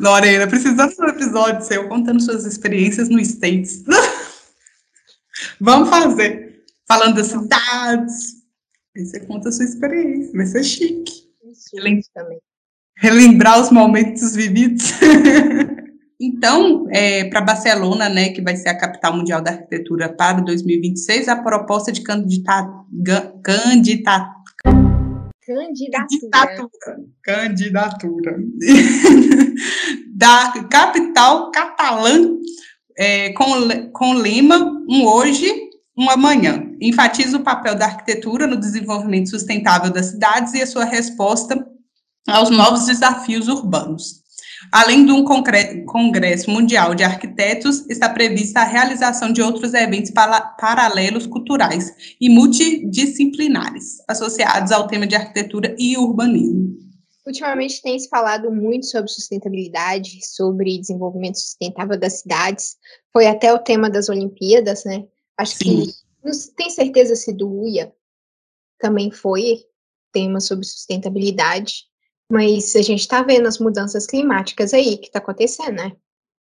Lorena, 0.00 0.46
precisamos 0.46 0.96
de 0.96 1.02
um 1.02 1.08
episódio 1.08 1.66
seu 1.66 1.86
contando 1.90 2.22
suas 2.22 2.46
experiências 2.46 3.10
no 3.10 3.20
States. 3.20 3.84
Vamos 5.60 5.90
fazer. 5.90 6.64
Falando 6.86 7.16
das 7.16 7.26
cidades. 7.26 8.36
Aí 8.96 9.04
você 9.04 9.20
conta 9.20 9.50
a 9.50 9.52
sua 9.52 9.66
experiência. 9.66 10.32
Vai 10.32 10.46
ser 10.46 10.64
chique. 10.64 11.28
Relembrar 12.96 13.60
os 13.60 13.70
momentos 13.70 14.34
vividos. 14.34 14.92
então, 16.20 16.86
é, 16.90 17.24
para 17.24 17.40
Barcelona, 17.40 18.08
né, 18.08 18.30
que 18.30 18.42
vai 18.42 18.56
ser 18.56 18.70
a 18.70 18.78
capital 18.78 19.16
mundial 19.16 19.40
da 19.40 19.52
arquitetura 19.52 20.08
para 20.08 20.40
2026, 20.40 21.28
a 21.28 21.36
proposta 21.36 21.92
de 21.92 22.02
candidatura, 22.02 23.34
candidatura 23.42 24.38
Candidatura. 25.48 26.28
Candidatura. 27.24 28.36
da 30.14 30.52
capital 30.70 31.50
catalã, 31.50 32.36
é, 32.98 33.32
com, 33.32 33.44
com 33.92 34.12
lema 34.12 34.58
um 34.86 35.06
hoje, 35.06 35.50
um 35.96 36.10
amanhã. 36.10 36.68
Enfatiza 36.78 37.38
o 37.38 37.42
papel 37.42 37.74
da 37.74 37.86
arquitetura 37.86 38.46
no 38.46 38.58
desenvolvimento 38.58 39.30
sustentável 39.30 39.90
das 39.90 40.06
cidades 40.06 40.52
e 40.52 40.60
a 40.60 40.66
sua 40.66 40.84
resposta 40.84 41.66
aos 42.26 42.50
novos 42.50 42.84
desafios 42.84 43.48
urbanos. 43.48 44.27
Além 44.72 45.04
de 45.06 45.12
um 45.12 45.24
Congresso 45.24 46.50
Mundial 46.50 46.94
de 46.94 47.04
Arquitetos, 47.04 47.88
está 47.88 48.08
prevista 48.08 48.60
a 48.60 48.64
realização 48.64 49.32
de 49.32 49.40
outros 49.40 49.74
eventos 49.74 50.10
paralelos 50.10 51.26
culturais 51.26 51.92
e 52.20 52.28
multidisciplinares, 52.28 53.98
associados 54.08 54.72
ao 54.72 54.86
tema 54.86 55.06
de 55.06 55.14
arquitetura 55.14 55.74
e 55.78 55.96
urbanismo. 55.96 56.76
Ultimamente 57.26 57.82
tem 57.82 57.98
se 57.98 58.08
falado 58.08 58.50
muito 58.50 58.86
sobre 58.86 59.08
sustentabilidade, 59.08 60.18
sobre 60.34 60.78
desenvolvimento 60.78 61.38
sustentável 61.38 61.98
das 61.98 62.20
cidades. 62.20 62.76
Foi 63.12 63.26
até 63.26 63.52
o 63.52 63.58
tema 63.58 63.90
das 63.90 64.08
Olimpíadas, 64.08 64.84
né? 64.84 65.04
Acho 65.36 65.56
Sim. 65.56 65.86
que 65.86 65.92
não 66.24 66.32
tem 66.56 66.70
certeza 66.70 67.14
se 67.14 67.32
do 67.32 67.48
UIA 67.48 67.92
também 68.78 69.10
foi 69.10 69.64
tema 70.12 70.40
sobre 70.40 70.64
sustentabilidade, 70.64 71.84
mas 72.30 72.76
a 72.76 72.82
gente 72.82 73.00
está 73.00 73.22
vendo 73.22 73.46
as 73.46 73.58
mudanças 73.58 74.06
climáticas 74.06 74.74
aí 74.74 74.98
que 74.98 75.06
está 75.06 75.18
acontecendo, 75.18 75.76
né? 75.76 75.92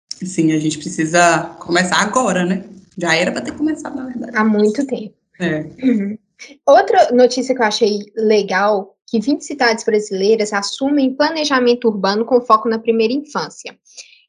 Sim, 0.09 0.53
a 0.53 0.59
gente 0.59 0.77
precisa 0.77 1.55
começar 1.59 1.97
agora, 1.97 2.45
né? 2.45 2.65
Já 2.97 3.15
era 3.15 3.31
para 3.31 3.41
ter 3.41 3.53
começado, 3.53 3.95
na 3.95 4.05
verdade. 4.05 4.37
Há 4.37 4.43
muito 4.43 4.85
tempo. 4.85 5.15
É. 5.39 5.61
Uhum. 5.83 6.17
Outra 6.65 7.11
notícia 7.11 7.53
que 7.55 7.61
eu 7.61 7.65
achei 7.65 7.99
legal, 8.15 8.95
que 9.07 9.19
20 9.19 9.41
cidades 9.41 9.83
brasileiras 9.83 10.53
assumem 10.53 11.15
planejamento 11.15 11.87
urbano 11.87 12.25
com 12.25 12.41
foco 12.41 12.69
na 12.69 12.79
primeira 12.79 13.13
infância. 13.13 13.77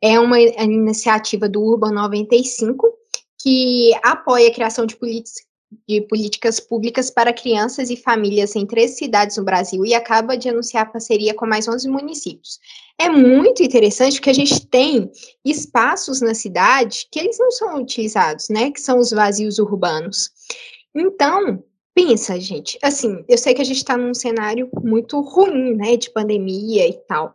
É 0.03 0.19
uma 0.19 0.41
iniciativa 0.41 1.49
do 1.49 1.63
Urban 1.63 1.93
95, 1.93 2.87
que 3.41 3.93
apoia 4.03 4.49
a 4.49 4.55
criação 4.55 4.87
de, 4.87 4.97
de 5.89 6.01
políticas 6.03 6.61
públicas 6.61 7.11
para 7.11 7.33
crianças 7.33 7.91
e 7.91 7.97
famílias 7.97 8.55
em 8.57 8.67
três 8.67 8.97
cidades 8.99 9.37
no 9.37 9.45
Brasil 9.45 9.85
e 9.85 9.95
acaba 9.95 10.37
de 10.37 10.49
anunciar 10.49 10.91
parceria 10.91 11.35
com 11.35 11.47
mais 11.47 11.69
11 11.69 11.89
municípios. 11.89 12.59
É 12.99 13.09
muito 13.09 13.63
interessante 13.63 14.17
porque 14.17 14.31
a 14.31 14.35
gente 14.35 14.67
tem 14.67 15.11
espaços 15.45 16.21
na 16.21 16.35
cidade 16.35 17.09
que 17.11 17.19
eles 17.19 17.39
não 17.39 17.51
são 17.51 17.81
utilizados, 17.81 18.49
né? 18.49 18.71
Que 18.71 18.81
são 18.81 18.99
os 18.99 19.11
vazios 19.11 19.59
urbanos. 19.59 20.31
Então, 20.95 21.63
pensa, 21.95 22.39
gente, 22.39 22.79
assim, 22.83 23.25
eu 23.29 23.37
sei 23.37 23.55
que 23.55 23.63
a 23.63 23.65
gente 23.65 23.79
está 23.79 23.97
num 23.97 24.15
cenário 24.15 24.69
muito 24.83 25.21
ruim, 25.21 25.75
né? 25.75 25.97
De 25.97 26.11
pandemia 26.11 26.89
e 26.89 26.95
tal. 27.09 27.35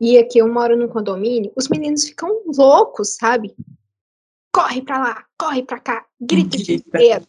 E 0.00 0.16
aqui 0.16 0.38
eu 0.38 0.52
moro 0.52 0.76
num 0.76 0.88
condomínio, 0.88 1.52
os 1.56 1.68
meninos 1.68 2.04
ficam 2.04 2.42
loucos, 2.56 3.16
sabe? 3.16 3.54
Corre 4.52 4.82
para 4.82 4.98
lá, 4.98 5.24
corre 5.38 5.62
para 5.62 5.80
cá, 5.80 6.06
grita 6.20 6.56
o 6.56 6.62
dia 6.62 6.76
inteiro. 6.76 7.26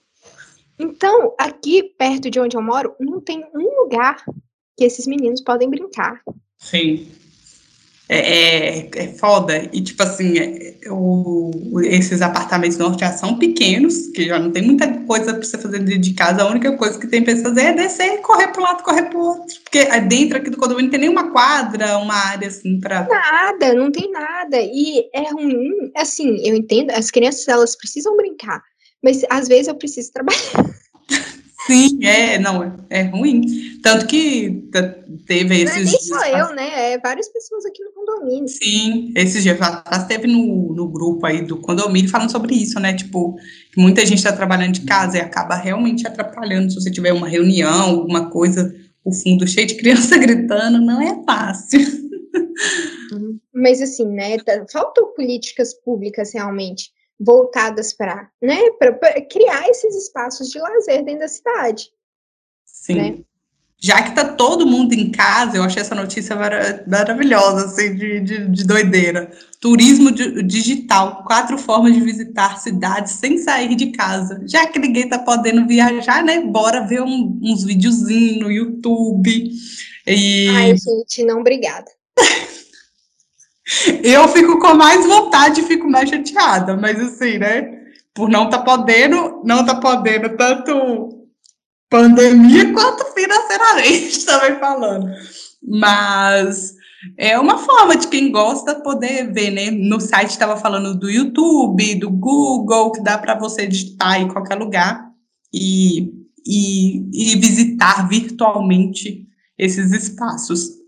Então, 0.79 1.35
aqui 1.37 1.83
perto 1.83 2.29
de 2.29 2.39
onde 2.39 2.55
eu 2.55 2.61
moro, 2.61 2.95
não 2.99 3.19
tem 3.19 3.43
um 3.53 3.83
lugar 3.83 4.23
que 4.77 4.85
esses 4.85 5.05
meninos 5.05 5.41
podem 5.41 5.69
brincar. 5.69 6.21
Sim. 6.57 7.11
É, 8.11 8.79
é, 8.79 8.89
é 8.95 9.07
foda. 9.09 9.69
E, 9.71 9.81
tipo 9.81 10.01
assim, 10.01 10.39
é, 10.39 10.77
o, 10.89 11.51
esses 11.83 12.23
apartamentos 12.23 12.77
norte 12.77 13.01
já 13.01 13.11
são 13.11 13.37
pequenos, 13.37 14.07
que 14.07 14.25
já 14.25 14.39
não 14.39 14.51
tem 14.51 14.63
muita 14.63 14.87
coisa 15.01 15.33
para 15.33 15.43
você 15.43 15.57
fazer 15.59 15.79
de 15.79 16.13
casa. 16.13 16.41
A 16.41 16.49
única 16.49 16.75
coisa 16.75 16.97
que 16.97 17.05
tem 17.05 17.23
para 17.23 17.35
fazer 17.37 17.61
é 17.61 17.73
descer 17.73 18.15
e 18.15 18.17
correr 18.19 18.47
para 18.47 18.61
um 18.61 18.63
lado, 18.63 18.83
correr 18.83 19.03
para 19.03 19.17
o 19.17 19.21
outro. 19.21 19.61
Porque 19.63 19.85
dentro 20.07 20.37
aqui 20.37 20.49
do 20.49 20.57
condomínio 20.57 20.85
não 20.85 20.91
tem 20.91 21.01
nenhuma 21.01 21.29
quadra, 21.31 21.99
uma 21.99 22.15
área 22.15 22.47
assim 22.47 22.79
para. 22.79 23.07
Nada, 23.07 23.75
não 23.75 23.91
tem 23.91 24.09
nada. 24.11 24.57
E 24.59 25.07
é 25.13 25.29
ruim. 25.31 25.91
Assim, 25.95 26.41
eu 26.47 26.55
entendo, 26.55 26.89
as 26.91 27.11
crianças 27.11 27.47
elas 27.47 27.75
precisam 27.75 28.17
brincar. 28.17 28.63
Mas 29.03 29.21
às 29.29 29.47
vezes 29.47 29.67
eu 29.67 29.75
preciso 29.75 30.11
trabalhar. 30.11 30.79
Sim, 31.69 32.03
é, 32.03 32.39
não, 32.39 32.63
é, 32.63 32.73
é 32.89 33.01
ruim. 33.03 33.43
Tanto 33.83 34.07
que 34.07 34.67
teve 35.27 35.61
esses. 35.61 35.75
Não 35.75 35.81
é 35.81 35.85
nem 35.85 36.01
só 36.01 36.25
eu, 36.25 36.55
né? 36.55 36.93
É 36.93 36.97
várias 36.97 37.29
pessoas 37.29 37.63
aqui 37.63 37.83
no 37.83 37.91
condomínio. 37.91 38.47
Sim, 38.47 39.13
esses 39.15 39.43
dias 39.43 39.61
atrás 39.61 40.05
teve 40.05 40.25
no, 40.25 40.73
no 40.73 40.87
grupo 40.87 41.27
aí 41.27 41.43
do 41.43 41.57
condomínio 41.57 42.09
falando 42.09 42.31
sobre 42.31 42.55
isso, 42.55 42.79
né? 42.79 42.93
Tipo, 42.93 43.37
muita 43.77 44.03
gente 44.03 44.17
está 44.17 44.33
trabalhando 44.33 44.73
de 44.73 44.81
casa 44.81 45.17
e 45.17 45.21
acaba 45.21 45.53
realmente 45.55 46.07
atrapalhando. 46.07 46.71
Se 46.71 46.81
você 46.81 46.89
tiver 46.89 47.13
uma 47.13 47.27
reunião, 47.27 47.91
alguma 47.91 48.31
coisa, 48.31 48.75
o 49.05 49.13
fundo 49.13 49.47
cheio 49.47 49.67
de 49.67 49.75
criança 49.75 50.17
gritando, 50.17 50.79
não 50.79 50.99
é 50.99 51.23
fácil. 51.23 51.81
Uhum. 53.11 53.39
Mas 53.53 53.79
assim, 53.79 54.07
né? 54.07 54.37
Faltam 54.71 55.13
políticas 55.13 55.73
públicas 55.73 56.33
realmente 56.33 56.91
voltadas 57.19 57.93
para 57.93 58.29
né, 58.41 58.57
criar 59.29 59.67
esses 59.69 59.95
espaços 59.95 60.49
de 60.49 60.59
lazer 60.59 61.03
dentro 61.03 61.21
da 61.21 61.27
cidade. 61.27 61.89
Sim. 62.65 62.95
Né? 62.95 63.17
Já 63.81 64.03
que 64.03 64.13
tá 64.13 64.33
todo 64.33 64.67
mundo 64.67 64.91
em 64.91 65.09
casa, 65.09 65.55
eu 65.55 65.63
achei 65.63 65.81
essa 65.81 65.95
notícia 65.95 66.35
maravilhosa, 66.85 67.65
assim, 67.65 67.95
de, 67.95 68.19
de, 68.19 68.47
de 68.49 68.63
doideira. 68.65 69.31
Turismo 69.61 70.11
digital, 70.11 71.23
quatro 71.23 71.57
formas 71.57 71.93
de 71.93 72.01
visitar 72.01 72.59
cidades 72.59 73.13
sem 73.13 73.37
sair 73.37 73.73
de 73.75 73.91
casa. 73.91 74.41
Já 74.45 74.67
que 74.67 74.79
ninguém 74.79 75.07
tá 75.07 75.19
podendo 75.19 75.65
viajar, 75.65 76.21
né? 76.25 76.41
Bora 76.41 76.85
ver 76.85 77.01
um, 77.01 77.39
uns 77.41 77.63
videozinhos 77.63 78.39
no 78.39 78.51
YouTube. 78.51 79.49
E... 80.05 80.49
Ai, 80.49 80.75
gente, 80.75 81.23
não, 81.23 81.39
obrigada. 81.39 81.89
Eu 84.03 84.27
fico 84.27 84.59
com 84.59 84.73
mais 84.73 85.05
vontade 85.05 85.63
fico 85.63 85.89
mais 85.89 86.09
chateada, 86.09 86.75
mas 86.75 86.99
assim, 86.99 87.37
né? 87.37 87.79
Por 88.13 88.29
não 88.29 88.49
tá 88.49 88.59
podendo, 88.59 89.41
não 89.45 89.65
tá 89.65 89.75
podendo 89.75 90.35
tanto 90.35 91.27
pandemia 91.89 92.71
quanto 92.73 93.05
financeiramente, 93.13 94.25
também 94.25 94.59
falando. 94.59 95.07
Mas 95.61 96.73
é 97.17 97.39
uma 97.39 97.57
forma 97.57 97.95
de 97.95 98.07
quem 98.07 98.31
gosta 98.31 98.81
poder 98.81 99.31
ver, 99.31 99.51
né? 99.51 99.71
No 99.71 99.99
site 99.99 100.31
estava 100.31 100.57
falando 100.57 100.97
do 100.97 101.09
YouTube, 101.09 101.95
do 101.95 102.09
Google, 102.09 102.91
que 102.91 103.01
dá 103.01 103.17
para 103.17 103.37
você 103.37 103.67
digitar 103.67 104.19
em 104.21 104.27
qualquer 104.27 104.55
lugar 104.55 105.09
e, 105.53 106.11
e, 106.45 107.33
e 107.33 107.35
visitar 107.37 108.07
virtualmente 108.07 109.27
esses 109.57 109.91
espaços. 109.91 110.78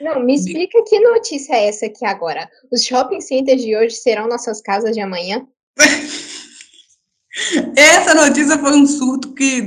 Não, 0.00 0.20
me 0.20 0.34
explica 0.34 0.82
que 0.84 1.00
notícia 1.00 1.54
é 1.54 1.68
essa 1.68 1.86
aqui 1.86 2.06
agora. 2.06 2.48
Os 2.72 2.84
shopping 2.84 3.20
centers 3.20 3.62
de 3.62 3.76
hoje 3.76 3.96
serão 3.96 4.28
nossas 4.28 4.60
casas 4.60 4.92
de 4.92 5.00
amanhã? 5.00 5.46
Essa 7.76 8.14
notícia 8.14 8.58
foi 8.58 8.72
um 8.72 8.86
surto 8.86 9.32
que. 9.34 9.62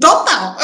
total! 0.00 0.56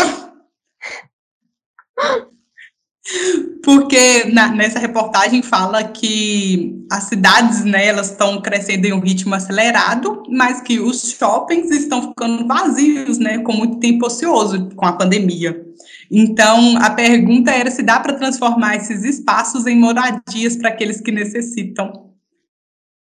Porque 3.63 4.25
na, 4.33 4.49
nessa 4.49 4.79
reportagem 4.79 5.43
fala 5.43 5.85
que 5.85 6.85
as 6.91 7.05
cidades 7.05 7.65
né, 7.65 7.87
elas 7.87 8.11
estão 8.11 8.41
crescendo 8.41 8.87
em 8.87 8.93
um 8.93 9.01
ritmo 9.01 9.35
acelerado, 9.35 10.23
mas 10.29 10.61
que 10.61 10.79
os 10.79 11.11
shoppings 11.11 11.71
estão 11.71 12.09
ficando 12.09 12.47
vazios, 12.47 13.19
né, 13.19 13.39
com 13.39 13.53
muito 13.53 13.79
tempo 13.79 14.07
ocioso 14.07 14.71
com 14.77 14.87
a 14.87 14.93
pandemia. 14.93 15.65
Então, 16.11 16.77
a 16.79 16.91
pergunta 16.91 17.51
era 17.51 17.71
se 17.71 17.83
dá 17.83 18.01
para 18.01 18.15
transformar 18.15 18.77
esses 18.77 19.05
espaços 19.05 19.67
em 19.67 19.77
moradias 19.77 20.57
para 20.57 20.71
aqueles 20.71 21.01
que 21.01 21.13
necessitam. 21.13 22.09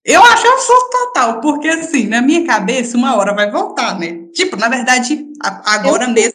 Eu 0.04 0.24
acho 0.24 0.48
absurdo 0.48 0.90
total, 0.90 1.42
porque 1.42 1.68
assim, 1.68 2.08
na 2.08 2.22
minha 2.22 2.46
cabeça, 2.46 2.98
uma 2.98 3.16
hora 3.16 3.34
vai 3.34 3.52
voltar, 3.52 3.98
né? 4.00 4.28
Tipo, 4.34 4.56
na 4.56 4.68
verdade, 4.68 5.28
agora 5.66 6.08
mesmo. 6.08 6.34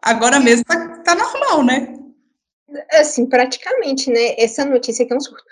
Agora 0.00 0.38
mesmo 0.38 0.64
tá, 0.64 0.88
tá 0.98 1.14
normal, 1.16 1.64
né? 1.64 1.97
Assim, 2.92 3.26
praticamente, 3.26 4.10
né? 4.10 4.34
Essa 4.38 4.64
notícia 4.64 5.04
aqui 5.04 5.12
é 5.12 5.16
um 5.16 5.20
surto. 5.20 5.42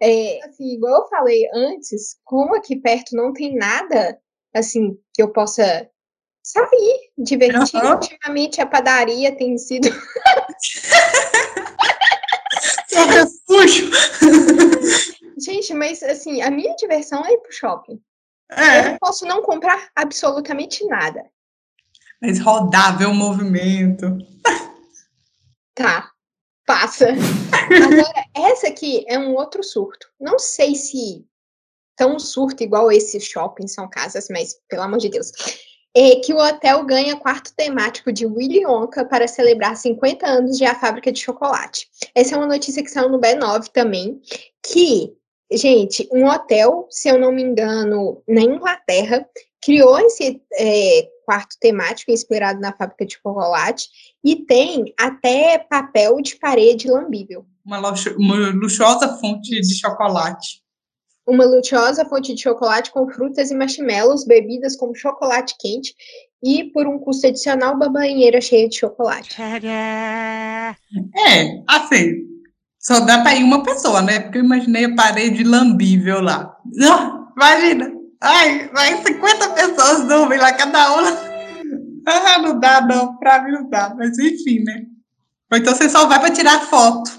É, 0.00 0.44
assim, 0.44 0.74
igual 0.74 1.02
eu 1.02 1.08
falei 1.08 1.48
antes, 1.54 2.18
como 2.24 2.54
aqui 2.54 2.76
perto 2.76 3.16
não 3.16 3.32
tem 3.32 3.56
nada, 3.56 4.18
assim, 4.54 4.98
que 5.14 5.22
eu 5.22 5.32
possa 5.32 5.88
sair, 6.42 7.10
divertir. 7.18 7.82
Uhum. 7.82 7.92
Ultimamente 7.92 8.60
a 8.60 8.66
padaria 8.66 9.34
tem 9.34 9.56
sido. 9.58 9.88
Refúgio. 13.08 13.90
Gente, 15.38 15.74
mas 15.74 16.02
assim, 16.02 16.40
a 16.40 16.50
minha 16.50 16.74
diversão 16.76 17.24
é 17.24 17.32
ir 17.32 17.38
pro 17.38 17.52
shopping. 17.52 18.00
É. 18.50 18.94
Eu 18.94 18.98
posso 18.98 19.26
não 19.26 19.42
comprar 19.42 19.88
absolutamente 19.94 20.86
nada. 20.86 21.24
Mas 22.22 22.38
rodar, 22.38 22.96
ver 22.96 23.06
o 23.06 23.14
movimento. 23.14 24.16
Tá, 25.74 26.10
passa. 26.66 27.08
Agora, 27.84 28.24
essa 28.34 28.68
aqui 28.68 29.04
é 29.08 29.18
um 29.18 29.34
outro 29.34 29.62
surto. 29.62 30.08
Não 30.20 30.38
sei 30.38 30.74
se 30.74 31.24
tão 31.96 32.18
surto 32.18 32.62
igual 32.62 32.92
esse 32.92 33.18
shopping 33.18 33.66
são 33.66 33.88
casas, 33.88 34.26
mas 34.28 34.60
pelo 34.68 34.82
amor 34.82 34.98
de 34.98 35.08
Deus 35.08 35.32
é 35.96 36.16
que 36.16 36.34
o 36.34 36.36
hotel 36.36 36.84
ganha 36.84 37.16
quarto 37.16 37.54
temático 37.56 38.12
de 38.12 38.26
Willy 38.26 38.66
Wonka 38.66 39.02
para 39.06 39.26
celebrar 39.26 39.74
50 39.78 40.26
anos 40.26 40.58
de 40.58 40.66
A 40.66 40.74
Fábrica 40.74 41.10
de 41.10 41.18
Chocolate. 41.18 41.88
Essa 42.14 42.34
é 42.34 42.38
uma 42.38 42.46
notícia 42.46 42.82
que 42.82 42.90
saiu 42.90 43.08
no 43.08 43.18
B9 43.18 43.68
também, 43.72 44.20
que, 44.62 45.14
gente, 45.50 46.06
um 46.12 46.26
hotel, 46.26 46.86
se 46.90 47.08
eu 47.08 47.18
não 47.18 47.32
me 47.32 47.42
engano, 47.42 48.22
na 48.28 48.42
Inglaterra, 48.42 49.26
criou 49.64 49.98
esse 50.00 50.42
é, 50.58 51.08
quarto 51.26 51.56
temático 51.60 52.10
inspirado 52.10 52.60
na 52.60 52.72
Fábrica 52.72 53.04
de 53.04 53.14
Chocolate 53.14 53.88
e 54.24 54.36
tem 54.36 54.94
até 54.98 55.58
papel 55.58 56.22
de 56.22 56.36
parede 56.36 56.88
lambível. 56.88 57.44
Uma, 57.64 57.78
uma 57.80 58.50
luxuosa 58.50 59.18
fonte 59.18 59.60
de 59.60 59.74
chocolate 59.78 60.64
uma 61.26 61.44
luxuosa 61.44 62.04
fonte 62.04 62.34
de 62.34 62.40
chocolate 62.40 62.92
com 62.92 63.10
frutas 63.10 63.50
e 63.50 63.54
marshmallows, 63.54 64.24
bebidas 64.24 64.76
como 64.76 64.94
chocolate 64.94 65.56
quente 65.58 65.92
e, 66.42 66.64
por 66.64 66.86
um 66.86 66.98
custo 66.98 67.26
adicional, 67.26 67.74
uma 67.74 67.88
banheira 67.88 68.40
cheia 68.40 68.68
de 68.68 68.76
chocolate. 68.76 69.34
É, 71.16 71.62
assim, 71.66 72.14
só 72.78 73.00
dá 73.00 73.22
para 73.22 73.34
ir 73.34 73.42
uma 73.42 73.64
pessoa, 73.64 74.00
né? 74.00 74.20
Porque 74.20 74.38
eu 74.38 74.44
imaginei 74.44 74.84
a 74.84 74.94
parede 74.94 75.42
lambível 75.42 76.20
lá. 76.20 76.56
Imagina, 77.36 77.92
ai, 78.20 78.68
vai 78.68 79.02
50 79.02 79.48
pessoas 79.50 80.08
dormem 80.08 80.38
lá, 80.38 80.52
cada 80.52 80.92
uma. 80.92 81.36
Ah, 82.06 82.38
não 82.38 82.58
dá, 82.60 82.80
não. 82.80 83.16
Pra 83.16 83.42
mim 83.42 83.52
não 83.52 83.68
dá. 83.68 83.92
Mas 83.96 84.18
enfim, 84.18 84.62
né? 84.62 84.84
Ou 85.50 85.58
então 85.58 85.74
você 85.74 85.88
só 85.88 86.06
vai 86.06 86.20
para 86.20 86.30
tirar 86.30 86.60
foto. 86.66 87.10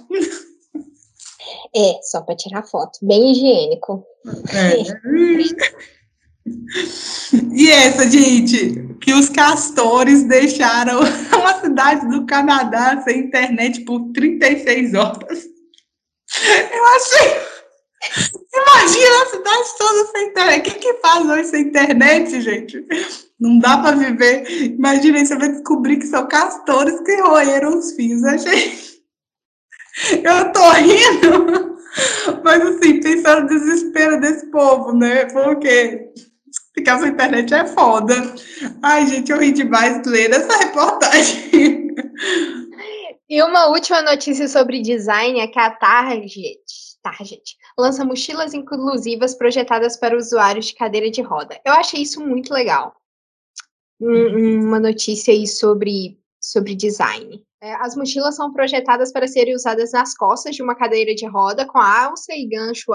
É, 1.75 1.99
só 2.01 2.21
para 2.21 2.35
tirar 2.35 2.63
foto. 2.63 2.97
Bem 3.01 3.31
higiênico. 3.31 4.05
É. 4.53 4.77
E 7.53 7.69
essa, 7.69 8.09
gente, 8.09 8.95
que 9.01 9.13
os 9.13 9.29
castores 9.29 10.23
deixaram 10.23 10.99
uma 11.37 11.59
cidade 11.59 12.07
do 12.09 12.25
Canadá 12.25 13.01
sem 13.01 13.19
internet 13.19 13.81
por 13.81 14.11
36 14.13 14.93
horas. 14.93 15.43
Eu 16.71 16.85
achei. 16.85 17.56
Imagina 18.53 19.23
a 19.23 19.25
cidade 19.25 19.67
toda 19.77 20.05
sem 20.11 20.27
internet. 20.27 20.59
O 20.59 20.73
que, 20.73 20.79
que 20.79 20.93
faz 20.95 21.29
hoje 21.29 21.43
sem 21.45 21.61
internet, 21.63 22.41
gente? 22.41 22.85
Não 23.39 23.59
dá 23.59 23.77
para 23.77 23.95
viver. 23.95 24.49
Imagina, 24.65 25.25
você 25.25 25.35
vai 25.35 25.49
descobrir 25.49 25.97
que 25.97 26.07
são 26.07 26.27
castores 26.27 26.99
que 27.01 27.21
roeram 27.21 27.77
os 27.77 27.93
fios. 27.93 28.23
Achei. 28.23 28.97
Eu 30.23 30.51
tô 30.51 30.69
rindo, 30.71 31.77
mas 32.43 32.61
assim, 32.61 32.99
pensando 32.99 33.41
no 33.41 33.47
desespero 33.47 34.19
desse 34.21 34.45
povo, 34.51 34.93
né? 34.93 35.25
Porque 35.25 36.11
ficar 36.75 36.99
sem 36.99 37.09
internet 37.09 37.51
é 37.53 37.65
foda. 37.65 38.13
Ai, 38.83 39.07
gente, 39.07 39.31
eu 39.31 39.39
ri 39.39 39.51
demais 39.51 40.05
lendo 40.05 40.35
essa 40.35 40.57
reportagem. 40.57 41.87
E 43.29 43.43
uma 43.43 43.67
última 43.67 44.01
notícia 44.03 44.47
sobre 44.47 44.81
design 44.81 45.39
é 45.39 45.47
que 45.47 45.59
a 45.59 45.71
Target, 45.71 46.61
Target 47.11 47.55
lança 47.77 48.03
mochilas 48.03 48.53
inclusivas 48.53 49.35
projetadas 49.35 49.97
para 49.97 50.17
usuários 50.17 50.67
de 50.67 50.75
cadeira 50.75 51.09
de 51.09 51.21
roda. 51.21 51.59
Eu 51.65 51.73
achei 51.73 52.01
isso 52.01 52.19
muito 52.25 52.53
legal. 52.53 52.95
Uma 53.99 54.79
notícia 54.79 55.33
aí 55.33 55.47
sobre, 55.47 56.19
sobre 56.39 56.75
design. 56.75 57.43
É, 57.61 57.73
as 57.75 57.95
mochilas 57.95 58.35
são 58.35 58.53
projetadas 58.53 59.11
para 59.11 59.27
serem 59.27 59.55
usadas 59.55 59.91
nas 59.91 60.15
costas 60.15 60.55
de 60.55 60.61
uma 60.61 60.75
cadeira 60.75 61.15
de 61.15 61.25
roda 61.25 61.65
com 61.65 61.79
alça 61.79 62.33
e 62.33 62.47
gancho 62.47 62.91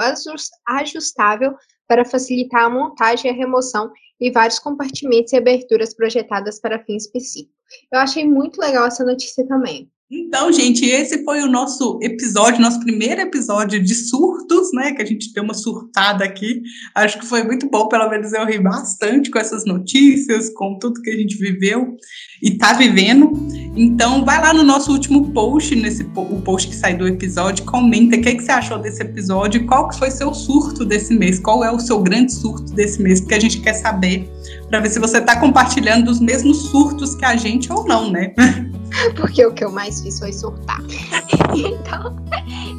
ajustável 0.69 1.55
para 1.89 2.05
facilitar 2.05 2.65
a 2.65 2.71
montagem 2.71 3.31
e 3.31 3.35
a 3.35 3.37
remoção 3.37 3.91
e 4.21 4.31
vários 4.31 4.61
compartimentos 4.61 5.33
e 5.33 5.37
aberturas 5.37 5.93
projetadas 5.93 6.61
para 6.61 6.83
fim 6.85 6.97
específico. 6.97 7.53
Eu 7.93 7.99
achei 7.99 8.25
muito 8.25 8.61
legal 8.61 8.87
essa 8.87 9.05
notícia 9.05 9.45
também. 9.49 9.91
Então, 10.15 10.53
gente, 10.53 10.85
esse 10.85 11.25
foi 11.25 11.41
o 11.41 11.51
nosso 11.51 11.99
episódio, 12.03 12.61
nosso 12.61 12.81
primeiro 12.81 13.23
episódio 13.23 13.83
de 13.83 13.95
surtos, 13.95 14.69
né? 14.75 14.93
Que 14.93 15.01
a 15.01 15.07
gente 15.07 15.33
deu 15.33 15.43
uma 15.43 15.55
surtada 15.55 16.23
aqui. 16.23 16.61
Acho 16.95 17.19
que 17.19 17.25
foi 17.25 17.43
muito 17.43 17.67
bom, 17.71 17.89
pelo 17.89 18.11
menos 18.11 18.31
eu 18.35 18.45
ri 18.45 18.59
bastante 18.59 19.31
com 19.31 19.39
essas 19.39 19.65
notícias, 19.65 20.51
com 20.51 20.79
tudo 20.79 21.01
que 21.01 21.09
a 21.09 21.17
gente 21.17 21.39
viveu 21.39 21.97
e 22.43 22.51
tá 22.59 22.75
vivendo. 22.75 23.33
Então, 23.75 24.23
vai 24.23 24.39
lá 24.39 24.53
no 24.53 24.63
nosso 24.63 24.93
último 24.93 25.33
post, 25.33 25.75
nesse 25.75 26.03
o 26.15 26.43
post 26.43 26.69
que 26.69 26.77
sai 26.77 26.95
do 26.95 27.09
episódio, 27.09 27.65
comenta 27.65 28.15
o 28.15 28.21
que, 28.21 28.35
que 28.35 28.43
você 28.43 28.53
achou 28.53 28.79
desse 28.79 29.01
episódio 29.01 29.65
qual 29.65 29.89
que 29.89 29.99
foi 29.99 30.11
seu 30.11 30.35
surto 30.35 30.85
desse 30.85 31.15
mês, 31.15 31.39
qual 31.39 31.65
é 31.65 31.73
o 31.73 31.81
seu 31.81 32.03
grande 32.03 32.35
surto 32.35 32.71
desse 32.75 33.01
mês, 33.01 33.19
porque 33.19 33.35
a 33.35 33.41
gente 33.41 33.61
quer 33.61 33.75
saber 33.75 34.29
para 34.73 34.81
ver 34.81 34.89
se 34.89 34.99
você 34.99 35.19
está 35.19 35.39
compartilhando 35.39 36.07
dos 36.07 36.19
mesmos 36.19 36.71
surtos 36.71 37.15
que 37.15 37.27
a 37.27 37.37
gente 37.37 37.71
ou 37.71 37.85
não, 37.85 38.11
né? 38.11 38.33
porque 39.17 39.45
o 39.45 39.53
que 39.53 39.63
eu 39.63 39.71
mais 39.71 40.01
fiz 40.01 40.19
foi 40.19 40.33
surtar. 40.33 40.81
então, 41.55 42.17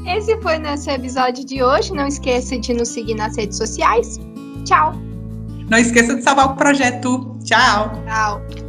esse 0.07 0.35
foi 0.41 0.57
nosso 0.57 0.89
episódio 0.89 1.45
de 1.45 1.61
hoje. 1.61 1.93
Não 1.93 2.07
esqueça 2.07 2.57
de 2.57 2.73
nos 2.73 2.89
seguir 2.89 3.13
nas 3.13 3.37
redes 3.37 3.59
sociais. 3.59 4.19
Tchau! 4.65 4.95
Não 5.69 5.77
esqueça 5.77 6.15
de 6.15 6.23
salvar 6.23 6.47
o 6.47 6.55
projeto. 6.55 7.37
Tchau! 7.43 7.91
Tchau! 8.07 8.62